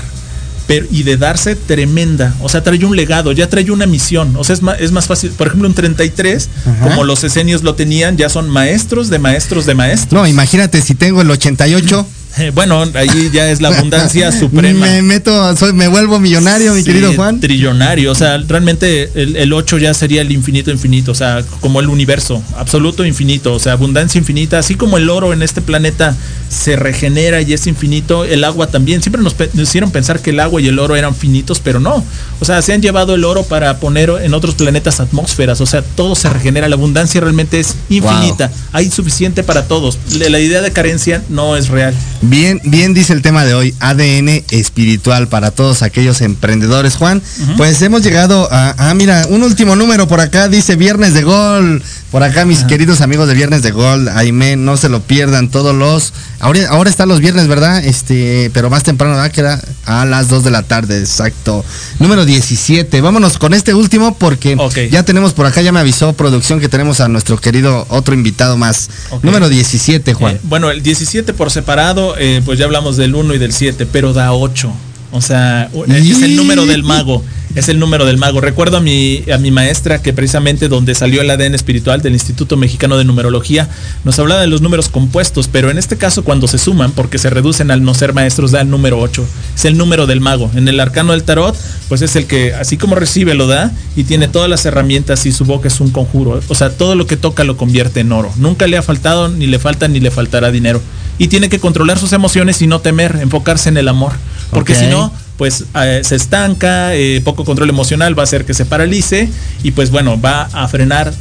pero, 0.67 0.86
y 0.89 1.04
de 1.04 1.17
darse 1.17 1.56
tremenda. 1.56 2.34
O 2.41 2.50
sea, 2.50 2.63
trae 2.63 2.84
un 2.86 2.96
legado, 2.96 3.32
ya 3.32 3.50
trae 3.50 3.69
una 3.69 3.86
misión. 3.86 4.36
O 4.38 4.43
sea, 4.43 4.54
es 4.54 4.62
más, 4.62 4.80
es 4.80 4.91
más 4.91 5.08
fácil. 5.08 5.32
Por 5.32 5.48
ejemplo, 5.48 5.67
un 5.67 5.74
33, 5.74 6.50
como 6.82 7.04
los 7.04 7.24
esenios 7.24 7.63
lo 7.63 7.76
tenían, 7.76 8.17
ya 8.17 8.30
son 8.30 8.50
maestros 8.50 9.10
de 9.10 9.19
maestros 9.19 9.65
de 9.65 9.76
maestros. 9.76 10.13
No, 10.13 10.28
imagínate 10.28 10.82
si 10.82 10.96
tengo 10.96 11.22
el 11.22 11.32
88. 11.32 12.08
Eh, 12.38 12.52
bueno, 12.54 12.84
ahí 12.96 13.30
ya 13.32 13.50
es 13.52 13.62
la 13.62 13.67
abundancia 13.69 14.32
suprema. 14.39 14.88
Me 14.88 15.02
meto, 15.04 15.56
soy, 15.56 15.72
me 15.74 15.88
vuelvo 15.88 16.19
millonario, 16.19 16.74
mi 16.74 16.84
querido 16.84 17.13
Juan. 17.13 17.39
Trillonario, 17.39 18.12
o 18.12 18.15
sea, 18.15 18.38
realmente 18.38 19.12
el, 19.13 19.54
8 19.54 19.78
ya 19.78 19.93
sería 19.93 20.22
el 20.22 20.32
infinito 20.32 20.72
infinito, 20.72 21.12
o 21.12 21.15
sea, 21.15 21.43
como 21.60 21.80
el 21.80 21.89
universo, 21.89 22.41
absoluto 22.58 23.06
infinito, 23.06 23.54
o 23.54 23.60
sea, 23.60 23.74
abundancia 23.74 24.17
infinita, 24.17 24.58
así 24.58 24.74
como 24.76 24.98
el 24.98 25.10
oro 25.10 25.32
en 25.32 25.43
este 25.43 25.62
planeta 25.62 26.15
se 26.50 26.76
regenera 26.76 27.41
y 27.41 27.54
es 27.54 27.67
infinito, 27.67 28.26
el 28.26 28.43
agua 28.43 28.67
también. 28.67 29.02
Siempre 29.02 29.22
nos, 29.22 29.36
hicieron 29.54 29.91
pensar 29.91 30.19
que 30.19 30.32
el 30.32 30.39
agua 30.39 30.60
y 30.60 30.67
el 30.67 30.80
oro 30.80 30.96
eran 30.96 31.15
finitos, 31.15 31.60
pero 31.60 31.80
no. 31.80 32.04
O 32.39 32.46
sea, 32.46 32.62
se 32.63 32.74
han 32.74 32.82
llevado 32.82 33.13
el 33.13 33.26
oro 33.26 33.43
para 33.43 33.78
poner 33.78 34.10
en 34.22 34.34
otros 34.34 34.56
planetas 34.56 35.00
atmósferas, 35.00 35.62
o 35.62 35.65
sea, 35.67 35.84
todo 35.84 36.15
se 36.15 36.30
regenera, 36.30 36.67
la 36.67 36.76
abundancia 36.76 37.22
realmente 37.22 37.60
es 37.60 37.76
infinita, 37.89 38.52
hay 38.72 38.89
suficiente 38.89 39.43
para 39.43 39.67
todos. 39.67 40.00
La 40.17 40.39
idea 40.39 40.62
de 40.62 40.72
carencia 40.72 41.22
no 41.30 41.56
es 41.56 41.67
real. 41.67 41.93
Bien, 42.25 42.62
bien 42.63 42.93
dice 42.93 43.12
el 43.12 43.21
tema 43.21 43.43
de 43.43 43.53
hoy, 43.53 43.75
ADN 43.81 44.45
espiritual 44.51 45.27
para 45.27 45.51
todos 45.51 45.81
aquellos 45.81 46.21
emprendedores, 46.21 46.95
Juan. 46.95 47.21
Pues 47.57 47.81
hemos 47.81 48.01
llegado 48.01 48.47
a, 48.49 48.73
ah, 48.77 48.93
mira, 48.93 49.27
un 49.29 49.43
último 49.43 49.75
número 49.75 50.07
por 50.07 50.21
acá, 50.21 50.47
dice 50.47 50.77
Viernes 50.77 51.13
de 51.13 51.23
Gol. 51.23 51.83
Por 52.12 52.21
acá, 52.21 52.45
mis 52.45 52.63
queridos 52.63 53.01
amigos 53.01 53.27
de 53.27 53.33
Viernes 53.33 53.63
de 53.63 53.71
Gol, 53.71 54.07
Aime, 54.07 54.55
no 54.55 54.77
se 54.77 54.88
lo 54.88 55.01
pierdan 55.01 55.49
todos 55.49 55.75
los. 55.75 56.13
Ahora, 56.39 56.59
ahora 56.69 56.89
están 56.91 57.09
los 57.09 57.19
viernes, 57.19 57.47
¿verdad? 57.47 57.83
Este, 57.83 58.51
pero 58.53 58.69
más 58.69 58.83
temprano, 58.83 59.15
¿verdad? 59.15 59.31
Queda 59.31 59.59
a 59.86 60.05
las 60.05 60.29
2 60.29 60.43
de 60.43 60.51
la 60.51 60.62
tarde, 60.62 60.99
exacto. 60.99 61.65
Número 61.97 62.23
17. 62.23 63.01
Vámonos 63.01 63.39
con 63.39 63.55
este 63.55 63.73
último 63.73 64.15
porque 64.15 64.55
ya 64.91 65.03
tenemos 65.03 65.33
por 65.33 65.47
acá, 65.47 65.63
ya 65.63 65.71
me 65.71 65.79
avisó 65.79 66.13
producción 66.13 66.59
que 66.59 66.69
tenemos 66.69 66.99
a 66.99 67.07
nuestro 67.07 67.38
querido 67.38 67.88
otro 67.89 68.13
invitado 68.13 68.57
más. 68.57 68.91
Número 69.23 69.49
17, 69.49 70.13
Juan. 70.13 70.36
Eh, 70.36 70.39
bueno, 70.43 70.69
el 70.69 70.83
17 70.83 71.33
por 71.33 71.49
separado, 71.49 72.12
eh, 72.17 72.41
pues 72.45 72.60
ya 72.60 72.65
hablamos 72.65 72.97
del 72.97 73.15
1 73.15 73.34
y 73.34 73.38
del 73.38 73.54
7, 73.54 73.88
pero 73.91 74.13
da 74.13 74.34
8. 74.34 74.71
O 75.12 75.21
sea, 75.21 75.69
es 75.88 76.21
el 76.23 76.36
número 76.36 76.65
del 76.65 76.84
mago 76.84 77.23
es 77.56 77.69
el 77.69 77.80
número 77.80 78.06
del 78.06 78.17
mago. 78.17 78.41
Recuerdo 78.41 78.78
a 78.78 78.82
mi, 78.82 79.23
a 79.32 79.38
mi 79.38 79.52
maestra 79.52 80.02
que 80.02 80.13
precisamente 80.13 80.67
donde 80.67 80.95
salió 80.95 81.21
el 81.21 81.30
ADN 81.30 81.56
espiritual 81.56 82.02
del 82.02 82.13
Instituto 82.13 82.58
Mexicano 82.58 82.97
de 82.97 83.04
Numerología, 83.04 83.69
nos 84.04 84.17
hablaba 84.19 84.41
de 84.41 84.47
los 84.47 84.62
números 84.62 84.89
compuestos, 84.89 85.47
pero 85.47 85.69
en 85.69 85.78
este 85.78 85.97
caso 85.97 86.23
cuando 86.23 86.47
se 86.47 86.58
suman, 86.58 86.91
porque 86.91 87.17
se 87.17 87.30
reducen 87.30 87.71
al 87.71 87.84
no 87.84 87.93
ser 87.93 88.13
maestros, 88.13 88.52
da 88.52 88.62
el 88.62 88.69
número 88.69 88.99
8. 88.99 89.26
Es 89.56 89.65
el 89.65 89.78
número 89.78 90.08
del 90.08 90.21
mago. 90.21 90.49
En 90.56 90.67
el 90.67 90.80
arcano 90.80 91.12
del 91.12 91.23
tarot, 91.23 91.56
pues 91.89 92.02
es 92.02 92.15
el 92.15 92.26
que 92.26 92.54
así 92.54 92.78
como 92.78 92.95
recibe 92.95 93.36
lo 93.36 93.47
da 93.47 93.71
y 93.95 94.04
tiene 94.06 94.28
todas 94.28 94.49
las 94.49 94.65
herramientas 94.65 95.26
y 95.26 95.32
su 95.32 95.45
boca 95.45 95.67
es 95.67 95.80
un 95.80 95.91
conjuro. 95.91 96.41
O 96.47 96.56
sea, 96.56 96.71
todo 96.71 96.95
lo 96.95 97.06
que 97.06 97.17
toca 97.17 97.43
lo 97.43 97.58
convierte 97.58 97.99
en 97.99 98.12
oro. 98.12 98.32
Nunca 98.38 98.67
le 98.67 98.78
ha 98.78 98.82
faltado, 98.82 99.30
ni 99.30 99.45
le 99.45 99.60
falta, 99.60 99.88
ni 99.88 99.99
le 99.99 100.12
faltará 100.12 100.52
dinero. 100.52 100.82
Y 101.17 101.28
tiene 101.28 101.49
que 101.49 101.60
controlar 101.60 101.99
sus 101.99 102.13
emociones 102.13 102.62
y 102.62 102.67
no 102.67 102.82
temer, 102.82 103.19
enfocarse 103.21 103.69
en 103.69 103.78
el 103.78 103.88
amor. 103.88 104.13
Porque 104.52 104.76
si 104.76 104.88
no, 104.88 105.12
pues 105.38 105.65
eh, 105.76 106.02
se 106.04 106.15
estanca, 106.15 106.95
eh, 106.95 107.21
poco 107.23 107.43
control 107.43 107.69
emocional 107.69 108.17
va 108.17 108.23
a 108.23 108.26
hacer 108.26 108.45
que 108.45 108.54
se 108.54 108.65
paralice 108.65 109.30
y 109.63 109.71
pues 109.71 109.89
bueno, 109.89 110.19
va 110.19 110.43
a 110.54 110.67
frenar 110.67 111.13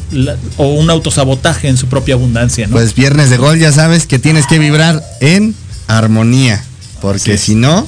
o 0.58 0.66
un 0.74 0.90
autosabotaje 0.90 1.68
en 1.68 1.76
su 1.76 1.86
propia 1.88 2.14
abundancia. 2.14 2.68
Pues 2.70 2.94
viernes 2.94 3.30
de 3.30 3.36
gol 3.38 3.58
ya 3.58 3.72
sabes 3.72 4.06
que 4.06 4.18
tienes 4.18 4.46
que 4.46 4.58
vibrar 4.58 5.02
en 5.20 5.54
armonía, 5.88 6.62
porque 7.00 7.38
si 7.38 7.54
no, 7.54 7.86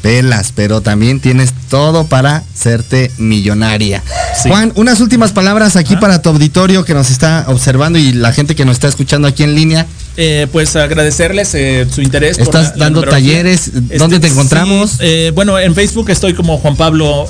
pelas, 0.00 0.52
pero 0.54 0.80
también 0.80 1.20
tienes 1.20 1.52
todo 1.70 2.06
para 2.06 2.42
serte 2.54 3.10
millonaria. 3.18 4.02
Juan, 4.42 4.72
unas 4.74 5.00
últimas 5.00 5.32
palabras 5.32 5.76
aquí 5.76 5.96
para 5.96 6.20
tu 6.22 6.30
auditorio 6.30 6.84
que 6.84 6.94
nos 6.94 7.10
está 7.10 7.44
observando 7.48 7.98
y 7.98 8.12
la 8.12 8.32
gente 8.32 8.54
que 8.54 8.64
nos 8.64 8.74
está 8.74 8.88
escuchando 8.88 9.28
aquí 9.28 9.42
en 9.44 9.54
línea. 9.54 9.86
Eh, 10.16 10.46
pues 10.52 10.76
agradecerles 10.76 11.54
eh, 11.54 11.86
su 11.90 12.02
interés. 12.02 12.38
¿Estás 12.38 12.76
dando 12.76 13.02
talleres? 13.02 13.70
¿Dónde 13.72 14.20
te 14.20 14.26
este, 14.26 14.28
encontramos? 14.28 14.96
Eh, 15.00 15.32
bueno, 15.34 15.58
en 15.58 15.74
Facebook 15.74 16.10
estoy 16.10 16.34
como 16.34 16.58
Juan 16.58 16.76
Pablo 16.76 17.28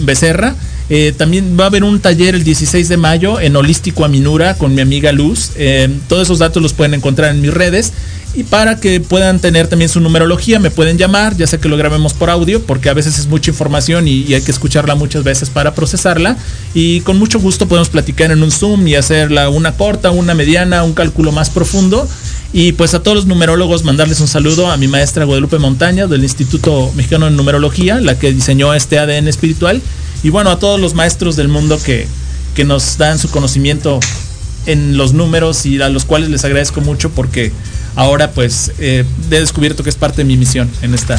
Becerra. 0.00 0.54
También 1.16 1.56
va 1.58 1.64
a 1.64 1.66
haber 1.66 1.84
un 1.84 2.00
taller 2.00 2.34
el 2.34 2.44
16 2.44 2.88
de 2.88 2.96
mayo 2.96 3.40
en 3.40 3.56
Holístico 3.56 4.04
Aminura 4.04 4.54
con 4.54 4.74
mi 4.74 4.80
amiga 4.80 5.12
Luz. 5.12 5.52
todos 6.08 6.22
esos 6.22 6.38
datos 6.38 6.62
los 6.62 6.72
pueden 6.72 6.94
encontrar 6.94 7.30
en 7.32 7.40
mis 7.40 7.52
redes. 7.52 7.92
Y 8.36 8.44
para 8.44 8.78
que 8.78 9.00
puedan 9.00 9.40
tener 9.40 9.66
también 9.66 9.88
su 9.88 9.98
numerología, 9.98 10.58
me 10.58 10.70
pueden 10.70 10.98
llamar, 10.98 11.34
ya 11.38 11.46
sé 11.46 11.58
que 11.58 11.70
lo 11.70 11.78
grabemos 11.78 12.12
por 12.12 12.28
audio, 12.28 12.62
porque 12.62 12.90
a 12.90 12.92
veces 12.92 13.18
es 13.18 13.28
mucha 13.28 13.50
información 13.50 14.06
y, 14.06 14.34
hay 14.34 14.42
que 14.42 14.50
escucharla 14.50 14.94
muchas 14.94 15.24
veces 15.24 15.48
para 15.48 15.74
procesarla. 15.74 16.36
Y 16.74 17.00
con 17.00 17.18
mucho 17.18 17.40
gusto 17.40 17.66
podemos 17.66 17.88
platicar 17.88 18.30
en 18.30 18.42
un 18.42 18.50
Zoom 18.50 18.86
y 18.88 18.94
hacerla 18.94 19.48
una 19.48 19.72
corta, 19.72 20.10
una 20.10 20.34
mediana, 20.34 20.82
un 20.82 20.92
cálculo 20.92 21.32
más 21.32 21.48
profundo. 21.48 22.06
Y 22.52 22.72
pues 22.72 22.92
a 22.92 23.02
todos 23.02 23.16
los 23.16 23.26
numerólogos 23.26 23.84
mandarles 23.84 24.20
un 24.20 24.28
saludo 24.28 24.70
a 24.70 24.76
mi 24.76 24.86
maestra 24.86 25.24
Guadalupe 25.24 25.58
Montaña 25.58 26.06
del 26.06 26.22
Instituto 26.22 26.92
Mexicano 26.94 27.24
de 27.24 27.32
Numerología, 27.32 28.00
la 28.00 28.18
que 28.18 28.34
diseñó 28.34 28.74
este 28.74 28.98
ADN 28.98 29.28
espiritual. 29.28 29.80
Y 30.22 30.30
bueno, 30.30 30.50
a 30.50 30.58
todos 30.58 30.80
los 30.80 30.94
maestros 30.94 31.36
del 31.36 31.48
mundo 31.48 31.78
que, 31.82 32.06
que 32.54 32.64
nos 32.64 32.98
dan 32.98 33.18
su 33.18 33.30
conocimiento 33.30 34.00
en 34.66 34.96
los 34.96 35.12
números 35.12 35.64
y 35.66 35.80
a 35.80 35.88
los 35.88 36.04
cuales 36.04 36.28
les 36.28 36.44
agradezco 36.44 36.80
mucho 36.80 37.10
porque 37.10 37.52
ahora 37.94 38.32
pues 38.32 38.72
eh, 38.78 39.04
he 39.30 39.40
descubierto 39.40 39.82
que 39.82 39.90
es 39.90 39.96
parte 39.96 40.18
de 40.18 40.24
mi 40.24 40.36
misión 40.36 40.68
en 40.82 40.94
esta 40.94 41.18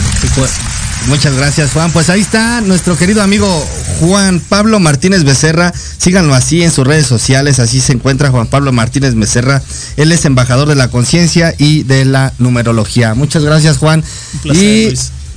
Muchas 1.07 1.35
gracias 1.35 1.71
Juan. 1.71 1.91
Pues 1.91 2.09
ahí 2.09 2.21
está 2.21 2.59
nuestro 2.61 2.97
querido 2.97 3.21
amigo 3.21 3.47
Juan 3.99 4.39
Pablo 4.39 4.79
Martínez 4.79 5.23
Becerra. 5.23 5.71
Síganlo 5.73 6.33
así 6.33 6.63
en 6.63 6.71
sus 6.71 6.85
redes 6.85 7.05
sociales. 7.05 7.59
Así 7.59 7.79
se 7.79 7.93
encuentra 7.93 8.29
Juan 8.29 8.47
Pablo 8.47 8.71
Martínez 8.73 9.15
Becerra. 9.15 9.61
Él 9.95 10.11
es 10.11 10.25
embajador 10.25 10.67
de 10.67 10.75
la 10.75 10.89
conciencia 10.89 11.53
y 11.57 11.83
de 11.83 12.03
la 12.03 12.33
numerología. 12.39 13.13
Muchas 13.13 13.43
gracias 13.43 13.77
Juan. 13.77 14.03
y 14.43 14.89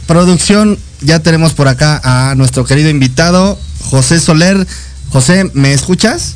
producción, 0.06 0.78
ya 1.00 1.20
tenemos 1.20 1.54
por 1.54 1.68
acá 1.68 2.00
a 2.02 2.34
nuestro 2.34 2.64
querido 2.64 2.90
invitado 2.90 3.58
José 3.90 4.20
Soler. 4.20 4.66
José, 5.10 5.50
¿me 5.54 5.72
escuchas? 5.72 6.34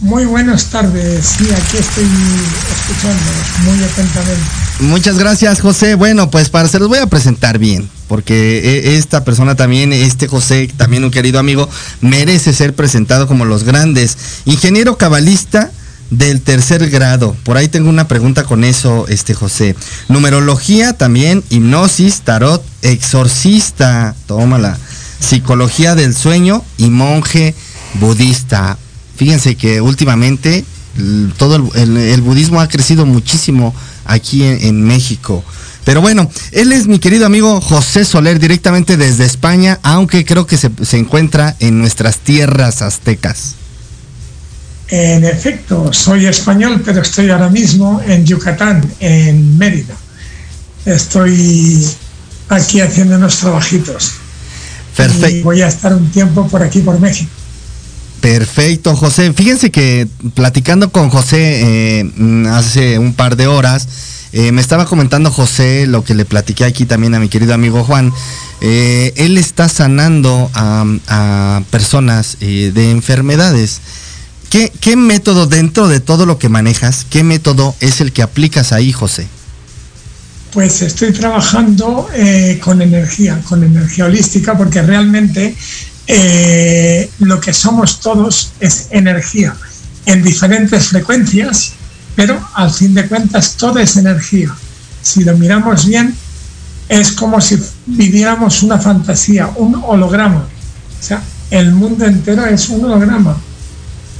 Muy 0.00 0.24
buenas 0.24 0.66
tardes, 0.66 1.24
sí, 1.24 1.44
aquí 1.44 1.76
estoy 1.76 2.04
escuchando 2.04 3.22
muy 3.64 3.84
atentamente. 3.84 4.42
Muchas 4.80 5.16
gracias, 5.16 5.60
José. 5.60 5.94
Bueno, 5.94 6.28
pues 6.28 6.48
para 6.48 6.66
se 6.66 6.80
los 6.80 6.88
voy 6.88 6.98
a 6.98 7.06
presentar 7.06 7.58
bien, 7.60 7.88
porque 8.08 8.82
e, 8.84 8.96
esta 8.96 9.22
persona 9.22 9.54
también, 9.54 9.92
este 9.92 10.26
José, 10.26 10.68
también 10.76 11.04
un 11.04 11.12
querido 11.12 11.38
amigo, 11.38 11.68
merece 12.00 12.52
ser 12.52 12.74
presentado 12.74 13.28
como 13.28 13.44
los 13.44 13.62
grandes. 13.62 14.16
Ingeniero 14.44 14.98
cabalista 14.98 15.70
del 16.12 16.42
tercer 16.42 16.90
grado. 16.90 17.34
Por 17.42 17.56
ahí 17.56 17.68
tengo 17.68 17.88
una 17.88 18.06
pregunta 18.06 18.44
con 18.44 18.64
eso, 18.64 19.06
este 19.08 19.34
José. 19.34 19.74
Numerología 20.08 20.92
también, 20.92 21.42
hipnosis, 21.48 22.20
tarot, 22.20 22.62
exorcista, 22.82 24.14
tómala. 24.26 24.78
Psicología 25.18 25.94
del 25.94 26.14
sueño 26.14 26.62
y 26.76 26.90
monje 26.90 27.54
budista. 27.94 28.76
Fíjense 29.16 29.56
que 29.56 29.80
últimamente 29.80 30.64
todo 31.38 31.56
el, 31.74 32.20
budismo 32.20 32.60
ha 32.60 32.68
crecido 32.68 33.06
muchísimo 33.06 33.74
aquí 34.04 34.42
en, 34.44 34.82
México. 34.82 35.42
Pero 35.84 36.00
bueno, 36.00 36.30
él 36.50 36.72
es 36.72 36.86
mi 36.86 36.98
querido 36.98 37.24
amigo 37.24 37.60
José 37.60 38.04
Soler, 38.04 38.38
directamente 38.38 38.96
desde 38.96 39.24
España, 39.24 39.80
aunque 39.82 40.24
creo 40.24 40.46
que 40.46 40.58
se, 40.58 40.70
encuentra 40.98 41.56
en 41.60 41.78
nuestras 41.78 42.18
tierras 42.18 42.82
aztecas. 42.82 43.54
En 44.92 45.24
efecto, 45.24 45.90
soy 45.90 46.26
español, 46.26 46.82
pero 46.84 47.00
estoy 47.00 47.30
ahora 47.30 47.48
mismo 47.48 48.02
en 48.06 48.26
Yucatán, 48.26 48.84
en 49.00 49.56
Mérida. 49.56 49.94
Estoy 50.84 51.82
aquí 52.50 52.78
haciendo 52.82 53.16
unos 53.16 53.38
trabajitos. 53.38 54.12
Perfecto. 54.94 55.28
Y 55.30 55.40
voy 55.40 55.62
a 55.62 55.68
estar 55.68 55.94
un 55.94 56.10
tiempo 56.10 56.46
por 56.46 56.62
aquí, 56.62 56.80
por 56.80 57.00
México. 57.00 57.30
Perfecto, 58.20 58.94
José. 58.94 59.32
Fíjense 59.32 59.70
que 59.70 60.08
platicando 60.34 60.92
con 60.92 61.08
José 61.08 62.00
eh, 62.00 62.12
hace 62.50 62.98
un 62.98 63.14
par 63.14 63.36
de 63.36 63.46
horas, 63.46 63.88
eh, 64.34 64.52
me 64.52 64.60
estaba 64.60 64.84
comentando 64.84 65.30
José 65.30 65.86
lo 65.86 66.04
que 66.04 66.14
le 66.14 66.26
platiqué 66.26 66.66
aquí 66.66 66.84
también 66.84 67.14
a 67.14 67.18
mi 67.18 67.30
querido 67.30 67.54
amigo 67.54 67.82
Juan. 67.82 68.12
Eh, 68.60 69.14
él 69.16 69.38
está 69.38 69.70
sanando 69.70 70.50
a, 70.52 70.84
a 71.08 71.62
personas 71.70 72.36
de 72.40 72.90
enfermedades. 72.90 73.80
¿Qué, 74.52 74.70
¿Qué 74.82 74.96
método 74.96 75.46
dentro 75.46 75.88
de 75.88 76.00
todo 76.00 76.26
lo 76.26 76.38
que 76.38 76.50
manejas, 76.50 77.06
qué 77.08 77.24
método 77.24 77.74
es 77.80 78.02
el 78.02 78.12
que 78.12 78.20
aplicas 78.20 78.72
ahí, 78.72 78.92
José? 78.92 79.26
Pues 80.52 80.82
estoy 80.82 81.10
trabajando 81.14 82.10
eh, 82.12 82.60
con 82.62 82.82
energía, 82.82 83.40
con 83.48 83.64
energía 83.64 84.04
holística, 84.04 84.54
porque 84.54 84.82
realmente 84.82 85.56
eh, 86.06 87.10
lo 87.20 87.40
que 87.40 87.54
somos 87.54 88.00
todos 88.00 88.52
es 88.60 88.88
energía 88.90 89.56
en 90.04 90.22
diferentes 90.22 90.88
frecuencias, 90.88 91.72
pero 92.14 92.38
al 92.52 92.70
fin 92.70 92.92
de 92.92 93.08
cuentas 93.08 93.56
todo 93.56 93.78
es 93.78 93.96
energía. 93.96 94.54
Si 95.00 95.24
lo 95.24 95.34
miramos 95.38 95.86
bien, 95.86 96.14
es 96.90 97.12
como 97.12 97.40
si 97.40 97.58
viviéramos 97.86 98.62
una 98.62 98.76
fantasía, 98.76 99.50
un 99.56 99.82
holograma. 99.82 100.40
O 101.00 101.02
sea, 101.02 101.22
el 101.50 101.72
mundo 101.72 102.04
entero 102.04 102.44
es 102.44 102.68
un 102.68 102.84
holograma. 102.84 103.34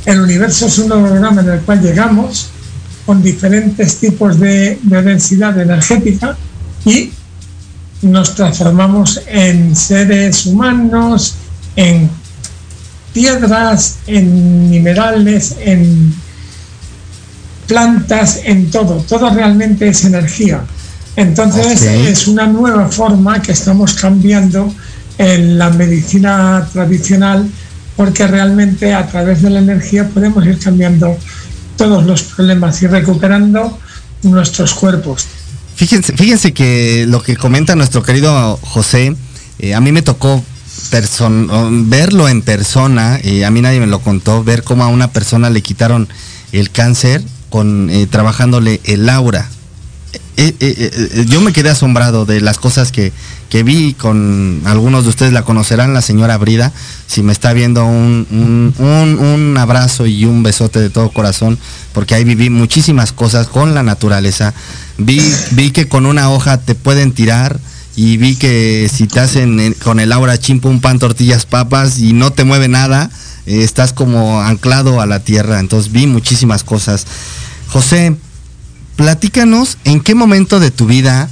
El 0.04 0.20
universo 0.20 0.66
es 0.66 0.78
un 0.78 0.92
holograma 0.92 1.42
en 1.42 1.50
el 1.50 1.60
cual 1.60 1.80
llegamos 1.80 2.48
con 3.06 3.22
diferentes 3.22 3.96
tipos 3.96 4.38
de, 4.38 4.78
de 4.82 5.02
densidad 5.02 5.58
energética 5.60 6.36
y 6.84 7.12
nos 8.02 8.34
transformamos 8.34 9.20
en 9.26 9.76
seres 9.76 10.46
humanos, 10.46 11.36
en 11.76 12.10
piedras, 13.12 13.98
en 14.06 14.70
minerales, 14.70 15.56
en 15.60 16.14
plantas, 17.66 18.40
en 18.44 18.70
todo. 18.70 19.04
Todo 19.08 19.30
realmente 19.30 19.88
es 19.88 20.04
energía. 20.04 20.62
Entonces 21.14 21.82
es 21.82 22.26
una 22.26 22.46
nueva 22.46 22.88
forma 22.88 23.40
que 23.40 23.52
estamos 23.52 23.94
cambiando 23.94 24.72
en 25.18 25.58
la 25.58 25.70
medicina 25.70 26.66
tradicional 26.72 27.48
porque 27.96 28.26
realmente 28.26 28.94
a 28.94 29.06
través 29.06 29.42
de 29.42 29.50
la 29.50 29.60
energía 29.60 30.08
podemos 30.08 30.44
ir 30.46 30.58
cambiando 30.58 31.16
todos 31.76 32.04
los 32.04 32.22
problemas 32.22 32.82
y 32.82 32.86
recuperando 32.86 33.78
nuestros 34.22 34.74
cuerpos. 34.74 35.26
Fíjense, 35.74 36.12
fíjense 36.16 36.52
que 36.52 37.06
lo 37.08 37.22
que 37.22 37.36
comenta 37.36 37.74
nuestro 37.74 38.02
querido 38.02 38.58
José, 38.62 39.16
eh, 39.58 39.74
a 39.74 39.80
mí 39.80 39.92
me 39.92 40.02
tocó 40.02 40.44
verlo 41.70 42.28
en 42.28 42.42
persona, 42.42 43.18
eh, 43.22 43.44
a 43.44 43.50
mí 43.50 43.62
nadie 43.62 43.80
me 43.80 43.86
lo 43.86 44.00
contó, 44.00 44.44
ver 44.44 44.62
cómo 44.62 44.84
a 44.84 44.88
una 44.88 45.10
persona 45.10 45.48
le 45.48 45.62
quitaron 45.62 46.08
el 46.52 46.70
cáncer 46.70 47.22
con 47.48 47.90
eh, 47.90 48.06
trabajándole 48.06 48.80
el 48.84 49.08
aura. 49.08 49.48
Eh, 50.36 50.54
eh, 50.60 51.26
yo 51.28 51.40
me 51.40 51.52
quedé 51.52 51.70
asombrado 51.70 52.24
de 52.24 52.40
las 52.40 52.58
cosas 52.58 52.90
que, 52.92 53.12
que 53.52 53.64
vi 53.64 53.92
con 53.92 54.62
algunos 54.64 55.04
de 55.04 55.10
ustedes 55.10 55.34
la 55.34 55.42
conocerán, 55.42 55.92
la 55.92 56.00
señora 56.00 56.38
Brida. 56.38 56.72
Si 57.06 57.22
me 57.22 57.34
está 57.34 57.52
viendo 57.52 57.84
un, 57.84 58.26
un, 58.78 59.18
un- 59.18 59.58
abrazo 59.58 60.06
y 60.06 60.24
un 60.24 60.42
besote 60.42 60.80
de 60.80 60.88
todo 60.88 61.10
corazón, 61.10 61.58
porque 61.92 62.14
ahí 62.14 62.24
viví 62.24 62.48
muchísimas 62.48 63.12
cosas 63.12 63.48
con 63.48 63.74
la 63.74 63.82
naturaleza. 63.82 64.54
Vi, 64.96 65.20
vi 65.50 65.70
que 65.70 65.86
con 65.86 66.06
una 66.06 66.30
hoja 66.30 66.56
te 66.62 66.74
pueden 66.74 67.12
tirar 67.12 67.60
y 67.94 68.16
vi 68.16 68.36
que 68.36 68.90
si 68.90 69.06
te 69.06 69.20
hacen 69.20 69.76
con 69.84 70.00
el 70.00 70.12
aura 70.12 70.38
chimpo 70.38 70.70
un 70.70 70.80
pan, 70.80 70.98
tortillas, 70.98 71.44
papas 71.44 71.98
y 71.98 72.14
no 72.14 72.32
te 72.32 72.44
mueve 72.44 72.68
nada, 72.68 73.10
eh, 73.44 73.64
estás 73.64 73.92
como 73.92 74.40
anclado 74.40 75.02
a 75.02 75.04
la 75.06 75.20
tierra. 75.20 75.60
Entonces 75.60 75.92
vi 75.92 76.06
muchísimas 76.06 76.64
cosas. 76.64 77.04
José, 77.68 78.16
platícanos 78.96 79.76
en 79.84 80.00
qué 80.00 80.14
momento 80.14 80.58
de 80.58 80.70
tu 80.70 80.86
vida 80.86 81.28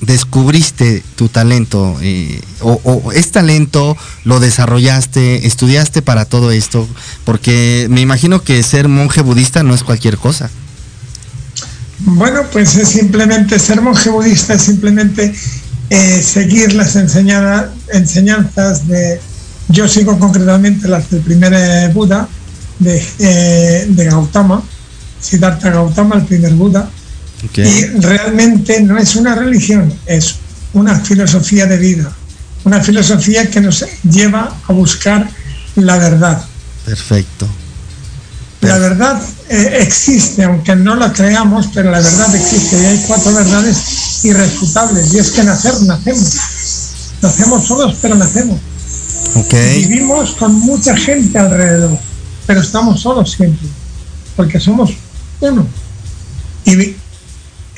descubriste 0.00 1.02
tu 1.16 1.28
talento 1.28 1.96
eh, 2.02 2.40
o, 2.60 3.12
es 3.12 3.30
talento, 3.32 3.96
lo 4.24 4.38
desarrollaste, 4.40 5.46
estudiaste 5.46 6.02
para 6.02 6.24
todo 6.24 6.50
esto, 6.52 6.86
porque 7.24 7.86
me 7.90 8.00
imagino 8.00 8.42
que 8.42 8.62
ser 8.62 8.88
monje 8.88 9.22
budista 9.22 9.62
no 9.62 9.74
es 9.74 9.82
cualquier 9.82 10.16
cosa. 10.16 10.50
Bueno, 12.00 12.42
pues 12.52 12.76
es 12.76 12.88
simplemente 12.90 13.58
ser 13.58 13.80
monje 13.80 14.08
budista, 14.08 14.54
es 14.54 14.62
simplemente 14.62 15.34
eh, 15.90 16.22
seguir 16.22 16.74
las 16.74 16.94
enseñada- 16.94 17.72
enseñanzas 17.92 18.86
de, 18.86 19.20
yo 19.68 19.88
sigo 19.88 20.18
concretamente 20.18 20.86
las 20.86 21.10
del 21.10 21.22
primer 21.22 21.52
eh, 21.54 21.90
Buda, 21.92 22.28
de 22.78 24.04
Gautama, 24.08 24.62
Siddhartha 25.20 25.70
Gautama, 25.70 26.14
el 26.14 26.22
primer 26.26 26.54
Buda, 26.54 26.88
y 27.42 27.84
realmente 28.00 28.80
no 28.82 28.98
es 28.98 29.14
una 29.16 29.34
religión, 29.34 29.92
es 30.06 30.36
una 30.72 30.98
filosofía 31.00 31.66
de 31.66 31.78
vida, 31.78 32.12
una 32.64 32.80
filosofía 32.80 33.48
que 33.48 33.60
nos 33.60 33.84
lleva 34.02 34.56
a 34.66 34.72
buscar 34.72 35.28
la 35.76 35.98
verdad. 35.98 36.42
Perfecto. 36.84 37.48
La 38.60 38.78
verdad 38.78 39.22
eh, 39.48 39.78
existe, 39.80 40.42
aunque 40.42 40.74
no 40.74 40.96
la 40.96 41.12
creamos, 41.12 41.68
pero 41.72 41.90
la 41.90 42.00
verdad 42.00 42.34
existe 42.34 42.80
y 42.82 42.84
hay 42.86 43.04
cuatro 43.06 43.32
verdades 43.32 44.24
irrefutables. 44.24 45.14
Y 45.14 45.18
es 45.18 45.30
que 45.30 45.44
nacer, 45.44 45.80
nacemos. 45.82 46.36
Nacemos 47.22 47.66
solos, 47.66 47.96
pero 48.02 48.16
nacemos. 48.16 48.58
Ok. 49.34 49.54
Vivimos 49.76 50.32
con 50.32 50.54
mucha 50.54 50.96
gente 50.96 51.38
alrededor, 51.38 51.98
pero 52.46 52.60
estamos 52.60 53.00
solos 53.00 53.32
siempre, 53.32 53.68
porque 54.36 54.58
somos 54.58 54.90
uno. 55.40 55.66
Y 56.64 56.96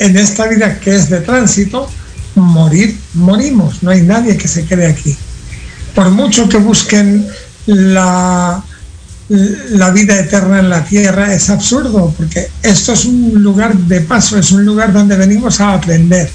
en 0.01 0.17
esta 0.17 0.49
vida 0.49 0.81
que 0.81 0.97
es 0.97 1.09
de 1.11 1.21
tránsito, 1.21 1.89
morir, 2.35 2.99
morimos. 3.15 3.83
No 3.83 3.91
hay 3.91 4.03
nadie 4.03 4.37
que 4.37 4.49
se 4.49 4.65
quede 4.65 4.87
aquí. 4.87 5.17
Por 5.95 6.11
mucho 6.11 6.49
que 6.49 6.57
busquen 6.57 7.27
la, 7.67 8.65
la 9.29 9.91
vida 9.91 10.19
eterna 10.19 10.61
en 10.61 10.71
la 10.71 10.85
tierra, 10.85 11.35
es 11.35 11.51
absurdo, 11.51 12.13
porque 12.17 12.49
esto 12.63 12.95
es 12.95 13.05
un 13.05 13.43
lugar 13.43 13.77
de 13.77 14.01
paso, 14.01 14.39
es 14.39 14.51
un 14.53 14.65
lugar 14.65 14.93
donde 14.93 15.17
venimos 15.17 15.61
a 15.61 15.75
aprender. 15.75 16.31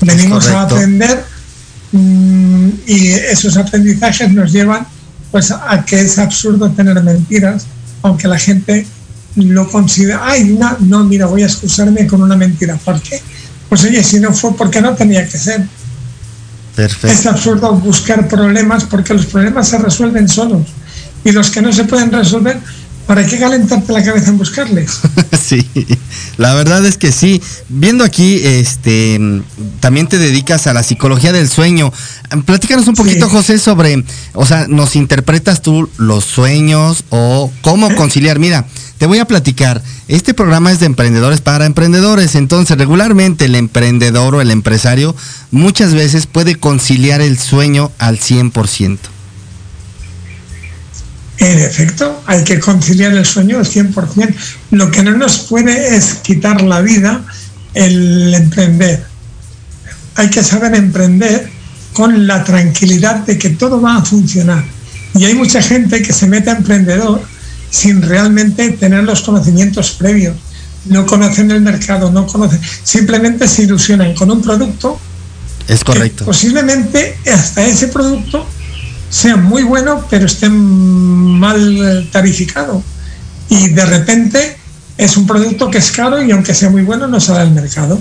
Venimos 0.00 0.48
a 0.48 0.62
aprender 0.62 1.24
mm, 1.92 2.68
y 2.86 3.08
esos 3.10 3.56
aprendizajes 3.56 4.30
nos 4.30 4.52
llevan 4.52 4.86
pues 5.30 5.50
a 5.50 5.84
que 5.84 6.00
es 6.00 6.18
absurdo 6.18 6.70
tener 6.70 7.00
mentiras, 7.02 7.66
aunque 8.02 8.26
la 8.26 8.38
gente 8.38 8.86
lo 9.36 9.68
considera, 9.70 10.22
ay, 10.24 10.58
no, 10.80 11.04
mira, 11.04 11.26
voy 11.26 11.42
a 11.42 11.46
excusarme 11.46 12.06
con 12.06 12.22
una 12.22 12.36
mentira. 12.36 12.76
¿Por 12.76 13.00
qué? 13.00 13.20
Pues 13.68 13.84
oye, 13.84 14.02
si 14.02 14.18
no 14.20 14.32
fue 14.32 14.56
porque 14.56 14.80
no 14.80 14.94
tenía 14.94 15.28
que 15.28 15.38
ser. 15.38 15.66
Perfecto. 16.74 17.08
Es 17.08 17.26
absurdo 17.26 17.72
buscar 17.74 18.28
problemas 18.28 18.84
porque 18.84 19.14
los 19.14 19.26
problemas 19.26 19.68
se 19.68 19.78
resuelven 19.78 20.28
solos. 20.28 20.66
Y 21.24 21.32
los 21.32 21.50
que 21.50 21.60
no 21.60 21.72
se 21.72 21.84
pueden 21.84 22.10
resolver, 22.12 22.58
¿para 23.08 23.26
qué 23.26 23.38
calentarte 23.38 23.90
la 23.90 24.04
cabeza 24.04 24.28
en 24.28 24.38
buscarles? 24.38 25.00
sí, 25.42 25.66
la 26.36 26.54
verdad 26.54 26.84
es 26.84 26.98
que 26.98 27.10
sí. 27.10 27.42
Viendo 27.70 28.04
aquí, 28.04 28.40
este, 28.44 29.18
también 29.80 30.06
te 30.06 30.18
dedicas 30.18 30.66
a 30.66 30.74
la 30.74 30.82
psicología 30.82 31.32
del 31.32 31.48
sueño. 31.48 31.90
Platícanos 32.44 32.86
un 32.86 32.94
poquito, 32.94 33.28
José, 33.30 33.58
sobre, 33.58 34.04
o 34.34 34.44
sea, 34.44 34.66
nos 34.68 34.94
interpretas 34.94 35.62
tú 35.62 35.88
los 35.96 36.24
sueños 36.24 37.02
o 37.08 37.50
cómo 37.62 37.92
conciliar. 37.96 38.38
Mira, 38.38 38.66
te 38.98 39.06
voy 39.06 39.20
a 39.20 39.24
platicar. 39.24 39.82
Este 40.08 40.34
programa 40.34 40.70
es 40.70 40.78
de 40.78 40.86
emprendedores 40.86 41.40
para 41.40 41.64
emprendedores, 41.64 42.34
entonces 42.34 42.76
regularmente 42.76 43.46
el 43.46 43.54
emprendedor 43.54 44.34
o 44.34 44.42
el 44.42 44.50
empresario 44.50 45.16
muchas 45.50 45.94
veces 45.94 46.26
puede 46.26 46.56
conciliar 46.56 47.22
el 47.22 47.38
sueño 47.38 47.90
al 47.98 48.18
100%. 48.20 48.98
En 51.38 51.58
efecto, 51.60 52.22
hay 52.26 52.42
que 52.42 52.58
conciliar 52.58 53.12
el 53.12 53.24
sueño 53.24 53.58
al 53.58 53.64
100%. 53.64 54.34
Lo 54.72 54.90
que 54.90 55.02
no 55.02 55.16
nos 55.16 55.38
puede 55.38 55.96
es 55.96 56.14
quitar 56.14 56.62
la 56.62 56.80
vida 56.80 57.24
el 57.74 58.34
emprender. 58.34 59.04
Hay 60.16 60.30
que 60.30 60.42
saber 60.42 60.74
emprender 60.74 61.48
con 61.92 62.26
la 62.26 62.42
tranquilidad 62.42 63.16
de 63.26 63.38
que 63.38 63.50
todo 63.50 63.80
va 63.80 63.96
a 63.96 64.04
funcionar. 64.04 64.64
Y 65.14 65.24
hay 65.24 65.34
mucha 65.34 65.62
gente 65.62 66.02
que 66.02 66.12
se 66.12 66.26
mete 66.26 66.50
a 66.50 66.56
emprendedor 66.56 67.22
sin 67.70 68.02
realmente 68.02 68.70
tener 68.72 69.04
los 69.04 69.22
conocimientos 69.22 69.92
previos. 69.92 70.36
No 70.86 71.06
conocen 71.06 71.50
el 71.50 71.60
mercado, 71.60 72.10
no 72.10 72.26
conocen, 72.26 72.60
simplemente 72.82 73.46
se 73.46 73.62
ilusionan 73.62 74.14
con 74.14 74.30
un 74.30 74.40
producto 74.40 74.98
Es 75.66 75.84
correcto. 75.84 76.24
posiblemente 76.24 77.18
hasta 77.32 77.64
ese 77.66 77.88
producto 77.88 78.46
sea 79.10 79.36
muy 79.36 79.62
bueno, 79.62 80.04
pero 80.10 80.26
esté 80.26 80.48
mal 80.48 81.78
eh, 81.78 82.08
tarificado. 82.12 82.82
y 83.48 83.68
de 83.68 83.84
repente 83.86 84.56
es 84.98 85.16
un 85.16 85.26
producto 85.26 85.70
que 85.70 85.78
es 85.78 85.90
caro 85.92 86.20
y 86.22 86.30
aunque 86.32 86.54
sea 86.54 86.70
muy 86.70 86.82
bueno 86.82 87.06
no 87.06 87.20
sale 87.20 87.40
al 87.40 87.52
mercado 87.52 87.98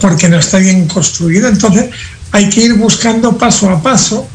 porque 0.00 0.28
no 0.28 0.38
está 0.38 0.58
bien 0.58 0.88
construido. 0.88 1.48
Entonces 1.48 1.90
hay 2.32 2.48
que 2.48 2.62
ir 2.62 2.74
buscando 2.74 3.36
paso 3.38 3.70
a 3.70 3.82
paso 3.82 4.26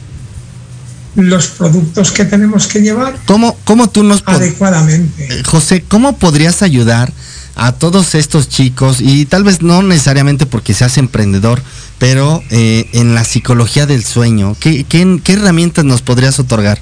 los 1.16 1.48
productos 1.48 2.12
que 2.12 2.24
tenemos 2.24 2.68
que 2.68 2.80
llevar 2.80 3.14
¿Cómo, 3.26 3.58
cómo 3.66 3.90
tú 3.90 4.04
nos 4.04 4.24
adecuadamente. 4.26 5.40
Eh, 5.40 5.44
José, 5.44 5.84
¿cómo 5.88 6.18
podrías 6.18 6.62
ayudar 6.62 7.12
a 7.56 7.74
todos 7.74 8.16
estos 8.16 8.50
chicos 8.50 8.98
y 9.00 9.26
tal 9.26 9.44
vez 9.44 9.62
no 9.62 9.84
necesariamente 9.84 10.46
porque 10.46 10.74
seas 10.74 10.98
emprendedor, 10.98 11.62
pero 12.00 12.44
eh, 12.50 12.90
en 12.94 13.14
la 13.14 13.24
psicología 13.24 13.86
del 13.86 14.04
sueño? 14.04 14.56
¿Qué, 14.60 14.84
qué, 14.86 15.20
qué 15.24 15.34
herramientas 15.34 15.86
nos 15.86 16.02
podrías 16.02 16.40
otorgar? 16.40 16.80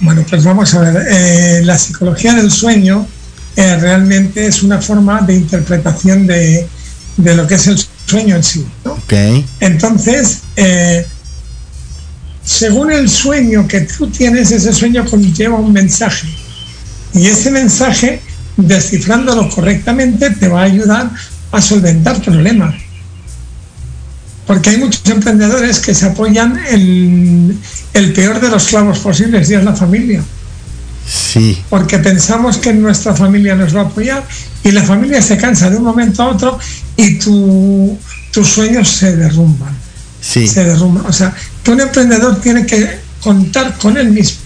Bueno, 0.00 0.24
pues 0.28 0.44
vamos 0.44 0.74
a 0.74 0.80
ver, 0.80 1.06
eh, 1.08 1.62
la 1.64 1.78
psicología 1.78 2.34
del 2.34 2.50
sueño 2.50 3.06
eh, 3.56 3.76
realmente 3.76 4.46
es 4.46 4.62
una 4.62 4.80
forma 4.80 5.22
de 5.22 5.34
interpretación 5.34 6.26
de, 6.26 6.66
de, 7.16 7.34
lo 7.36 7.46
que 7.46 7.54
es 7.54 7.66
el 7.68 7.78
sueño 8.06 8.36
en 8.36 8.42
sí. 8.42 8.66
¿no? 8.84 8.92
Okay. 9.04 9.44
Entonces, 9.60 10.40
según 12.44 12.92
el 12.92 13.08
sueño 13.08 13.66
que 13.66 13.82
tú 13.82 14.08
tienes, 14.08 14.50
ese 14.50 14.72
sueño 14.72 15.04
conlleva 15.06 15.56
un 15.56 15.72
mensaje. 15.72 16.28
Y 17.14 17.26
ese 17.26 17.50
mensaje, 17.50 18.20
descifrándolo 18.56 19.48
correctamente, 19.50 20.30
te 20.30 20.48
va 20.48 20.60
a 20.60 20.64
ayudar 20.64 21.10
a 21.52 21.62
solventar 21.62 22.20
problemas. 22.22 22.74
Porque 24.46 24.70
hay 24.70 24.76
muchos 24.76 25.02
emprendedores 25.06 25.78
que 25.78 25.94
se 25.94 26.06
apoyan 26.06 26.60
en 26.70 27.58
el 27.94 28.12
peor 28.12 28.40
de 28.40 28.50
los 28.50 28.66
clavos 28.66 28.98
posibles 28.98 29.48
y 29.50 29.54
es 29.54 29.64
la 29.64 29.74
familia. 29.74 30.22
Sí. 31.06 31.62
Porque 31.70 31.98
pensamos 31.98 32.58
que 32.58 32.72
nuestra 32.72 33.14
familia 33.14 33.54
nos 33.54 33.74
va 33.74 33.82
a 33.82 33.84
apoyar 33.84 34.26
y 34.62 34.70
la 34.70 34.82
familia 34.82 35.22
se 35.22 35.36
cansa 35.36 35.70
de 35.70 35.76
un 35.76 35.84
momento 35.84 36.22
a 36.22 36.28
otro 36.28 36.58
y 36.96 37.18
tu, 37.18 37.98
tus 38.32 38.48
sueños 38.48 38.88
se 38.88 39.16
derrumban. 39.16 39.74
Sí. 40.20 40.46
Se 40.46 40.64
derrumban. 40.64 41.06
O 41.06 41.12
sea, 41.12 41.34
que 41.62 41.70
un 41.70 41.80
emprendedor 41.80 42.40
tiene 42.40 42.66
que 42.66 42.98
contar 43.20 43.76
con 43.78 43.96
él 43.96 44.10
mismo. 44.10 44.43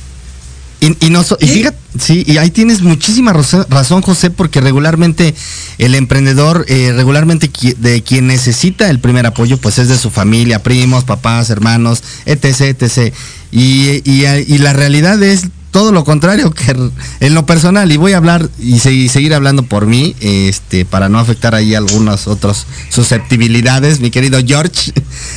Y, 0.81 1.07
y, 1.07 1.11
no, 1.11 1.25
y 1.41 1.47
fíjate, 1.49 1.77
sí, 1.99 2.25
y 2.27 2.37
ahí 2.37 2.51
tienes 2.51 2.83
muchísima 2.83 3.33
razón, 3.33 4.03
José, 4.03 4.31
porque 4.31 4.61
regularmente 4.61 5.35
el 5.79 5.97
emprendedor, 5.97 6.65
eh, 6.69 6.93
regularmente 6.95 7.51
de 7.79 8.03
quien 8.03 8.29
necesita 8.29 8.89
el 8.89 9.01
primer 9.01 9.27
apoyo, 9.27 9.59
pues 9.59 9.79
es 9.79 9.89
de 9.89 9.99
su 9.99 10.11
familia, 10.11 10.63
primos, 10.63 11.05
papás, 11.05 11.51
hermanos, 11.51 12.05
etc., 12.27 12.61
etc. 12.81 13.13
Y, 13.51 14.03
y, 14.09 14.25
y 14.25 14.59
la 14.59 14.73
realidad 14.73 15.21
es 15.23 15.49
todo 15.71 15.93
lo 15.93 16.05
contrario 16.05 16.51
que 16.53 16.75
en 17.21 17.35
lo 17.35 17.47
personal 17.47 17.91
y 17.93 17.97
voy 17.97 18.13
a 18.13 18.17
hablar 18.17 18.49
y 18.59 18.79
seguir 18.79 19.35
hablando 19.35 19.65
por 19.65 19.87
mí 19.87 20.17
este 20.21 20.85
para 20.85 21.09
no 21.09 21.19
afectar 21.19 21.55
ahí 21.55 21.75
algunas 21.75 22.27
otras 22.27 22.67
susceptibilidades 22.89 24.01
mi 24.01 24.11
querido 24.11 24.41
George. 24.45 24.93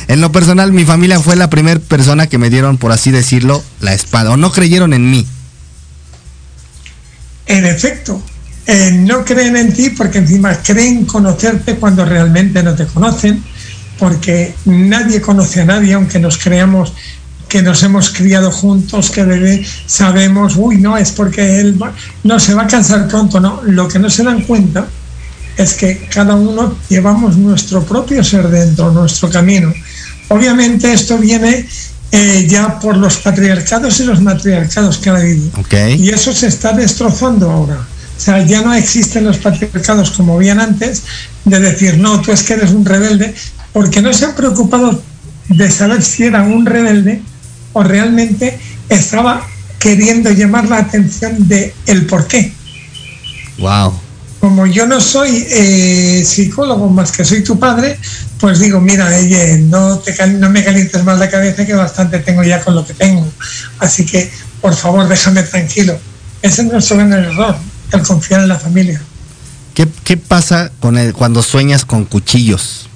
En 0.08 0.20
lo 0.20 0.32
personal 0.32 0.72
mi 0.72 0.84
familia 0.84 1.20
fue 1.20 1.36
la 1.36 1.50
primera 1.50 1.80
persona 1.80 2.26
que 2.26 2.38
me 2.38 2.50
dieron 2.50 2.78
por 2.78 2.92
así 2.92 3.10
decirlo 3.10 3.62
la 3.80 3.94
espada 3.94 4.30
o 4.30 4.36
no 4.36 4.52
creyeron 4.52 4.94
en 4.94 5.10
mí. 5.10 5.26
En 7.46 7.66
efecto 7.66 8.22
eh, 8.66 8.90
no 8.92 9.24
creen 9.24 9.56
en 9.56 9.72
ti 9.72 9.90
porque 9.90 10.18
encima 10.18 10.56
creen 10.62 11.04
conocerte 11.04 11.76
cuando 11.76 12.04
realmente 12.04 12.62
no 12.62 12.74
te 12.74 12.86
conocen 12.86 13.42
porque 13.98 14.54
nadie 14.64 15.20
conoce 15.20 15.60
a 15.60 15.64
nadie 15.64 15.94
aunque 15.94 16.18
nos 16.18 16.38
creamos 16.38 16.92
que 17.52 17.60
nos 17.60 17.82
hemos 17.82 18.08
criado 18.08 18.50
juntos, 18.50 19.10
que 19.10 19.24
bebé 19.24 19.62
sabemos, 19.84 20.54
uy, 20.56 20.78
no, 20.78 20.96
es 20.96 21.12
porque 21.12 21.60
él 21.60 21.80
va, 21.80 21.92
no 22.24 22.40
se 22.40 22.54
va 22.54 22.62
a 22.62 22.66
cansar 22.66 23.06
pronto, 23.08 23.40
no. 23.40 23.60
Lo 23.64 23.86
que 23.88 23.98
no 23.98 24.08
se 24.08 24.24
dan 24.24 24.40
cuenta 24.40 24.86
es 25.58 25.74
que 25.74 26.08
cada 26.10 26.34
uno 26.34 26.78
llevamos 26.88 27.36
nuestro 27.36 27.82
propio 27.82 28.24
ser 28.24 28.48
dentro, 28.48 28.90
nuestro 28.90 29.28
camino. 29.28 29.70
Obviamente 30.28 30.94
esto 30.94 31.18
viene 31.18 31.68
eh, 32.10 32.46
ya 32.48 32.80
por 32.80 32.96
los 32.96 33.18
patriarcados 33.18 34.00
y 34.00 34.04
los 34.04 34.22
matriarcados 34.22 34.96
que 34.96 35.10
ha 35.10 35.16
habido. 35.16 35.50
Okay. 35.58 36.00
Y 36.02 36.08
eso 36.08 36.32
se 36.32 36.46
está 36.46 36.72
destrozando 36.72 37.50
ahora. 37.50 37.80
O 38.16 38.20
sea, 38.20 38.46
ya 38.46 38.62
no 38.62 38.72
existen 38.72 39.24
los 39.24 39.36
patriarcados 39.36 40.12
como 40.12 40.36
habían 40.36 40.58
antes, 40.58 41.02
de 41.44 41.60
decir, 41.60 41.98
no, 41.98 42.22
tú 42.22 42.32
es 42.32 42.44
que 42.44 42.54
eres 42.54 42.70
un 42.70 42.86
rebelde, 42.86 43.34
porque 43.74 44.00
no 44.00 44.10
se 44.14 44.24
han 44.24 44.34
preocupado 44.34 45.02
de 45.50 45.70
saber 45.70 46.02
si 46.02 46.24
era 46.24 46.44
un 46.44 46.64
rebelde 46.64 47.20
o 47.72 47.82
realmente 47.82 48.58
estaba 48.88 49.46
queriendo 49.78 50.30
llamar 50.30 50.68
la 50.68 50.78
atención 50.78 51.48
de 51.48 51.74
el 51.86 52.06
por 52.06 52.26
qué. 52.28 52.52
Wow. 53.58 53.92
Como 54.40 54.66
yo 54.66 54.86
no 54.86 55.00
soy 55.00 55.46
eh, 55.50 56.24
psicólogo 56.24 56.88
más 56.88 57.12
que 57.12 57.24
soy 57.24 57.44
tu 57.44 57.58
padre, 57.58 57.98
pues 58.40 58.58
digo, 58.58 58.80
mira, 58.80 59.06
oye, 59.06 59.58
no, 59.58 59.98
te, 59.98 60.14
no 60.26 60.50
me 60.50 60.64
calientes 60.64 61.04
más 61.04 61.18
la 61.18 61.30
cabeza 61.30 61.64
que 61.64 61.74
bastante 61.74 62.18
tengo 62.18 62.42
ya 62.42 62.60
con 62.60 62.74
lo 62.74 62.84
que 62.84 62.94
tengo. 62.94 63.26
Así 63.78 64.04
que, 64.04 64.30
por 64.60 64.74
favor, 64.74 65.06
déjame 65.08 65.42
tranquilo. 65.44 65.98
Ese 66.42 66.62
es 66.62 66.72
nuestro 66.72 66.96
gran 66.96 67.12
error, 67.12 67.56
el 67.92 68.02
confiar 68.02 68.40
en 68.40 68.48
la 68.48 68.58
familia. 68.58 69.00
¿Qué, 69.74 69.88
qué 70.04 70.16
pasa 70.16 70.72
con 70.80 70.98
el, 70.98 71.12
cuando 71.12 71.42
sueñas 71.42 71.84
con 71.84 72.04
cuchillos? 72.04 72.88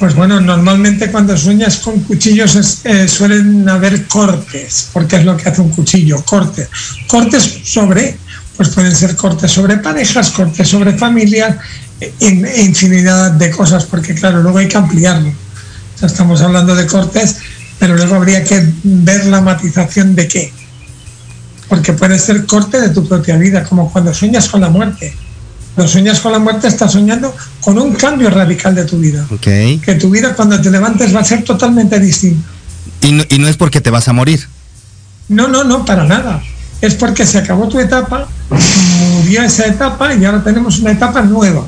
Pues 0.00 0.14
bueno, 0.14 0.40
normalmente 0.40 1.10
cuando 1.10 1.36
sueñas 1.36 1.76
con 1.76 2.00
cuchillos 2.00 2.54
es, 2.56 2.80
eh, 2.84 3.06
suelen 3.06 3.68
haber 3.68 4.06
cortes, 4.06 4.88
porque 4.94 5.16
es 5.16 5.26
lo 5.26 5.36
que 5.36 5.46
hace 5.46 5.60
un 5.60 5.68
cuchillo, 5.68 6.24
cortes. 6.24 6.70
Cortes 7.06 7.60
sobre, 7.64 8.16
pues 8.56 8.70
pueden 8.70 8.96
ser 8.96 9.14
cortes 9.14 9.52
sobre 9.52 9.76
parejas, 9.76 10.30
cortes 10.30 10.66
sobre 10.66 10.96
familias, 10.96 11.54
in, 12.20 12.48
infinidad 12.56 13.32
de 13.32 13.50
cosas, 13.50 13.84
porque 13.84 14.14
claro, 14.14 14.42
luego 14.42 14.56
hay 14.56 14.68
que 14.68 14.78
ampliarlo. 14.78 15.28
O 15.28 15.98
sea, 15.98 16.08
estamos 16.08 16.40
hablando 16.40 16.74
de 16.74 16.86
cortes, 16.86 17.36
pero 17.78 17.94
luego 17.94 18.14
habría 18.14 18.42
que 18.42 18.72
ver 18.82 19.26
la 19.26 19.42
matización 19.42 20.14
de 20.14 20.26
qué. 20.26 20.50
Porque 21.68 21.92
puede 21.92 22.18
ser 22.18 22.46
corte 22.46 22.80
de 22.80 22.88
tu 22.88 23.06
propia 23.06 23.36
vida, 23.36 23.64
como 23.64 23.92
cuando 23.92 24.14
sueñas 24.14 24.48
con 24.48 24.62
la 24.62 24.70
muerte. 24.70 25.14
Cuando 25.80 25.92
sueñas 25.94 26.20
con 26.20 26.32
la 26.32 26.38
muerte 26.38 26.68
estás 26.68 26.92
soñando 26.92 27.34
con 27.62 27.78
un 27.78 27.94
cambio 27.94 28.28
radical 28.28 28.74
de 28.74 28.84
tu 28.84 28.98
vida. 28.98 29.26
Okay. 29.30 29.78
Que 29.78 29.94
tu 29.94 30.10
vida 30.10 30.34
cuando 30.34 30.60
te 30.60 30.70
levantes 30.70 31.16
va 31.16 31.20
a 31.20 31.24
ser 31.24 31.42
totalmente 31.42 31.98
distinta. 31.98 32.46
Y 33.00 33.12
no, 33.12 33.24
y 33.30 33.38
no 33.38 33.48
es 33.48 33.56
porque 33.56 33.80
te 33.80 33.88
vas 33.88 34.06
a 34.06 34.12
morir. 34.12 34.46
No, 35.30 35.48
no, 35.48 35.64
no, 35.64 35.86
para 35.86 36.04
nada. 36.04 36.42
Es 36.82 36.96
porque 36.96 37.24
se 37.24 37.38
acabó 37.38 37.66
tu 37.66 37.80
etapa, 37.80 38.28
murió 39.14 39.42
esa 39.42 39.68
etapa 39.68 40.14
y 40.14 40.22
ahora 40.22 40.44
tenemos 40.44 40.80
una 40.80 40.90
etapa 40.90 41.22
nueva. 41.22 41.66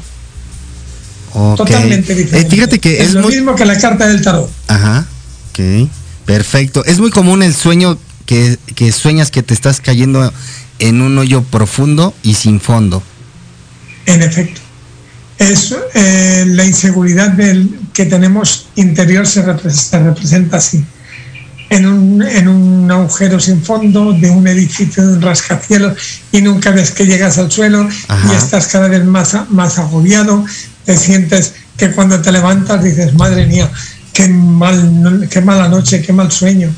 Okay. 1.32 1.56
Totalmente 1.56 2.14
diferente. 2.14 2.46
Eh, 2.46 2.50
fíjate 2.50 2.78
que 2.80 3.00
es, 3.00 3.08
es 3.08 3.14
lo 3.14 3.22
muy... 3.22 3.36
mismo 3.36 3.54
que 3.54 3.64
la 3.64 3.78
carta 3.78 4.08
del 4.08 4.20
tarot. 4.20 4.50
Ajá. 4.68 5.06
Ok. 5.52 5.88
Perfecto. 6.26 6.84
Es 6.84 6.98
muy 6.98 7.10
común 7.10 7.42
el 7.42 7.54
sueño 7.54 7.96
que, 8.26 8.58
que 8.74 8.92
sueñas 8.92 9.30
que 9.30 9.42
te 9.42 9.54
estás 9.54 9.80
cayendo 9.80 10.30
en 10.80 11.00
un 11.00 11.16
hoyo 11.16 11.42
profundo 11.44 12.12
y 12.22 12.34
sin 12.34 12.60
fondo. 12.60 13.02
En 14.06 14.22
efecto. 14.22 14.60
Es 15.38 15.74
eh, 15.94 16.44
la 16.46 16.64
inseguridad 16.64 17.30
del, 17.30 17.78
que 17.92 18.06
tenemos 18.06 18.68
interior 18.76 19.26
se, 19.26 19.42
repre 19.42 19.70
se 19.70 19.98
representa 19.98 20.58
así. 20.58 20.84
En 21.70 21.86
un, 21.86 22.22
en 22.22 22.48
un, 22.48 22.90
agujero 22.90 23.40
sin 23.40 23.62
fondo, 23.62 24.12
de 24.12 24.30
un 24.30 24.46
edificio, 24.46 25.06
de 25.06 25.14
un 25.14 25.22
rascacielos, 25.22 25.96
y 26.30 26.42
nunca 26.42 26.70
ves 26.70 26.90
que 26.90 27.06
llegas 27.06 27.38
al 27.38 27.50
suelo 27.50 27.88
Ajá. 28.08 28.32
y 28.32 28.36
estás 28.36 28.66
cada 28.66 28.88
vez 28.88 29.04
más, 29.04 29.36
más 29.48 29.78
agobiado, 29.78 30.44
te 30.84 30.96
sientes 30.96 31.54
que 31.76 31.90
cuando 31.90 32.20
te 32.20 32.30
levantas 32.30 32.84
dices, 32.84 33.14
madre 33.14 33.46
mía, 33.46 33.70
qué, 34.12 34.28
mal, 34.28 35.26
qué 35.30 35.40
mala 35.40 35.68
noche, 35.68 36.02
qué 36.02 36.12
mal 36.12 36.30
sueño. 36.30 36.70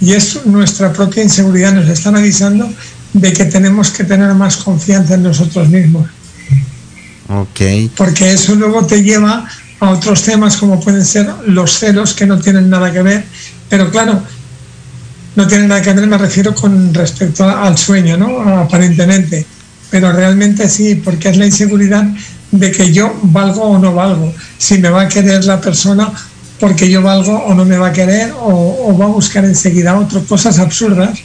Y 0.00 0.12
es 0.12 0.46
nuestra 0.46 0.92
propia 0.92 1.22
inseguridad, 1.22 1.72
nos 1.72 1.88
están 1.88 2.16
avisando 2.16 2.70
de 3.12 3.32
que 3.32 3.46
tenemos 3.46 3.90
que 3.90 4.04
tener 4.04 4.32
más 4.34 4.58
confianza 4.58 5.14
en 5.14 5.22
nosotros 5.22 5.68
mismos. 5.68 6.08
Okay. 7.28 7.90
Porque 7.96 8.32
eso 8.32 8.54
luego 8.54 8.86
te 8.86 9.02
lleva 9.02 9.48
a 9.80 9.90
otros 9.90 10.22
temas 10.22 10.56
como 10.56 10.80
pueden 10.80 11.04
ser 11.04 11.28
los 11.46 11.78
celos 11.78 12.14
que 12.14 12.26
no 12.26 12.38
tienen 12.38 12.70
nada 12.70 12.92
que 12.92 13.02
ver, 13.02 13.24
pero 13.68 13.90
claro, 13.90 14.22
no 15.34 15.46
tienen 15.46 15.68
nada 15.68 15.82
que 15.82 15.92
ver, 15.92 16.06
me 16.06 16.18
refiero 16.18 16.54
con 16.54 16.94
respecto 16.94 17.48
al 17.48 17.76
sueño, 17.76 18.16
¿no? 18.16 18.40
Aparentemente, 18.58 19.44
pero 19.90 20.12
realmente 20.12 20.68
sí, 20.68 20.94
porque 20.94 21.28
es 21.28 21.36
la 21.36 21.46
inseguridad 21.46 22.04
de 22.52 22.70
que 22.70 22.92
yo 22.92 23.18
valgo 23.22 23.62
o 23.62 23.78
no 23.78 23.92
valgo, 23.92 24.32
si 24.56 24.78
me 24.78 24.88
va 24.88 25.02
a 25.02 25.08
querer 25.08 25.44
la 25.44 25.60
persona 25.60 26.10
porque 26.58 26.88
yo 26.88 27.02
valgo 27.02 27.36
o 27.36 27.54
no 27.54 27.66
me 27.66 27.76
va 27.76 27.88
a 27.88 27.92
querer 27.92 28.32
o, 28.32 28.88
o 28.88 28.96
va 28.96 29.04
a 29.04 29.08
buscar 29.08 29.44
enseguida 29.44 29.98
otras 29.98 30.24
cosas 30.24 30.58
absurdas 30.58 31.18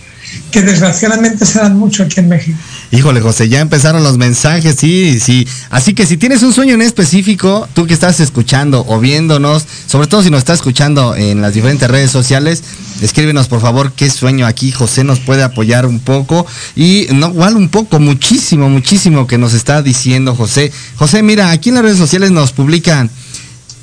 que 0.51 0.61
desgraciadamente 0.61 1.45
se 1.45 1.59
dan 1.59 1.77
mucho 1.77 2.03
aquí 2.03 2.19
en 2.19 2.29
México. 2.29 2.57
Híjole, 2.93 3.21
José, 3.21 3.47
ya 3.47 3.61
empezaron 3.61 4.03
los 4.03 4.17
mensajes, 4.17 4.75
sí, 4.75 5.17
sí. 5.21 5.47
Así 5.69 5.93
que 5.93 6.05
si 6.05 6.17
tienes 6.17 6.43
un 6.43 6.53
sueño 6.53 6.73
en 6.73 6.81
específico, 6.81 7.65
tú 7.73 7.87
que 7.87 7.93
estás 7.93 8.19
escuchando 8.19 8.83
o 8.85 8.99
viéndonos, 8.99 9.65
sobre 9.87 10.07
todo 10.07 10.21
si 10.23 10.29
nos 10.29 10.39
estás 10.39 10.57
escuchando 10.57 11.15
en 11.15 11.41
las 11.41 11.53
diferentes 11.53 11.89
redes 11.89 12.11
sociales, 12.11 12.61
escríbenos 13.01 13.47
por 13.47 13.61
favor 13.61 13.93
qué 13.93 14.09
sueño 14.09 14.45
aquí. 14.45 14.73
José 14.73 15.05
nos 15.05 15.19
puede 15.19 15.41
apoyar 15.41 15.85
un 15.85 16.01
poco 16.01 16.45
y 16.75 17.07
no 17.13 17.29
igual 17.29 17.55
un 17.55 17.69
poco, 17.69 17.97
muchísimo, 18.01 18.67
muchísimo 18.67 19.25
que 19.25 19.37
nos 19.37 19.53
está 19.53 19.81
diciendo 19.81 20.35
José. 20.35 20.73
José, 20.97 21.23
mira, 21.23 21.51
aquí 21.51 21.69
en 21.69 21.75
las 21.75 21.85
redes 21.85 21.97
sociales 21.97 22.31
nos 22.31 22.51
publican, 22.51 23.09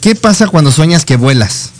¿qué 0.03 0.17
pasa 0.17 0.49
cuando 0.49 0.71
sueñas 0.71 1.07
que 1.07 1.17
vuelas? 1.17 1.71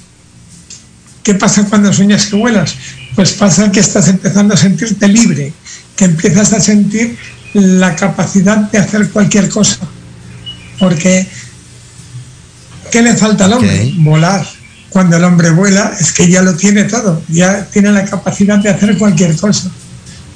¿Qué 1.23 1.35
pasa 1.35 1.67
cuando 1.67 1.93
sueñas 1.93 2.25
que 2.25 2.37
vuelas? 2.37 2.75
Pues 3.15 3.33
pasa 3.33 3.71
que 3.71 3.81
estás 3.81 4.09
empezando 4.09 4.55
a 4.55 4.57
sentirte 4.57 5.07
libre 5.09 5.53
que 5.99 6.05
empiezas 6.05 6.53
a 6.53 6.61
sentir 6.61 7.19
la 7.55 7.97
capacidad 7.97 8.57
de 8.57 8.79
hacer 8.79 9.11
cualquier 9.11 9.49
cosa. 9.49 9.81
Porque, 10.79 11.27
¿qué 12.93 13.03
le 13.03 13.17
falta 13.17 13.47
al 13.47 13.55
hombre? 13.55 13.93
Volar. 13.97 14.47
Cuando 14.91 15.17
el 15.17 15.25
hombre 15.25 15.51
vuela 15.51 15.93
es 15.99 16.13
que 16.13 16.31
ya 16.31 16.41
lo 16.41 16.55
tiene 16.55 16.85
todo, 16.85 17.21
ya 17.29 17.67
tiene 17.67 17.91
la 17.91 18.05
capacidad 18.05 18.59
de 18.59 18.71
hacer 18.71 18.97
cualquier 18.97 19.37
cosa. 19.37 19.69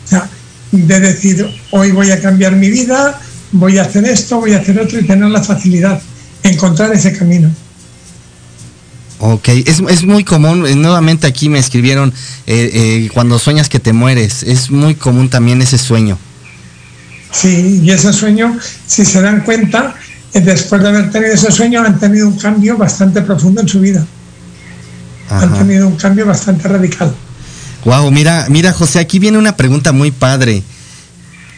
O 0.04 0.08
sea, 0.08 0.28
de 0.72 1.00
decir, 1.00 1.46
hoy 1.70 1.92
voy 1.92 2.10
a 2.10 2.20
cambiar 2.20 2.56
mi 2.56 2.68
vida, 2.68 3.20
voy 3.52 3.78
a 3.78 3.82
hacer 3.82 4.04
esto, 4.04 4.40
voy 4.40 4.54
a 4.54 4.58
hacer 4.58 4.80
otro 4.80 4.98
y 4.98 5.06
tener 5.06 5.30
la 5.30 5.42
facilidad, 5.42 6.02
encontrar 6.42 6.92
ese 6.92 7.16
camino. 7.16 7.50
Ok, 9.24 9.50
es, 9.50 9.80
es, 9.88 10.02
muy 10.02 10.24
común, 10.24 10.66
eh, 10.66 10.74
nuevamente 10.74 11.28
aquí 11.28 11.48
me 11.48 11.60
escribieron, 11.60 12.12
eh, 12.48 12.70
eh, 12.74 13.10
cuando 13.14 13.38
sueñas 13.38 13.68
que 13.68 13.78
te 13.78 13.92
mueres, 13.92 14.42
es 14.42 14.68
muy 14.68 14.96
común 14.96 15.28
también 15.28 15.62
ese 15.62 15.78
sueño. 15.78 16.18
Sí, 17.30 17.80
y 17.84 17.90
ese 17.92 18.12
sueño, 18.12 18.58
si 18.84 19.04
se 19.04 19.22
dan 19.22 19.42
cuenta, 19.42 19.94
después 20.34 20.82
de 20.82 20.88
haber 20.88 21.12
tenido 21.12 21.34
ese 21.34 21.52
sueño 21.52 21.84
han 21.84 22.00
tenido 22.00 22.26
un 22.26 22.36
cambio 22.36 22.76
bastante 22.76 23.22
profundo 23.22 23.60
en 23.60 23.68
su 23.68 23.78
vida. 23.78 24.04
Han 25.30 25.56
tenido 25.56 25.86
un 25.86 25.94
cambio 25.94 26.26
bastante 26.26 26.66
radical. 26.66 27.14
Wow, 27.84 28.10
mira, 28.10 28.46
mira 28.48 28.72
José, 28.72 28.98
aquí 28.98 29.20
viene 29.20 29.38
una 29.38 29.56
pregunta 29.56 29.92
muy 29.92 30.10
padre. 30.10 30.64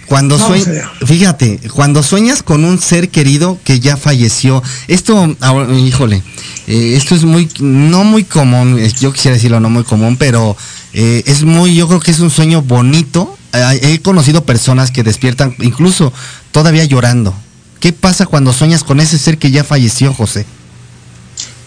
Cuando 0.06 0.38
sueñas, 0.38 0.68
fíjate, 1.06 1.60
cuando 1.72 2.02
sueñas 2.02 2.42
con 2.42 2.64
un 2.64 2.78
ser 2.78 3.08
querido 3.08 3.58
que 3.64 3.80
ya 3.80 3.96
falleció, 3.96 4.62
esto, 4.86 5.36
híjole, 5.76 6.22
eh, 6.66 6.94
esto 6.96 7.14
es 7.14 7.24
muy, 7.24 7.48
no 7.60 8.04
muy 8.04 8.24
común, 8.24 8.78
yo 9.00 9.12
quisiera 9.12 9.34
decirlo 9.34 9.60
no 9.60 9.70
muy 9.70 9.84
común, 9.84 10.16
pero 10.16 10.56
eh, 10.92 11.22
es 11.26 11.44
muy, 11.44 11.74
yo 11.74 11.88
creo 11.88 12.00
que 12.00 12.10
es 12.10 12.20
un 12.20 12.30
sueño 12.30 12.62
bonito. 12.62 13.36
he 13.52 14.00
conocido 14.00 14.44
personas 14.44 14.90
que 14.90 15.02
despiertan 15.02 15.54
incluso 15.60 16.12
todavía 16.52 16.84
llorando. 16.84 17.34
¿Qué 17.80 17.92
pasa 17.92 18.26
cuando 18.26 18.52
sueñas 18.52 18.84
con 18.84 19.00
ese 19.00 19.18
ser 19.18 19.38
que 19.38 19.50
ya 19.50 19.64
falleció, 19.64 20.12
José? 20.12 20.46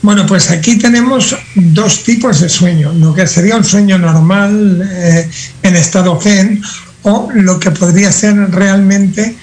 Bueno, 0.01 0.25
pues 0.25 0.51
aquí 0.51 0.77
tenemos 0.77 1.35
dos 1.55 2.03
tipos 2.03 2.39
de 2.39 2.49
sueño, 2.49 2.93
lo 2.93 3.13
que 3.13 3.27
sería 3.27 3.57
un 3.57 3.63
sueño 3.63 3.97
normal 3.97 4.87
eh, 4.89 5.29
en 5.63 5.75
estado 5.75 6.19
zen 6.21 6.61
o 7.03 7.29
lo 7.33 7.59
que 7.59 7.71
podría 7.71 8.11
ser 8.11 8.35
realmente 8.51 9.37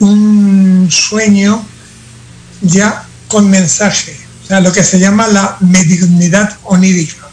un 0.00 0.88
sueño 0.90 1.64
ya 2.60 3.04
con 3.28 3.48
mensaje, 3.48 4.16
o 4.44 4.46
sea, 4.46 4.60
lo 4.60 4.72
que 4.72 4.84
se 4.84 4.98
llama 4.98 5.26
la 5.28 5.56
mediunidad 5.60 6.56
onírica. 6.64 7.26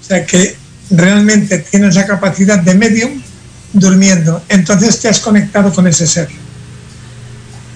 O 0.00 0.04
sea, 0.04 0.26
que 0.26 0.56
realmente 0.90 1.58
tienes 1.58 1.94
la 1.94 2.06
capacidad 2.06 2.58
de 2.58 2.74
medium 2.74 3.22
durmiendo. 3.72 4.42
Entonces 4.48 5.00
te 5.00 5.08
has 5.08 5.20
conectado 5.20 5.72
con 5.72 5.86
ese 5.86 6.06
ser. 6.06 6.28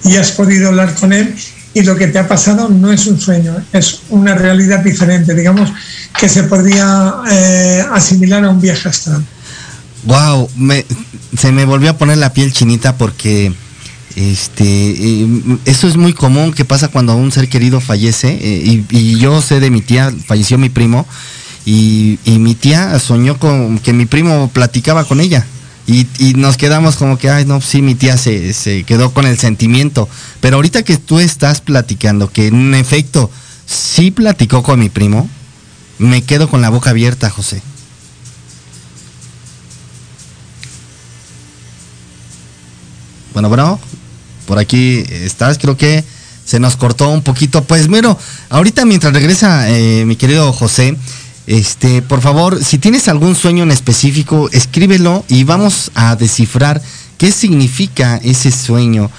Y 0.03 0.17
has 0.17 0.31
podido 0.31 0.67
hablar 0.69 0.93
con 0.95 1.13
él 1.13 1.33
y 1.73 1.81
lo 1.81 1.97
que 1.97 2.07
te 2.07 2.19
ha 2.19 2.27
pasado 2.27 2.69
no 2.69 2.91
es 2.91 3.05
un 3.07 3.19
sueño, 3.19 3.55
es 3.73 3.99
una 4.09 4.33
realidad 4.33 4.79
diferente, 4.79 5.33
digamos, 5.33 5.71
que 6.17 6.29
se 6.29 6.43
podría 6.43 7.15
eh, 7.29 7.83
asimilar 7.91 8.45
a 8.45 8.49
un 8.49 8.61
viaje 8.61 8.87
astral. 8.87 9.25
Wow, 10.05 10.49
se 11.37 11.51
me 11.51 11.65
volvió 11.65 11.89
a 11.89 11.97
poner 11.97 12.17
la 12.17 12.31
piel 12.31 12.53
chinita 12.53 12.97
porque 12.97 13.51
este, 14.15 14.63
eh, 14.63 15.27
eso 15.65 15.87
es 15.87 15.97
muy 15.97 16.13
común 16.13 16.53
que 16.53 16.63
pasa 16.63 16.87
cuando 16.87 17.15
un 17.15 17.31
ser 17.31 17.49
querido 17.49 17.81
fallece. 17.81 18.37
Eh, 18.41 18.83
y, 18.89 19.17
yo 19.17 19.41
sé 19.41 19.59
de 19.59 19.69
mi 19.69 19.81
tía, 19.81 20.13
falleció 20.25 20.57
mi 20.57 20.69
primo, 20.69 21.05
y, 21.65 22.19
mi 22.25 22.55
tía 22.55 22.97
soñó 22.99 23.37
con 23.39 23.79
que 23.79 23.93
mi 23.93 24.05
primo 24.05 24.49
platicaba 24.53 25.03
con 25.03 25.19
ella. 25.19 25.45
Y, 25.87 26.05
nos 26.35 26.57
quedamos 26.57 26.95
como 26.95 27.17
que, 27.17 27.29
ay, 27.29 27.45
no, 27.45 27.61
sí, 27.61 27.81
mi 27.81 27.95
tía 27.95 28.17
se, 28.17 28.53
se, 28.53 28.83
quedó 28.83 29.11
con 29.11 29.25
el 29.25 29.37
sentimiento. 29.37 30.07
Pero 30.39 30.57
ahorita 30.57 30.83
que 30.83 30.97
tú 30.97 31.19
estás 31.19 31.61
platicando, 31.61 32.31
que 32.31 32.47
en 32.47 32.73
efecto 32.73 33.29
sí 33.65 34.11
platicó 34.11 34.63
con 34.63 34.79
mi 34.79 34.89
primo, 34.89 35.29
me 35.97 36.21
quedo 36.21 36.49
con 36.49 36.61
la 36.61 36.69
boca 36.69 36.91
abierta, 36.91 37.29
José. 37.29 37.61
Bueno, 43.35 43.49
bueno, 43.49 43.77
por 44.47 44.59
aquí 44.59 45.03
estás, 45.09 45.57
creo 45.57 45.75
que 45.75 46.05
se 46.45 46.57
nos 46.61 46.77
cortó 46.77 47.09
un 47.09 47.21
poquito. 47.21 47.65
Pues 47.65 47.89
bueno, 47.89 48.17
ahorita 48.49 48.85
mientras 48.85 49.11
regresa 49.11 49.69
eh, 49.69 50.05
mi 50.05 50.15
querido 50.15 50.53
José, 50.53 50.95
este, 51.45 52.01
por 52.01 52.21
favor, 52.21 52.63
si 52.63 52.77
tienes 52.77 53.09
algún 53.09 53.35
sueño 53.35 53.63
en 53.63 53.71
específico, 53.71 54.49
escríbelo 54.53 55.25
y 55.27 55.43
vamos 55.43 55.91
a 55.95 56.15
descifrar 56.15 56.81
qué 57.17 57.29
significa 57.33 58.21
ese 58.23 58.51
sueño. 58.51 59.11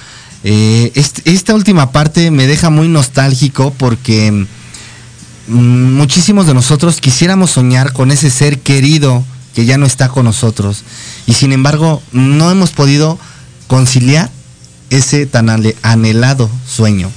Eh, 0.43 0.91
esta 1.25 1.53
última 1.53 1.91
parte 1.91 2.31
me 2.31 2.47
deja 2.47 2.71
muy 2.71 2.87
nostálgico 2.87 3.71
porque 3.77 4.31
mm, 5.47 5.93
muchísimos 5.93 6.47
de 6.47 6.55
nosotros 6.55 7.01
quisiéramos 7.01 7.51
soñar 7.51 7.93
con 7.93 8.09
ese 8.09 8.31
ser 8.31 8.61
querido 8.61 9.23
que 9.53 9.65
ya 9.65 9.77
no 9.77 9.85
está 9.85 10.09
con 10.09 10.25
nosotros 10.25 10.83
y 11.27 11.33
sin 11.33 11.51
embargo 11.51 12.01
no 12.13 12.49
hemos 12.49 12.71
podido 12.71 13.19
conciliar 13.67 14.29
ese 14.89 15.25
tan 15.25 15.49
anhelado 15.81 16.49
sueño. 16.65 17.11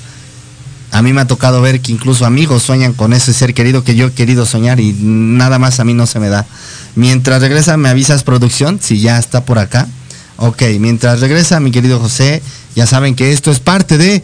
A 0.92 1.02
mí 1.02 1.12
me 1.12 1.20
ha 1.20 1.26
tocado 1.26 1.62
ver 1.62 1.80
que 1.80 1.92
incluso 1.92 2.26
amigos 2.26 2.64
sueñan 2.64 2.94
con 2.94 3.12
ese 3.12 3.32
ser 3.32 3.54
querido 3.54 3.84
que 3.84 3.94
yo 3.94 4.08
he 4.08 4.12
querido 4.12 4.44
soñar 4.44 4.80
y 4.80 4.92
nada 4.92 5.58
más 5.58 5.78
a 5.78 5.84
mí 5.84 5.94
no 5.94 6.06
se 6.06 6.18
me 6.18 6.28
da. 6.28 6.46
Mientras 6.96 7.40
regresa, 7.40 7.76
me 7.76 7.88
avisas 7.88 8.24
producción, 8.24 8.80
si 8.82 9.00
ya 9.00 9.18
está 9.18 9.44
por 9.44 9.58
acá. 9.58 9.86
Ok, 10.36 10.62
mientras 10.80 11.20
regresa 11.20 11.60
mi 11.60 11.70
querido 11.70 12.00
José, 12.00 12.42
ya 12.74 12.86
saben 12.86 13.14
que 13.14 13.32
esto 13.32 13.52
es 13.52 13.60
parte 13.60 13.98
de 13.98 14.22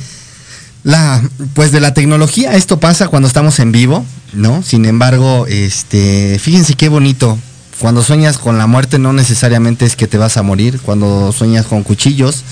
la, 0.82 1.22
pues 1.54 1.70
de 1.70 1.80
la 1.80 1.94
tecnología. 1.94 2.54
Esto 2.54 2.80
pasa 2.80 3.08
cuando 3.08 3.28
estamos 3.28 3.60
en 3.60 3.70
vivo, 3.70 4.04
¿no? 4.32 4.62
Sin 4.62 4.86
embargo, 4.86 5.46
este, 5.46 6.38
fíjense 6.40 6.74
qué 6.74 6.88
bonito. 6.88 7.38
Cuando 7.78 8.02
sueñas 8.02 8.38
con 8.38 8.56
la 8.56 8.66
muerte 8.66 8.98
no 8.98 9.12
necesariamente 9.12 9.84
es 9.84 9.96
que 9.96 10.06
te 10.06 10.16
vas 10.18 10.36
a 10.36 10.42
morir. 10.42 10.80
Cuando 10.80 11.32
sueñas 11.32 11.66
con 11.66 11.82
cuchillos, 11.82 12.42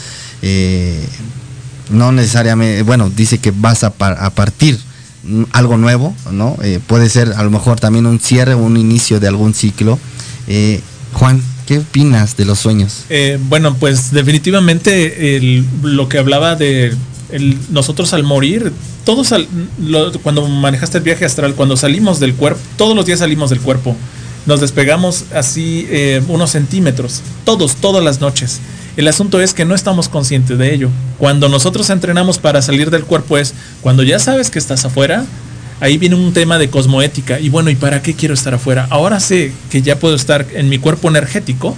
eh, 0.43 1.07
no 1.91 2.13
necesariamente, 2.13 2.83
bueno, 2.83 3.11
dice 3.11 3.39
que 3.39 3.51
vas 3.51 3.85
a, 3.85 3.91
partir 3.91 4.79
algo 5.53 5.79
nuevo, 5.79 6.15
¿no? 6.31 6.57
Eh, 6.63 6.81
puede 6.87 7.09
ser 7.09 7.33
a 7.37 7.43
lo 7.43 7.51
mejor 7.51 7.81
también 7.81 8.05
un 8.07 8.21
cierre 8.21 8.53
o 8.55 8.59
un 8.59 8.77
inicio 8.77 9.21
de 9.21 9.29
algún 9.29 9.55
ciclo. 9.55 9.99
Eh, 10.47 10.81
Juan, 11.15 11.43
¿qué 11.67 11.79
opinas 11.79 12.37
de 12.37 12.45
los 12.45 12.59
sueños? 12.59 13.05
bueno, 13.49 13.77
pues 13.77 14.11
definitivamente 14.11 15.63
lo 15.83 16.09
que 16.09 16.19
hablaba 16.19 16.57
de 16.57 16.95
nosotros 17.71 18.13
al 18.13 18.25
morir, 18.25 18.73
todos 19.05 19.33
cuando 20.23 20.47
manejaste 20.49 20.99
el 20.99 21.05
viaje 21.05 21.25
astral, 21.25 21.55
cuando 21.55 21.77
salimos 21.77 22.21
del 22.21 22.35
cuerpo, 22.35 22.61
todos 22.77 22.95
los 22.95 23.07
días 23.07 23.21
salimos 23.21 23.51
del 23.51 23.61
cuerpo, 23.61 23.97
nos 24.47 24.61
despegamos 24.61 25.25
así 25.35 25.89
unos 26.29 26.51
centímetros, 26.51 27.23
todos, 27.45 27.77
todas 27.77 28.05
las 28.05 28.21
noches. 28.21 28.61
El 28.97 29.09
asunto 29.09 29.41
es 29.41 29.55
que 29.55 29.65
no 29.65 29.75
estamos 29.75 30.09
conscientes 30.09 30.57
de 30.57 30.73
ello. 30.73 30.89
Cuando 31.19 31.49
nosotros 31.49 31.91
entrenamos 31.91 32.39
para 32.39 32.63
salir 32.63 32.91
del 32.91 33.05
cuerpo 33.05 33.39
es 33.39 33.55
cuando 33.81 34.03
ya 34.05 34.19
sabes 34.19 34.51
que 34.51 34.59
estás 34.61 34.85
afuera, 34.85 35.25
ahí 35.81 35.99
viene 35.99 36.15
un 36.15 36.33
tema 36.33 36.59
de 36.59 36.71
cosmoética. 36.71 37.41
Y 37.41 37.49
bueno, 37.49 37.71
¿y 37.71 37.75
para 37.75 38.03
qué 38.03 38.15
quiero 38.15 38.35
estar 38.35 38.55
afuera? 38.55 38.87
Ahora 38.91 39.19
sé 39.19 39.53
que 39.71 39.83
ya 39.83 39.99
puedo 39.99 40.15
estar 40.15 40.47
en 40.55 40.69
mi 40.69 40.79
cuerpo 40.79 41.09
energético. 41.09 41.77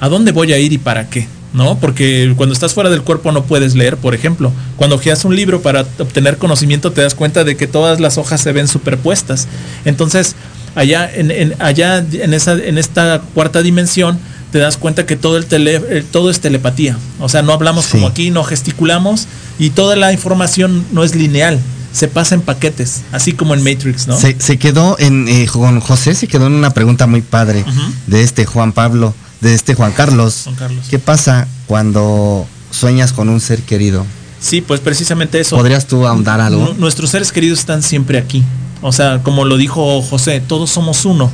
¿A 0.00 0.08
dónde 0.08 0.32
voy 0.32 0.52
a 0.52 0.58
ir 0.58 0.72
y 0.72 0.78
para 0.78 1.08
qué? 1.08 1.28
¿No? 1.52 1.78
Porque 1.78 2.34
cuando 2.36 2.52
estás 2.52 2.74
fuera 2.74 2.90
del 2.90 3.02
cuerpo 3.02 3.30
no 3.30 3.44
puedes 3.44 3.76
leer, 3.76 3.96
por 3.96 4.14
ejemplo. 4.16 4.52
Cuando 4.76 4.96
ojeas 4.96 5.24
un 5.24 5.36
libro 5.36 5.62
para 5.62 5.86
obtener 5.98 6.36
conocimiento 6.36 6.90
te 6.90 7.02
das 7.02 7.14
cuenta 7.14 7.44
de 7.44 7.56
que 7.56 7.68
todas 7.68 8.00
las 8.00 8.18
hojas 8.18 8.40
se 8.40 8.50
ven 8.52 8.66
superpuestas. 8.66 9.46
Entonces, 9.84 10.34
allá 10.76 11.10
en, 11.12 11.54
allá 11.58 11.98
en, 11.98 12.32
esa, 12.34 12.52
en 12.52 12.78
esta 12.78 13.20
cuarta 13.34 13.62
dimensión, 13.62 14.18
te 14.52 14.58
das 14.60 14.76
cuenta 14.76 15.04
que 15.06 15.16
todo, 15.16 15.36
el 15.36 15.46
tele, 15.46 15.80
todo 16.12 16.30
es 16.30 16.38
telepatía. 16.40 16.96
O 17.18 17.28
sea, 17.28 17.42
no 17.42 17.52
hablamos 17.52 17.86
como 17.88 18.06
aquí, 18.06 18.30
no 18.30 18.44
gesticulamos 18.44 19.26
y 19.58 19.70
toda 19.70 19.96
la 19.96 20.12
información 20.12 20.84
no 20.92 21.02
es 21.02 21.14
lineal. 21.16 21.58
Se 21.92 22.08
pasa 22.08 22.34
en 22.34 22.42
paquetes, 22.42 23.02
así 23.10 23.32
como 23.32 23.54
en 23.54 23.64
Matrix, 23.64 24.06
¿no? 24.06 24.16
Se, 24.18 24.36
quedó 24.58 24.96
en, 24.98 25.26
eh, 25.28 25.46
José 25.46 26.14
se 26.14 26.28
quedó 26.28 26.46
en 26.46 26.52
una 26.52 26.70
pregunta 26.74 27.06
muy 27.06 27.22
padre 27.22 27.64
de 28.06 28.22
este 28.22 28.44
Juan 28.44 28.72
Pablo. 28.72 29.14
de 29.40 29.54
este 29.54 29.74
Juan 29.74 29.92
Carlos. 29.92 30.42
Juan 30.44 30.56
Carlos. 30.56 30.84
¿Qué 30.90 30.98
pasa 30.98 31.48
cuando 31.66 32.46
sueñas 32.70 33.12
con 33.12 33.28
un 33.30 33.40
ser 33.40 33.62
querido? 33.62 34.04
Sí, 34.40 34.60
pues 34.60 34.80
precisamente 34.80 35.40
eso. 35.40 35.56
¿Podrías 35.56 35.86
tú 35.86 36.06
ahondar 36.06 36.40
algo? 36.40 36.70
N- 36.70 36.78
Nuestros 36.78 37.10
seres 37.10 37.32
queridos 37.32 37.58
están 37.60 37.82
siempre 37.82 38.18
aquí. 38.18 38.42
O 38.82 38.92
sea, 38.92 39.22
como 39.22 39.44
lo 39.44 39.56
dijo 39.56 40.02
José, 40.02 40.40
todos 40.40 40.70
somos 40.70 41.04
uno. 41.04 41.30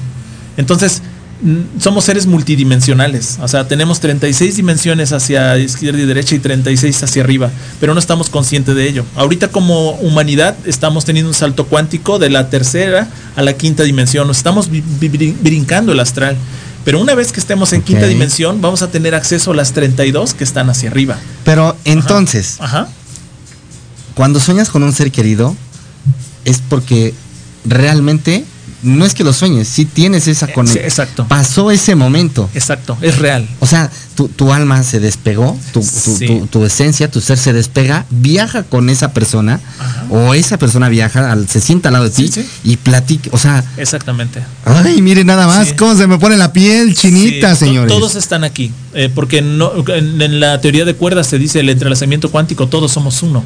Entonces, 0.57 1.03
somos 1.79 2.05
seres 2.05 2.27
multidimensionales. 2.27 3.39
O 3.43 3.49
sea, 3.49 3.67
tenemos 3.67 4.01
36 4.01 4.57
dimensiones 4.57 5.13
hacia 5.13 5.59
izquierda 5.59 6.01
y 6.01 6.07
derecha 6.07 6.35
y 6.35 6.39
36 6.39 7.03
hacia 7.03 7.23
arriba, 7.23 7.51
pero 7.81 7.95
no 7.95 8.01
estamos 8.01 8.31
conscientes 8.31 8.77
de 8.77 8.89
ello. 8.89 9.05
Ahorita 9.17 9.49
como 9.49 9.93
humanidad 9.93 10.57
estamos 10.67 11.05
teniendo 11.05 11.31
un 11.31 11.35
salto 11.35 11.67
cuántico 11.67 12.19
de 12.19 12.31
la 12.31 12.49
tercera 12.49 13.09
a 13.35 13.43
la 13.43 13.55
quinta 13.55 13.83
dimensión. 13.83 14.27
Nos 14.29 14.39
estamos 14.39 14.69
brincando 14.71 15.93
el 15.93 16.01
astral. 16.01 16.37
Pero 16.85 17.01
una 17.01 17.15
vez 17.15 17.31
que 17.31 17.39
estemos 17.39 17.73
en 17.73 17.83
quinta 17.83 18.07
dimensión, 18.07 18.61
vamos 18.61 18.83
a 18.83 18.91
tener 18.91 19.15
acceso 19.15 19.53
a 19.53 19.55
las 19.55 19.73
32 19.73 20.35
que 20.35 20.43
están 20.43 20.69
hacia 20.69 20.91
arriba. 20.91 21.17
Pero 21.45 21.77
entonces, 21.85 22.57
Ajá. 22.59 22.89
cuando 24.15 24.41
sueñas 24.41 24.69
con 24.69 24.83
un 24.83 24.93
ser 24.93 25.13
querido, 25.13 25.55
es 26.45 26.61
porque 26.69 27.15
realmente 27.65 28.45
no 28.83 29.05
es 29.05 29.15
que 29.15 29.23
lo 29.23 29.33
sueñes, 29.33 29.69
sí 29.69 29.85
tienes 29.85 30.27
esa 30.27 30.49
sí, 30.49 30.53
conexión. 30.55 30.85
exacto. 30.85 31.25
Pasó 31.29 31.71
ese 31.71 31.95
momento. 31.95 32.51
Exacto, 32.53 32.99
es 33.01 33.17
real. 33.19 33.49
O 33.61 33.67
sea, 33.67 33.89
tu, 34.17 34.27
tu 34.27 34.53
alma 34.53 34.83
se 34.83 34.99
despegó, 34.99 35.57
tu, 35.73 35.79
tu- 35.81 36.17
Sí. 36.17 36.43
tu- 36.51 36.65
esencia, 36.65 37.09
tu 37.09 37.21
ser 37.21 37.39
se 37.39 37.53
despega, 37.53 38.07
viaja 38.11 38.65
con 38.65 38.91
esa 38.91 39.13
persona, 39.13 39.61
o 40.11 40.35
esa 40.35 40.59
persona 40.59 40.89
viaja, 40.89 41.31
al- 41.31 41.49
se 41.49 41.61
sienta 41.61 41.91
al 41.91 41.93
lado 41.93 42.07
de 42.07 42.11
ti 42.11 42.27
Sí, 42.27 42.45
y 42.65 42.77
platica. 42.77 43.31
O 43.33 43.39
sea, 43.39 43.63
Exactamente. 43.77 44.43
ay, 44.65 45.01
mire 45.01 45.23
nada 45.23 45.47
más 45.47 45.73
cómo 45.75 45.95
se 45.95 46.09
me 46.09 46.19
pone 46.19 46.37
la 46.37 46.53
piel 46.53 46.97
chinita, 46.97 47.55
señores. 47.55 47.89
Todos 47.93 48.17
están 48.17 48.43
aquí, 48.43 48.73
eh, 48.95 49.09
porque 49.15 49.43
no, 49.43 49.71
en, 49.95 50.21
en 50.21 50.41
la 50.41 50.61
teoría 50.61 50.85
de 50.85 50.97
cuerdas 50.97 51.29
se 51.29 51.39
dice 51.39 51.61
el 51.61 51.69
entrelazamiento 51.69 52.33
cuántico, 52.33 52.67
todos 52.67 52.91
somos 52.91 53.23
uno. 53.23 53.45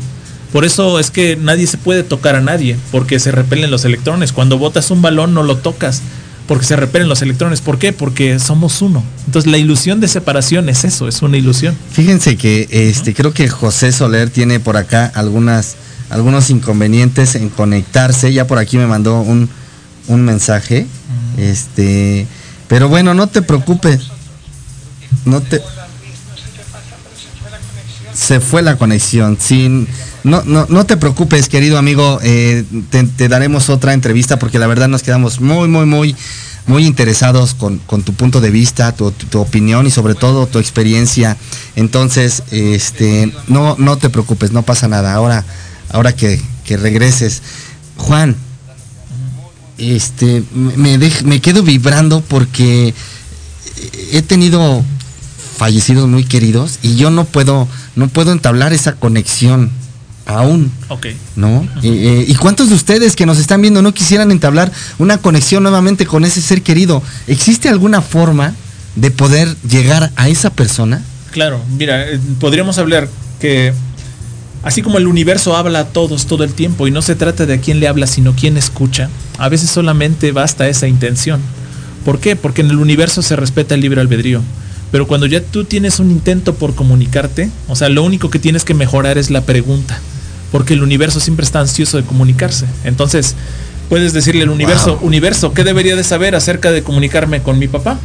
Por 0.53 0.64
eso 0.64 0.99
es 0.99 1.11
que 1.11 1.36
nadie 1.36 1.66
se 1.66 1.78
puede 1.78 2.03
tocar 2.03 2.36
a 2.36 2.40
nadie, 2.40 2.76
porque 2.92 3.18
se 3.18 3.32
repelen 3.32 3.70
los 3.70 3.84
electrones. 3.84 4.32
Cuando 4.32 4.59
botas 4.59 4.90
un 4.90 5.03
balón 5.03 5.34
no 5.34 5.42
lo 5.42 5.57
tocas, 5.59 6.03
porque 6.47 6.64
se 6.64 6.76
repelen 6.76 7.09
los 7.09 7.22
electrones. 7.22 7.61
¿Por 7.61 7.78
qué? 7.78 7.92
Porque 7.92 8.38
somos 8.38 8.80
uno. 8.82 9.03
Entonces 9.26 9.51
la 9.51 9.59
ilusión 9.59 10.01
de 10.01 10.09
separación 10.09 10.68
es 10.68 10.84
eso, 10.84 11.09
es 11.09 11.22
una 11.22 11.36
ilusión. 11.36 11.76
Fíjense 11.90 12.36
que 12.36 12.68
este 12.70 13.14
creo 13.14 13.32
que 13.32 13.49
José 13.49 13.92
Soler 13.92 14.30
tiene 14.30 14.61
por 14.61 14.76
acá 14.76 15.11
algunas 15.14 15.76
algunos 16.09 16.51
inconvenientes 16.51 17.34
en 17.34 17.49
conectarse. 17.49 18.32
Ya 18.32 18.47
por 18.47 18.59
aquí 18.59 18.78
me 18.78 18.86
mandó 18.86 19.20
un, 19.20 19.49
un 20.09 20.24
mensaje. 20.24 20.86
Este, 21.36 22.26
pero 22.68 22.88
bueno, 22.88 23.14
no 23.14 23.26
te 23.26 23.42
preocupes. 23.42 24.09
No 25.24 25.40
te 25.40 25.61
se 28.26 28.40
fue 28.40 28.62
la 28.62 28.76
conexión. 28.76 29.38
Sin, 29.40 29.86
no, 30.24 30.42
no, 30.44 30.66
no 30.68 30.84
te 30.86 30.96
preocupes, 30.96 31.48
querido 31.48 31.78
amigo. 31.78 32.18
eh, 32.22 32.64
te, 32.90 33.28
daremos 33.28 33.68
otra 33.70 33.92
entrevista 33.92 34.38
porque 34.38 34.58
la 34.58 34.66
verdad 34.66 34.88
nos 34.88 35.02
quedamos 35.02 35.40
muy, 35.40 35.68
muy, 35.68 35.86
muy, 35.86 36.16
muy 36.66 36.84
interesados 36.86 37.54
con, 37.54 37.78
con 37.78 38.02
tu 38.02 38.12
punto 38.14 38.40
de 38.40 38.50
vista, 38.50 38.92
tu, 38.92 39.10
tu- 39.12 39.26
tu 39.26 39.40
opinión 39.40 39.86
y 39.86 39.90
sobre 39.90 40.14
todo 40.14 40.46
tu 40.46 40.58
experiencia. 40.58 41.36
Entonces, 41.76 42.42
este, 42.50 43.32
no, 43.46 43.76
no 43.78 43.96
te 43.98 44.10
preocupes, 44.10 44.50
no 44.52 44.62
pasa 44.62 44.88
nada. 44.88 45.14
Ahora, 45.14 45.44
ahora 45.92 46.12
que, 46.14 46.40
que 46.64 46.76
regreses. 46.76 47.42
Juan, 47.96 48.34
este, 49.78 50.42
me, 50.52 50.98
dej- 50.98 51.22
me 51.22 51.40
quedo 51.40 51.62
vibrando 51.62 52.20
porque 52.22 52.92
he 54.12 54.22
tenido 54.22 54.82
fallecidos 55.58 56.08
muy 56.08 56.24
queridos 56.24 56.78
y 56.82 56.96
yo 56.96 57.10
no 57.10 57.24
puedo, 57.24 57.66
no 57.97 58.09
puedo 58.09 58.32
entablar 58.32 58.72
esa 58.72 58.94
conexión 58.94 59.70
aún. 60.26 60.70
Ok. 60.88 61.07
¿No? 61.34 61.66
Eh, 61.82 62.24
¿Y 62.28 62.34
cuántos 62.34 62.68
de 62.68 62.74
ustedes 62.74 63.16
que 63.16 63.26
nos 63.26 63.38
están 63.38 63.62
viendo 63.62 63.82
no 63.82 63.94
quisieran 63.94 64.30
entablar 64.30 64.70
una 64.99 65.18
conexión 65.18 65.62
nuevamente 65.62 66.07
con 66.07 66.24
ese 66.24 66.40
ser 66.40 66.62
querido? 66.62 67.03
¿Existe 67.26 67.68
alguna 67.68 68.03
forma 68.03 68.55
de 68.97 69.11
poder 69.11 69.57
llegar 69.68 70.12
a 70.16 70.28
esa 70.28 70.51
persona? 70.51 71.03
Claro, 71.30 71.61
mira, 71.76 72.11
eh, 72.11 72.20
podríamos 72.40 72.78
hablar 72.78 73.09
que 73.40 73.72
así 74.62 74.82
como 74.82 74.99
el 74.99 75.07
universo 75.07 75.57
habla 75.57 75.80
a 75.80 75.84
todos 75.86 76.26
todo 76.26 76.44
el 76.44 76.53
tiempo 76.53 76.86
y 76.86 76.90
no 76.90 77.03
se 77.03 77.14
trata 77.14 77.47
de 77.47 77.55
a 77.55 77.61
quién 77.61 77.80
le 77.80 77.88
habla, 77.88 78.07
sino 78.07 78.34
quién 78.34 78.57
escucha, 78.57 79.09
a 79.38 79.49
veces 79.49 79.70
solamente 79.70 80.32
basta 80.32 80.68
esa 80.68 80.88
intención. 80.88 81.40
¿Por 82.05 82.20
qué? 82.20 82.36
Porque 82.36 82.62
en 82.62 82.70
el 82.70 82.78
universo 82.78 83.22
se 83.22 83.36
respeta 83.36 83.74
el 83.74 83.80
libre 83.80 84.01
albedrío. 84.01 84.42
Pero 84.97 85.07
cuando 85.07 85.26
ya 85.26 85.42
tú 85.42 85.64
tienes 85.64 86.01
un 86.01 86.11
intento 86.11 86.55
por 86.55 86.74
comunicarte, 86.74 87.51
o 87.68 87.76
sea, 87.76 87.90
lo 87.90 88.03
único 88.03 88.30
que 88.30 88.38
tienes 88.38 88.64
que 88.64 88.72
mejorar 88.72 89.18
es 89.18 89.30
la 89.30 89.42
pregunta, 89.42 89.99
porque 90.51 90.72
el 90.72 90.82
universo 90.82 91.20
siempre 91.20 91.44
está 91.44 91.61
ansioso 91.61 91.99
de 91.99 92.03
comunicarse. 92.05 92.64
Entonces, 92.82 93.34
puedes 93.90 94.14
decirle 94.14 94.44
al 94.44 94.49
universo, 94.49 94.99
universo, 95.03 95.53
¿qué 95.53 95.64
debería 95.64 95.97
de 95.97 96.03
saber 96.03 96.34
acerca 96.34 96.72
de 96.72 96.82
comunicarme 96.82 97.42
con 97.42 97.59
mi 97.59 97.68
papá? 97.68 97.99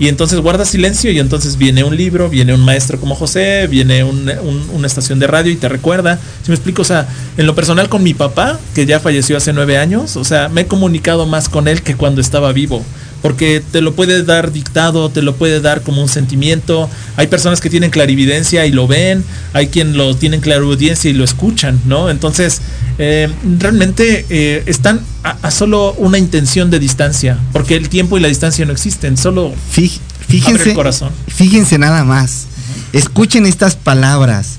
Y 0.00 0.08
entonces 0.08 0.40
guarda 0.40 0.64
silencio 0.64 1.12
y 1.12 1.20
entonces 1.20 1.58
viene 1.58 1.84
un 1.84 1.96
libro, 1.96 2.28
viene 2.28 2.52
un 2.54 2.64
maestro 2.64 2.98
como 2.98 3.14
José, 3.14 3.68
viene 3.68 4.02
un- 4.02 4.28
un- 4.42 4.68
una 4.72 4.88
estación 4.88 5.20
de 5.20 5.28
radio 5.28 5.52
y 5.52 5.56
te 5.56 5.68
recuerda. 5.68 6.18
Si 6.42 6.48
me 6.50 6.56
explico, 6.56 6.82
o 6.82 6.84
sea, 6.84 7.06
en 7.36 7.46
lo 7.46 7.54
personal 7.54 7.88
con 7.88 8.02
mi 8.02 8.14
papá, 8.14 8.58
que 8.74 8.84
ya 8.84 8.98
falleció 8.98 9.36
hace 9.36 9.52
nueve 9.52 9.78
años, 9.78 10.16
o 10.16 10.24
sea, 10.24 10.48
me 10.48 10.62
he 10.62 10.66
comunicado 10.66 11.24
más 11.26 11.48
con 11.48 11.68
él 11.68 11.82
que 11.82 11.94
cuando 11.94 12.20
estaba 12.20 12.52
vivo. 12.52 12.84
Porque 13.22 13.62
te 13.70 13.80
lo 13.80 13.94
puede 13.94 14.24
dar 14.24 14.50
dictado, 14.52 15.08
te 15.08 15.22
lo 15.22 15.36
puede 15.36 15.60
dar 15.60 15.82
como 15.82 16.02
un 16.02 16.08
sentimiento. 16.08 16.90
Hay 17.16 17.28
personas 17.28 17.60
que 17.60 17.70
tienen 17.70 17.90
clarividencia 17.90 18.66
y 18.66 18.72
lo 18.72 18.86
ven, 18.88 19.24
hay 19.52 19.68
quien 19.68 19.96
lo 19.96 20.16
tienen 20.16 20.40
clarividencia 20.40 21.08
y 21.10 21.14
lo 21.14 21.22
escuchan, 21.22 21.80
¿no? 21.86 22.10
Entonces, 22.10 22.60
eh, 22.98 23.28
realmente 23.60 24.26
eh, 24.28 24.64
están 24.66 25.00
a, 25.22 25.36
a 25.42 25.50
solo 25.52 25.94
una 25.98 26.18
intención 26.18 26.70
de 26.70 26.80
distancia, 26.80 27.38
porque 27.52 27.76
el 27.76 27.88
tiempo 27.88 28.18
y 28.18 28.20
la 28.20 28.26
distancia 28.28 28.64
no 28.66 28.72
existen, 28.72 29.16
solo 29.16 29.52
Fí- 29.72 30.00
abre 30.00 30.26
Fíjense, 30.28 30.68
el 30.70 30.74
corazón. 30.74 31.10
fíjense 31.28 31.78
nada 31.78 32.04
más. 32.04 32.46
Escuchen 32.92 33.46
estas 33.46 33.76
palabras. 33.76 34.56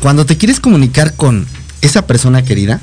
Cuando 0.00 0.24
te 0.26 0.36
quieres 0.36 0.60
comunicar 0.60 1.14
con 1.14 1.46
esa 1.82 2.06
persona 2.06 2.42
querida, 2.44 2.80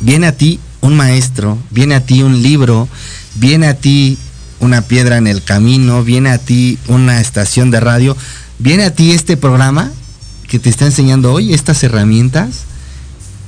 viene 0.00 0.26
a 0.26 0.32
ti 0.32 0.58
un 0.82 0.96
maestro, 0.96 1.58
viene 1.70 1.94
a 1.94 2.04
ti 2.04 2.22
un 2.22 2.42
libro, 2.42 2.88
viene 3.36 3.68
a 3.68 3.74
ti 3.74 4.18
una 4.60 4.82
piedra 4.82 5.16
en 5.16 5.26
el 5.26 5.42
camino, 5.42 6.04
viene 6.04 6.30
a 6.30 6.38
ti 6.38 6.78
una 6.88 7.20
estación 7.20 7.70
de 7.70 7.80
radio, 7.80 8.16
viene 8.58 8.84
a 8.84 8.94
ti 8.94 9.12
este 9.12 9.36
programa 9.36 9.90
que 10.48 10.58
te 10.58 10.68
está 10.68 10.84
enseñando 10.84 11.32
hoy 11.32 11.54
estas 11.54 11.82
herramientas 11.82 12.64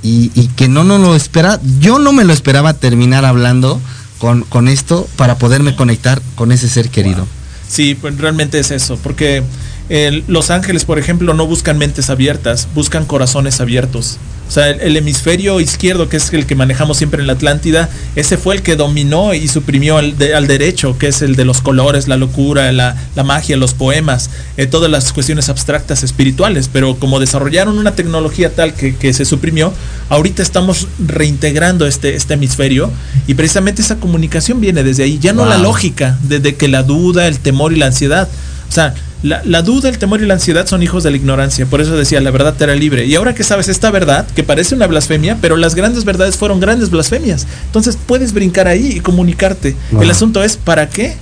y, 0.02 0.28
que 0.56 0.68
no 0.68 0.84
no 0.84 0.98
lo 0.98 1.14
espera. 1.14 1.60
Yo 1.80 1.98
no 1.98 2.12
me 2.12 2.24
lo 2.24 2.32
esperaba 2.32 2.74
terminar 2.74 3.24
hablando 3.24 3.80
con, 4.18 4.42
con 4.42 4.68
esto 4.68 5.08
para 5.16 5.38
poderme 5.38 5.76
conectar 5.76 6.20
con 6.34 6.52
ese 6.52 6.68
ser 6.68 6.90
querido. 6.90 7.26
Sí, 7.68 7.94
pues 7.94 8.16
realmente 8.18 8.58
es 8.58 8.70
eso, 8.70 8.98
porque 9.02 9.42
eh, 9.88 10.22
los 10.28 10.50
ángeles, 10.50 10.84
por 10.84 10.98
ejemplo, 10.98 11.34
no 11.34 11.46
buscan 11.46 11.78
mentes 11.78 12.10
abiertas, 12.10 12.68
buscan 12.74 13.04
corazones 13.04 13.60
abiertos. 13.60 14.18
O 14.46 14.50
sea, 14.50 14.68
el, 14.70 14.80
el 14.80 14.96
hemisferio 14.96 15.58
izquierdo, 15.60 16.08
que 16.08 16.18
es 16.18 16.32
el 16.32 16.46
que 16.46 16.54
manejamos 16.54 16.98
siempre 16.98 17.20
en 17.20 17.26
la 17.26 17.32
Atlántida, 17.32 17.88
ese 18.14 18.36
fue 18.36 18.54
el 18.54 18.62
que 18.62 18.76
dominó 18.76 19.32
y 19.34 19.48
suprimió 19.48 19.96
al, 19.96 20.18
de- 20.18 20.34
al 20.34 20.46
derecho, 20.46 20.98
que 20.98 21.08
es 21.08 21.22
el 21.22 21.34
de 21.34 21.44
los 21.46 21.62
colores, 21.62 22.08
la 22.08 22.16
locura, 22.16 22.70
la, 22.70 22.94
la 23.16 23.24
magia, 23.24 23.56
los 23.56 23.72
poemas, 23.74 24.28
eh, 24.56 24.66
todas 24.66 24.90
las 24.90 25.12
cuestiones 25.12 25.48
abstractas 25.48 26.02
espirituales. 26.02 26.68
Pero 26.72 26.96
como 26.96 27.20
desarrollaron 27.20 27.78
una 27.78 27.92
tecnología 27.96 28.54
tal 28.54 28.74
que, 28.74 28.94
que 28.94 29.12
se 29.14 29.24
suprimió, 29.24 29.72
ahorita 30.10 30.42
estamos 30.42 30.88
reintegrando 30.98 31.86
este, 31.86 32.14
este 32.14 32.34
hemisferio 32.34 32.92
y 33.26 33.34
precisamente 33.34 33.82
esa 33.82 33.96
comunicación 33.96 34.60
viene 34.60 34.82
desde 34.84 35.04
ahí. 35.04 35.18
Ya 35.18 35.32
no 35.32 35.46
la 35.46 35.56
lógica, 35.58 36.18
desde 36.22 36.54
que 36.54 36.68
la 36.68 36.82
duda, 36.82 37.26
el 37.26 37.38
temor 37.38 37.72
y 37.72 37.76
la 37.76 37.86
ansiedad. 37.86 38.28
O 38.68 38.72
sea, 38.72 38.94
la, 39.24 39.40
la 39.44 39.62
duda, 39.62 39.88
el 39.88 39.96
temor 39.98 40.20
y 40.20 40.26
la 40.26 40.34
ansiedad 40.34 40.66
son 40.66 40.82
hijos 40.82 41.02
de 41.02 41.10
la 41.10 41.16
ignorancia. 41.16 41.64
Por 41.64 41.80
eso 41.80 41.96
decía, 41.96 42.20
la 42.20 42.30
verdad 42.30 42.54
te 42.54 42.64
hará 42.64 42.74
libre. 42.74 43.06
Y 43.06 43.14
ahora 43.14 43.34
que 43.34 43.42
sabes 43.42 43.68
esta 43.68 43.90
verdad, 43.90 44.26
que 44.36 44.42
parece 44.44 44.74
una 44.74 44.86
blasfemia, 44.86 45.38
pero 45.40 45.56
las 45.56 45.74
grandes 45.74 46.04
verdades 46.04 46.36
fueron 46.36 46.60
grandes 46.60 46.90
blasfemias. 46.90 47.46
Entonces 47.64 47.96
puedes 48.06 48.34
brincar 48.34 48.68
ahí 48.68 48.92
y 48.96 49.00
comunicarte. 49.00 49.74
Wow. 49.92 50.02
El 50.02 50.10
asunto 50.10 50.44
es, 50.44 50.58
¿para 50.58 50.90
qué? 50.90 51.16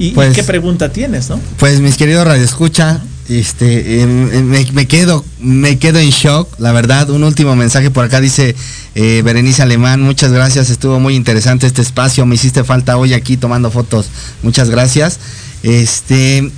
Y, 0.00 0.08
y 0.08 0.10
Pues- 0.10 0.34
qué 0.34 0.42
pregunta 0.42 0.90
tienes, 0.90 1.30
¿no? 1.30 1.40
Pues 1.58 1.78
mis 1.78 1.96
queridos 1.96 2.26
Radio 2.26 2.42
Escucha, 2.44 3.00
este, 3.28 4.02
em, 4.02 4.34
em, 4.34 4.44
me, 4.44 4.66
me 4.72 4.86
quedo, 4.88 5.24
me 5.38 5.78
quedo 5.78 6.00
en 6.00 6.10
shock, 6.10 6.58
la 6.58 6.72
verdad. 6.72 7.08
Un 7.10 7.22
último 7.22 7.54
mensaje 7.54 7.88
por 7.90 8.04
acá 8.04 8.20
dice 8.20 8.56
eh, 8.96 9.22
Berenice 9.24 9.62
Alemán, 9.62 10.02
muchas 10.02 10.32
gracias, 10.32 10.70
estuvo 10.70 10.98
muy 10.98 11.14
interesante 11.14 11.68
este 11.68 11.82
espacio, 11.82 12.26
me 12.26 12.34
hiciste 12.34 12.64
falta 12.64 12.96
hoy 12.96 13.14
aquí 13.14 13.36
tomando 13.36 13.70
fotos, 13.70 14.06
muchas 14.42 14.70
gracias. 14.70 15.20
Este, 15.62 16.50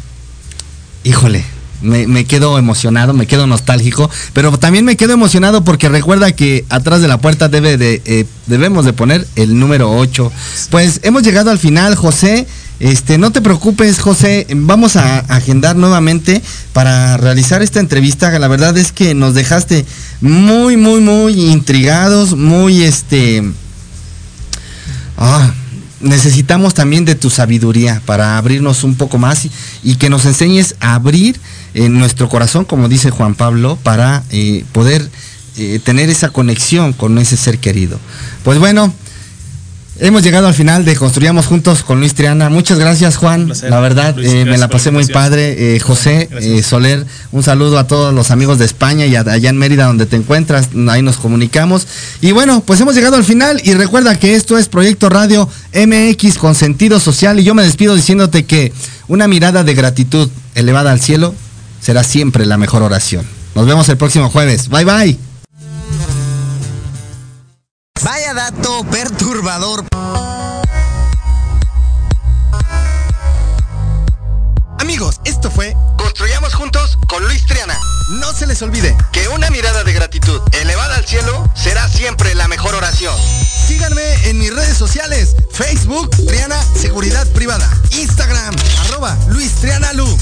híjole, 1.06 1.44
me, 1.82 2.24
quedo 2.24 2.58
emocionado, 2.58 3.12
me 3.12 3.26
quedo 3.26 3.46
nostálgico, 3.46 4.10
pero 4.32 4.58
también 4.58 4.84
me 4.84 4.96
quedo 4.96 5.12
emocionado 5.12 5.62
porque 5.62 5.88
recuerda 5.88 6.32
que 6.32 6.64
atrás 6.68 7.00
de 7.00 7.08
la 7.08 7.18
puerta 7.18 7.48
debe 7.48 7.76
de, 7.76 8.02
eh, 8.04 8.24
debemos 8.46 8.84
de 8.84 8.92
poner 8.92 9.26
el 9.36 9.58
número 9.58 9.96
8. 9.96 10.32
Pues 10.70 11.00
hemos 11.04 11.22
llegado 11.22 11.50
al 11.50 11.58
final, 11.58 11.94
José. 11.94 12.46
Este, 12.78 13.16
no 13.16 13.30
te 13.30 13.40
preocupes, 13.40 14.00
José, 14.00 14.46
vamos 14.50 14.96
a 14.96 15.20
agendar 15.20 15.76
nuevamente 15.76 16.42
para 16.72 17.16
realizar 17.16 17.62
esta 17.62 17.80
entrevista. 17.80 18.36
La 18.38 18.48
verdad 18.48 18.76
es 18.76 18.92
que 18.92 19.14
nos 19.14 19.34
dejaste 19.34 19.86
muy, 20.20 20.76
muy, 20.76 21.00
muy 21.00 21.52
intrigados, 21.52 22.36
muy 22.36 22.82
este. 22.82 23.44
Ah, 25.16 25.54
necesitamos 26.00 26.74
también 26.74 27.04
de 27.04 27.14
tu 27.14 27.30
sabiduría 27.30 28.02
para 28.04 28.38
abrirnos 28.38 28.84
un 28.84 28.94
poco 28.94 29.18
más 29.18 29.48
y, 29.82 29.96
que 29.96 30.10
nos 30.10 30.26
enseñes 30.26 30.76
a 30.80 30.94
abrir 30.94 31.40
en 31.74 31.98
nuestro 31.98 32.28
corazón, 32.28 32.64
como 32.64 32.88
dice 32.88 33.10
Juan 33.10 33.34
Pablo, 33.34 33.78
para 33.82 34.22
eh, 34.30 34.64
poder 34.72 35.08
eh, 35.56 35.80
tener 35.82 36.10
esa 36.10 36.30
conexión 36.30 36.92
con 36.92 37.18
ese 37.18 37.36
ser 37.36 37.58
querido. 37.58 37.98
Pues 38.44 38.58
bueno, 38.58 38.92
Hemos 39.98 40.22
llegado 40.22 40.46
al 40.46 40.52
final 40.52 40.84
de 40.84 40.94
Construyamos 40.94 41.46
Juntos 41.46 41.82
con 41.82 42.00
Luis 42.00 42.14
Triana. 42.14 42.50
Muchas 42.50 42.78
gracias, 42.78 43.16
Juan. 43.16 43.50
la 43.62 43.80
verdad, 43.80 44.14
eh, 44.18 44.44
me 44.44 44.58
la 44.58 44.68
pasé 44.68 44.90
muy 44.90 45.06
padre. 45.06 45.76
Eh, 45.76 45.80
José 45.80 46.28
eh, 46.38 46.62
Soler, 46.62 47.06
un 47.32 47.42
saludo 47.42 47.78
a 47.78 47.86
todos 47.86 48.12
los 48.12 48.30
amigos 48.30 48.58
de 48.58 48.66
España 48.66 49.06
y 49.06 49.16
allá 49.16 49.48
en 49.48 49.56
Mérida 49.56 49.86
donde 49.86 50.04
te 50.04 50.16
encuentras. 50.16 50.68
Ahí 50.90 51.00
nos 51.00 51.16
comunicamos. 51.16 51.86
Y 52.20 52.32
bueno, 52.32 52.62
pues 52.66 52.78
hemos 52.82 52.94
llegado 52.94 53.16
al 53.16 53.24
final 53.24 53.58
y 53.64 53.72
recuerda 53.72 54.18
que 54.18 54.34
esto 54.34 54.58
es 54.58 54.68
Proyecto 54.68 55.08
Radio 55.08 55.48
MX 55.74 56.36
con 56.36 56.54
sentido 56.54 57.00
social 57.00 57.40
y 57.40 57.44
yo 57.44 57.54
me 57.54 57.62
despido 57.62 57.94
diciéndote 57.94 58.44
que 58.44 58.74
una 59.08 59.28
mirada 59.28 59.64
de 59.64 59.74
gratitud 59.74 60.28
elevada 60.54 60.92
al 60.92 61.00
cielo 61.00 61.34
será 61.80 62.04
siempre 62.04 62.44
la 62.44 62.58
mejor 62.58 62.82
oración. 62.82 63.24
Nos 63.54 63.66
vemos 63.66 63.88
el 63.88 63.96
próximo 63.96 64.28
jueves. 64.28 64.68
Bye 64.68 64.84
bye. 64.84 65.18
Vaya 68.04 68.34
dato 68.34 68.84
Amigos, 74.80 75.20
esto 75.24 75.52
fue 75.52 75.76
Construyamos 75.96 76.54
juntos 76.54 76.98
con 77.06 77.22
Luis 77.22 77.46
Triana. 77.46 77.78
No 78.08 78.32
se 78.32 78.46
les 78.48 78.60
olvide 78.62 78.96
que 79.12 79.28
una 79.28 79.48
mirada 79.50 79.84
de 79.84 79.92
gratitud 79.92 80.40
elevada 80.52 80.96
al 80.96 81.06
cielo 81.06 81.48
será 81.54 81.88
siempre 81.88 82.34
la 82.34 82.48
mejor 82.48 82.74
oración. 82.74 83.14
Síganme 83.68 84.14
en 84.24 84.38
mis 84.38 84.52
redes 84.52 84.76
sociales, 84.76 85.36
Facebook, 85.52 86.10
Triana 86.26 86.60
Seguridad 86.74 87.26
Privada, 87.28 87.70
Instagram, 87.92 88.54
arroba 88.80 89.16
Luis 89.28 89.52
Triana 89.60 89.92
Lu. 89.92 90.18